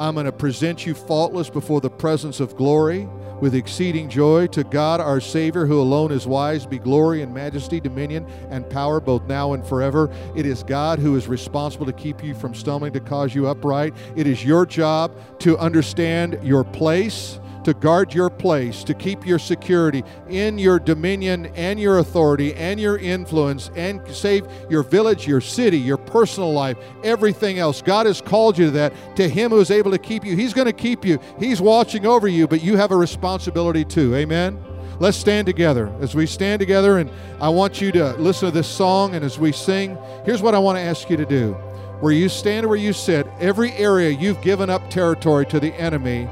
I'm 0.00 0.14
going 0.14 0.26
to 0.26 0.32
present 0.32 0.86
you 0.86 0.94
faultless 0.94 1.50
before 1.50 1.80
the 1.80 1.90
presence 1.90 2.38
of 2.40 2.56
glory 2.56 3.08
with 3.40 3.54
exceeding 3.54 4.08
joy 4.08 4.46
to 4.48 4.64
God 4.64 5.00
our 5.00 5.20
Savior, 5.20 5.66
who 5.66 5.80
alone 5.80 6.12
is 6.12 6.26
wise, 6.26 6.66
be 6.66 6.78
glory 6.78 7.22
and 7.22 7.32
majesty, 7.32 7.80
dominion 7.80 8.26
and 8.50 8.68
power 8.68 9.00
both 9.00 9.24
now 9.24 9.52
and 9.52 9.64
forever. 9.64 10.10
It 10.36 10.46
is 10.46 10.62
God 10.62 10.98
who 10.98 11.16
is 11.16 11.28
responsible 11.28 11.86
to 11.86 11.92
keep 11.92 12.22
you 12.22 12.34
from 12.34 12.54
stumbling, 12.54 12.92
to 12.92 13.00
cause 13.00 13.34
you 13.34 13.48
upright. 13.48 13.94
It 14.16 14.26
is 14.26 14.44
your 14.44 14.66
job 14.66 15.12
to 15.40 15.58
understand 15.58 16.38
your 16.42 16.64
place 16.64 17.40
to 17.64 17.74
guard 17.74 18.14
your 18.14 18.30
place, 18.30 18.84
to 18.84 18.94
keep 18.94 19.26
your 19.26 19.38
security 19.38 20.04
in 20.28 20.58
your 20.58 20.78
dominion 20.78 21.46
and 21.54 21.78
your 21.78 21.98
authority 21.98 22.54
and 22.54 22.80
your 22.80 22.98
influence 22.98 23.70
and 23.76 24.00
save 24.08 24.46
your 24.70 24.82
village, 24.82 25.26
your 25.26 25.40
city, 25.40 25.78
your 25.78 25.96
personal 25.96 26.52
life, 26.52 26.78
everything 27.04 27.58
else. 27.58 27.82
God 27.82 28.06
has 28.06 28.20
called 28.20 28.58
you 28.58 28.66
to 28.66 28.70
that. 28.72 29.16
To 29.16 29.28
Him 29.28 29.50
who 29.50 29.60
is 29.60 29.70
able 29.70 29.90
to 29.90 29.98
keep 29.98 30.24
you, 30.24 30.36
He's 30.36 30.54
going 30.54 30.66
to 30.66 30.72
keep 30.72 31.04
you. 31.04 31.18
He's 31.38 31.60
watching 31.60 32.06
over 32.06 32.28
you, 32.28 32.46
but 32.46 32.62
you 32.62 32.76
have 32.76 32.90
a 32.90 32.96
responsibility 32.96 33.84
too. 33.84 34.14
Amen. 34.14 34.62
Let's 35.00 35.16
stand 35.16 35.46
together. 35.46 35.92
As 36.00 36.16
we 36.16 36.26
stand 36.26 36.58
together, 36.58 36.98
and 36.98 37.08
I 37.40 37.50
want 37.50 37.80
you 37.80 37.92
to 37.92 38.14
listen 38.14 38.48
to 38.48 38.54
this 38.54 38.66
song, 38.66 39.14
and 39.14 39.24
as 39.24 39.38
we 39.38 39.52
sing, 39.52 39.96
here's 40.24 40.42
what 40.42 40.56
I 40.56 40.58
want 40.58 40.76
to 40.76 40.82
ask 40.82 41.08
you 41.08 41.16
to 41.16 41.26
do. 41.26 41.52
Where 42.00 42.12
you 42.12 42.28
stand 42.28 42.66
where 42.66 42.76
you 42.76 42.92
sit, 42.92 43.26
every 43.38 43.72
area 43.72 44.10
you've 44.10 44.40
given 44.40 44.70
up 44.70 44.88
territory 44.90 45.46
to 45.46 45.60
the 45.60 45.72
enemy, 45.74 46.28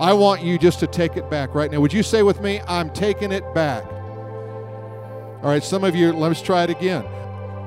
I 0.00 0.12
want 0.12 0.42
you 0.42 0.58
just 0.58 0.80
to 0.80 0.86
take 0.86 1.16
it 1.16 1.30
back 1.30 1.54
right 1.54 1.70
now. 1.70 1.80
Would 1.80 1.92
you 1.92 2.02
say 2.02 2.22
with 2.22 2.40
me, 2.40 2.60
I'm 2.66 2.90
taking 2.90 3.30
it 3.30 3.54
back? 3.54 3.84
All 3.84 5.50
right, 5.50 5.62
some 5.62 5.84
of 5.84 5.94
you, 5.94 6.12
let's 6.12 6.42
try 6.42 6.64
it 6.64 6.70
again. 6.70 7.04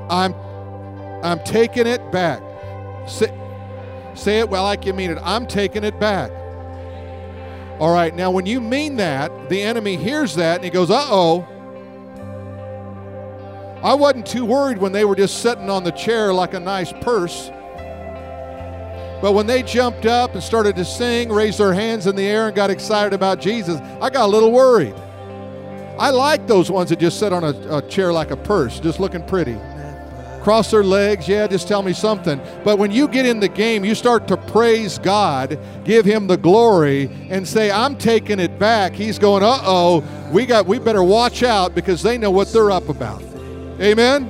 I'm 0.10 0.34
I'm 1.24 1.44
taking 1.44 1.88
it 1.88 2.12
back. 2.12 2.42
Say, 3.08 3.34
say 4.14 4.40
it 4.40 4.50
well 4.50 4.64
like 4.64 4.86
you 4.86 4.94
mean 4.94 5.12
it. 5.12 5.18
I'm 5.22 5.48
taking 5.48 5.84
it 5.84 6.00
back. 6.00 6.32
All 7.80 7.94
right, 7.94 8.14
now 8.14 8.32
when 8.32 8.46
you 8.46 8.60
mean 8.60 8.98
that, 8.98 9.50
the 9.50 9.62
enemy 9.62 9.96
hears 9.96 10.36
that 10.36 10.56
and 10.56 10.64
he 10.64 10.70
goes, 10.70 10.90
uh 10.90 11.06
oh. 11.10 11.48
I 13.84 13.94
wasn't 13.94 14.26
too 14.26 14.44
worried 14.44 14.80
when 14.80 14.92
they 14.92 15.06
were 15.06 15.16
just 15.16 15.42
sitting 15.42 15.70
on 15.70 15.84
the 15.84 15.92
chair 15.92 16.34
like 16.34 16.56
a 16.56 16.60
nice 16.60 16.92
purse. 16.92 17.52
But 19.22 19.34
when 19.34 19.48
they 19.48 19.64
jumped 19.64 20.06
up 20.06 20.34
and 20.34 20.44
started 20.44 20.76
to 20.76 20.86
sing, 20.86 21.30
raised 21.30 21.58
their 21.58 21.74
hands 21.74 22.06
in 22.06 22.16
the 22.16 22.24
air, 22.24 22.48
and 22.48 22.56
got 22.56 22.70
excited 22.70 23.14
about 23.14 23.42
Jesus, 23.42 23.80
I 24.00 24.10
got 24.10 24.26
a 24.26 24.28
little 24.28 24.52
worried. 24.52 24.94
I 25.98 26.12
like 26.12 26.46
those 26.46 26.70
ones 26.70 26.90
that 26.92 27.00
just 27.00 27.18
sit 27.18 27.34
on 27.34 27.44
a, 27.44 27.78
a 27.78 27.82
chair 27.90 28.14
like 28.14 28.30
a 28.30 28.38
purse, 28.38 28.80
just 28.80 29.00
looking 29.00 29.26
pretty. 29.26 29.58
Cross 30.44 30.72
their 30.72 30.84
legs, 30.84 31.28
yeah, 31.28 31.48
just 31.48 31.68
tell 31.68 31.82
me 31.82 31.92
something. 31.92 32.40
But 32.64 32.78
when 32.78 32.92
you 32.92 33.08
get 33.08 33.26
in 33.26 33.40
the 33.40 33.50
game, 33.50 33.84
you 33.84 33.96
start 33.96 34.28
to 34.28 34.38
praise 34.38 35.00
God, 35.00 35.60
give 35.84 36.06
Him 36.06 36.28
the 36.28 36.38
glory, 36.38 37.10
and 37.30 37.46
say, 37.46 37.72
"I'm 37.72 37.98
taking 37.98 38.40
it 38.40 38.58
back." 38.60 38.94
He's 38.94 39.20
going, 39.20 39.44
"Uh 39.44 39.60
oh, 39.64 40.04
we 40.32 40.46
got, 40.46 40.68
we 40.68 40.80
better 40.80 41.04
watch 41.04 41.44
out 41.44 41.74
because 41.74 42.04
they 42.04 42.18
know 42.18 42.32
what 42.32 42.54
they're 42.54 42.72
up 42.72 42.88
about." 42.88 43.22
Amen. 43.82 44.30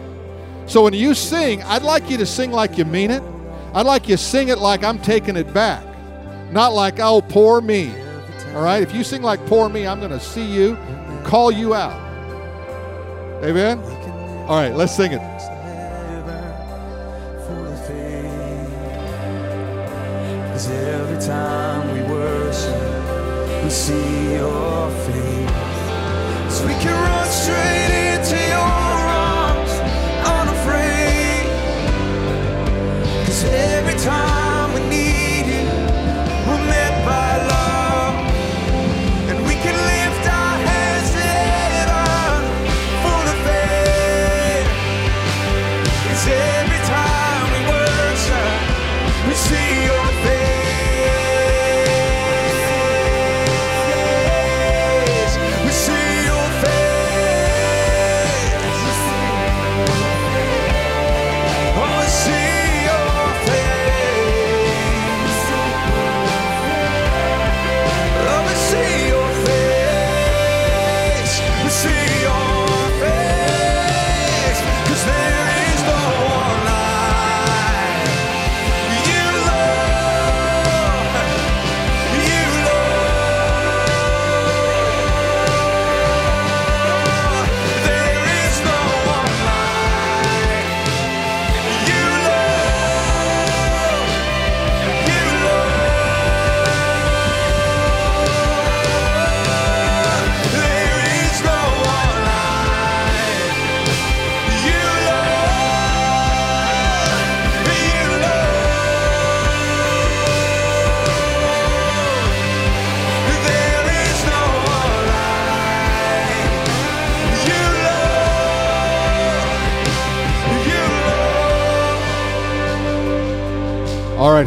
So 0.66 0.82
when 0.84 0.94
you 0.94 1.14
sing, 1.14 1.62
I'd 1.64 1.84
like 1.84 2.10
you 2.10 2.18
to 2.18 2.26
sing 2.26 2.52
like 2.52 2.78
you 2.78 2.86
mean 2.86 3.12
it. 3.12 3.22
I'd 3.74 3.86
like 3.86 4.08
you 4.08 4.18
to 4.18 4.24
sing 4.24 4.50
it 4.50 4.58
like 4.58 4.84
I'm 4.84 5.00
taking 5.00 5.36
it 5.36 5.54
back, 5.54 5.84
not 6.52 6.74
like, 6.74 7.00
oh, 7.00 7.22
poor 7.22 7.62
me. 7.62 7.92
All 8.56 8.64
right? 8.64 8.82
If 8.82 8.94
you 8.94 9.04
sing 9.04 9.22
like 9.22 9.46
poor 9.46 9.70
me, 9.70 9.86
I'm 9.86 10.00
going 10.00 10.12
to 10.12 10.20
see 10.20 10.46
you 10.46 10.76
and 10.76 11.26
call 11.26 11.52
you 11.52 11.74
out. 11.74 12.00
Amen? 13.44 13.80
All 14.48 14.56
right, 14.56 14.74
let's 14.74 14.96
sing 14.96 15.12
it. 15.14 15.22
Cause 20.58 20.72
every 20.72 21.22
time 21.22 21.94
we 21.94 22.02
worship, 22.12 23.64
we 23.64 23.70
see 23.70 24.34
your 24.34 24.90
face. 25.06 25.52
So 26.52 26.66
we 26.66 26.74
can 26.82 26.94
run 26.94 27.28
straight 27.28 28.16
into 28.16 28.38
your 28.48 28.87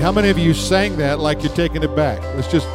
how 0.01 0.12
many 0.12 0.30
of 0.30 0.38
you 0.38 0.55
sang 0.55 0.96
that 0.96 1.20
like 1.20 1.42
you're 1.42 1.55
taking 1.55 1.82
it 1.82 1.94
back? 1.94 2.20
Let's 2.34 2.51
just 2.51 2.66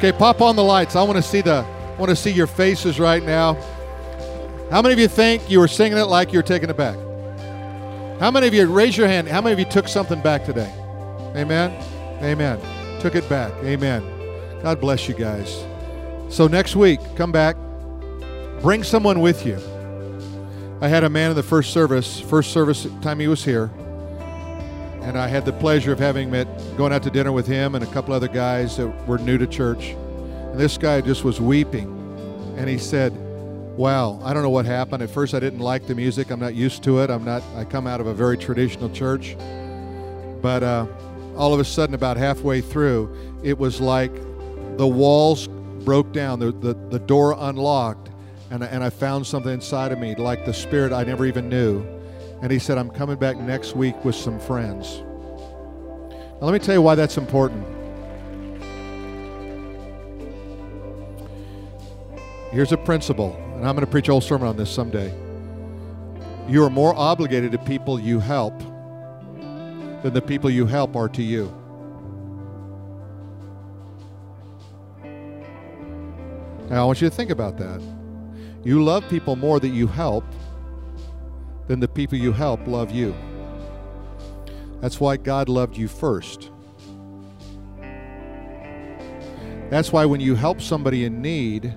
Okay, 0.00 0.12
pop 0.12 0.40
on 0.40 0.56
the 0.56 0.64
lights. 0.64 0.96
I 0.96 1.02
want 1.02 1.16
to 1.16 1.22
see 1.22 1.42
the 1.42 1.56
I 1.56 1.96
want 1.98 2.08
to 2.08 2.16
see 2.16 2.30
your 2.30 2.46
faces 2.46 2.98
right 2.98 3.22
now. 3.22 3.52
How 4.70 4.80
many 4.80 4.94
of 4.94 4.98
you 4.98 5.08
think 5.08 5.50
you 5.50 5.58
were 5.58 5.68
singing 5.68 5.98
it 5.98 6.04
like 6.04 6.32
you're 6.32 6.42
taking 6.42 6.70
it 6.70 6.76
back? 6.78 6.96
How 8.18 8.30
many 8.30 8.46
of 8.46 8.54
you 8.54 8.66
raise 8.66 8.96
your 8.96 9.08
hand? 9.08 9.28
How 9.28 9.42
many 9.42 9.52
of 9.52 9.58
you 9.58 9.66
took 9.66 9.88
something 9.88 10.22
back 10.22 10.46
today? 10.46 10.72
Amen. 11.36 11.70
Amen. 12.22 12.58
Took 13.00 13.14
it 13.14 13.28
back. 13.28 13.52
Amen. 13.62 14.02
God 14.62 14.80
bless 14.80 15.06
you 15.06 15.14
guys. 15.14 15.64
So 16.30 16.46
next 16.46 16.74
week, 16.74 17.00
come 17.16 17.30
back. 17.30 17.56
Bring 18.62 18.84
someone 18.84 19.20
with 19.20 19.44
you. 19.44 19.58
I 20.80 20.88
had 20.88 21.04
a 21.04 21.10
man 21.10 21.28
in 21.28 21.36
the 21.36 21.42
first 21.42 21.74
service, 21.74 22.20
first 22.20 22.52
service 22.52 22.86
time 23.02 23.20
he 23.20 23.28
was 23.28 23.44
here, 23.44 23.70
and 25.02 25.16
I 25.18 25.28
had 25.28 25.44
the 25.44 25.52
pleasure 25.52 25.92
of 25.92 25.98
having 25.98 26.30
met, 26.30 26.46
going 26.76 26.92
out 26.92 27.02
to 27.04 27.10
dinner 27.10 27.32
with 27.32 27.46
him 27.46 27.74
and 27.74 27.82
a 27.82 27.86
couple 27.88 28.12
other 28.14 28.28
guys 28.28 28.76
that 28.76 28.88
were 29.06 29.18
new 29.18 29.38
to 29.38 29.46
church. 29.46 29.90
And 30.50 30.58
this 30.58 30.76
guy 30.76 31.00
just 31.00 31.24
was 31.24 31.40
weeping, 31.40 31.88
and 32.56 32.68
he 32.68 32.76
said, 32.78 33.12
"Wow, 33.76 34.20
I 34.22 34.34
don't 34.34 34.42
know 34.42 34.50
what 34.50 34.66
happened. 34.66 35.02
At 35.02 35.10
first, 35.10 35.34
I 35.34 35.40
didn't 35.40 35.60
like 35.60 35.86
the 35.86 35.94
music. 35.94 36.30
I'm 36.30 36.40
not 36.40 36.54
used 36.54 36.82
to 36.84 37.00
it. 37.00 37.10
I'm 37.10 37.24
not. 37.24 37.42
I 37.56 37.64
come 37.64 37.86
out 37.86 38.00
of 38.00 38.06
a 38.06 38.14
very 38.14 38.36
traditional 38.36 38.90
church, 38.90 39.36
but 40.42 40.62
uh, 40.62 40.86
all 41.36 41.54
of 41.54 41.60
a 41.60 41.64
sudden, 41.64 41.94
about 41.94 42.16
halfway 42.16 42.60
through, 42.60 43.14
it 43.42 43.56
was 43.58 43.80
like 43.80 44.12
the 44.76 44.86
walls 44.86 45.48
broke 45.84 46.12
down, 46.12 46.40
the 46.40 46.52
the, 46.52 46.74
the 46.90 46.98
door 46.98 47.36
unlocked, 47.38 48.10
and 48.50 48.62
and 48.62 48.84
I 48.84 48.90
found 48.90 49.26
something 49.26 49.52
inside 49.52 49.92
of 49.92 49.98
me, 49.98 50.14
like 50.14 50.44
the 50.44 50.54
spirit 50.54 50.92
I 50.92 51.04
never 51.04 51.24
even 51.24 51.48
knew." 51.48 51.99
And 52.42 52.50
he 52.50 52.58
said, 52.58 52.78
I'm 52.78 52.90
coming 52.90 53.16
back 53.16 53.36
next 53.36 53.76
week 53.76 54.02
with 54.04 54.14
some 54.14 54.40
friends. 54.40 55.02
Now, 56.40 56.46
let 56.46 56.52
me 56.52 56.58
tell 56.58 56.74
you 56.74 56.82
why 56.82 56.94
that's 56.94 57.18
important. 57.18 57.66
Here's 62.50 62.72
a 62.72 62.78
principle, 62.78 63.36
and 63.54 63.66
I'm 63.66 63.76
going 63.76 63.84
to 63.84 63.90
preach 63.90 64.08
a 64.08 64.12
whole 64.12 64.20
sermon 64.20 64.48
on 64.48 64.56
this 64.56 64.70
someday. 64.70 65.14
You 66.48 66.64
are 66.64 66.70
more 66.70 66.94
obligated 66.96 67.52
to 67.52 67.58
people 67.58 68.00
you 68.00 68.18
help 68.18 68.58
than 70.02 70.14
the 70.14 70.22
people 70.22 70.50
you 70.50 70.66
help 70.66 70.96
are 70.96 71.08
to 71.10 71.22
you. 71.22 71.54
Now, 76.70 76.82
I 76.82 76.84
want 76.86 77.02
you 77.02 77.10
to 77.10 77.14
think 77.14 77.30
about 77.30 77.58
that. 77.58 77.82
You 78.64 78.82
love 78.82 79.08
people 79.08 79.36
more 79.36 79.60
that 79.60 79.68
you 79.68 79.86
help 79.86 80.24
than 81.70 81.78
the 81.78 81.86
people 81.86 82.18
you 82.18 82.32
help 82.32 82.66
love 82.66 82.90
you. 82.90 83.14
That's 84.80 84.98
why 84.98 85.16
God 85.16 85.48
loved 85.48 85.76
you 85.76 85.86
first. 85.86 86.50
That's 89.70 89.92
why 89.92 90.04
when 90.04 90.18
you 90.18 90.34
help 90.34 90.60
somebody 90.60 91.04
in 91.04 91.22
need, 91.22 91.72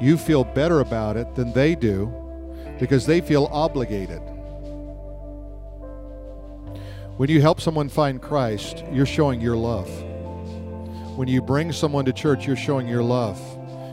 you 0.00 0.16
feel 0.16 0.42
better 0.42 0.80
about 0.80 1.18
it 1.18 1.34
than 1.34 1.52
they 1.52 1.74
do 1.74 2.10
because 2.80 3.04
they 3.04 3.20
feel 3.20 3.50
obligated. 3.52 4.22
When 7.18 7.28
you 7.28 7.42
help 7.42 7.60
someone 7.60 7.90
find 7.90 8.22
Christ, 8.22 8.84
you're 8.90 9.04
showing 9.04 9.42
your 9.42 9.58
love. 9.58 9.90
When 11.14 11.28
you 11.28 11.42
bring 11.42 11.72
someone 11.72 12.06
to 12.06 12.12
church, 12.14 12.46
you're 12.46 12.56
showing 12.56 12.88
your 12.88 13.02
love. 13.02 13.38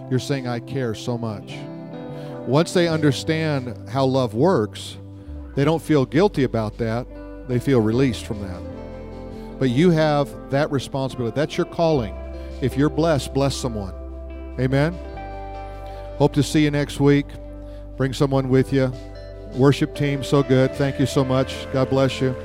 You're 0.09 0.19
saying, 0.19 0.47
I 0.47 0.61
care 0.61 0.95
so 0.95 1.17
much. 1.17 1.53
once 2.47 2.71
they 2.71 2.87
understand 2.87 3.89
how 3.89 4.05
love 4.05 4.33
works, 4.35 4.97
they 5.55 5.65
don't 5.65 5.81
feel 5.81 6.05
guilty 6.05 6.43
about 6.43 6.77
that. 6.77 7.07
They 7.47 7.59
feel 7.59 7.79
released 7.79 8.25
from 8.25 8.41
that. 8.41 9.59
But 9.59 9.69
you 9.69 9.91
have 9.91 10.51
that 10.51 10.71
responsibility. 10.71 11.35
That's 11.35 11.57
your 11.57 11.65
calling. 11.65 12.15
If 12.61 12.77
you're 12.77 12.89
blessed, 12.89 13.33
bless 13.33 13.55
someone. 13.55 13.93
Amen. 14.59 14.93
Hope 16.17 16.33
to 16.33 16.43
see 16.43 16.63
you 16.63 16.71
next 16.71 16.99
week. 16.99 17.25
Bring 17.97 18.13
someone 18.13 18.49
with 18.49 18.73
you. 18.73 18.91
Worship 19.53 19.95
team, 19.95 20.23
so 20.23 20.41
good. 20.41 20.73
Thank 20.75 20.99
you 20.99 21.05
so 21.05 21.23
much. 21.23 21.71
God 21.71 21.89
bless 21.89 22.19
you. 22.21 22.35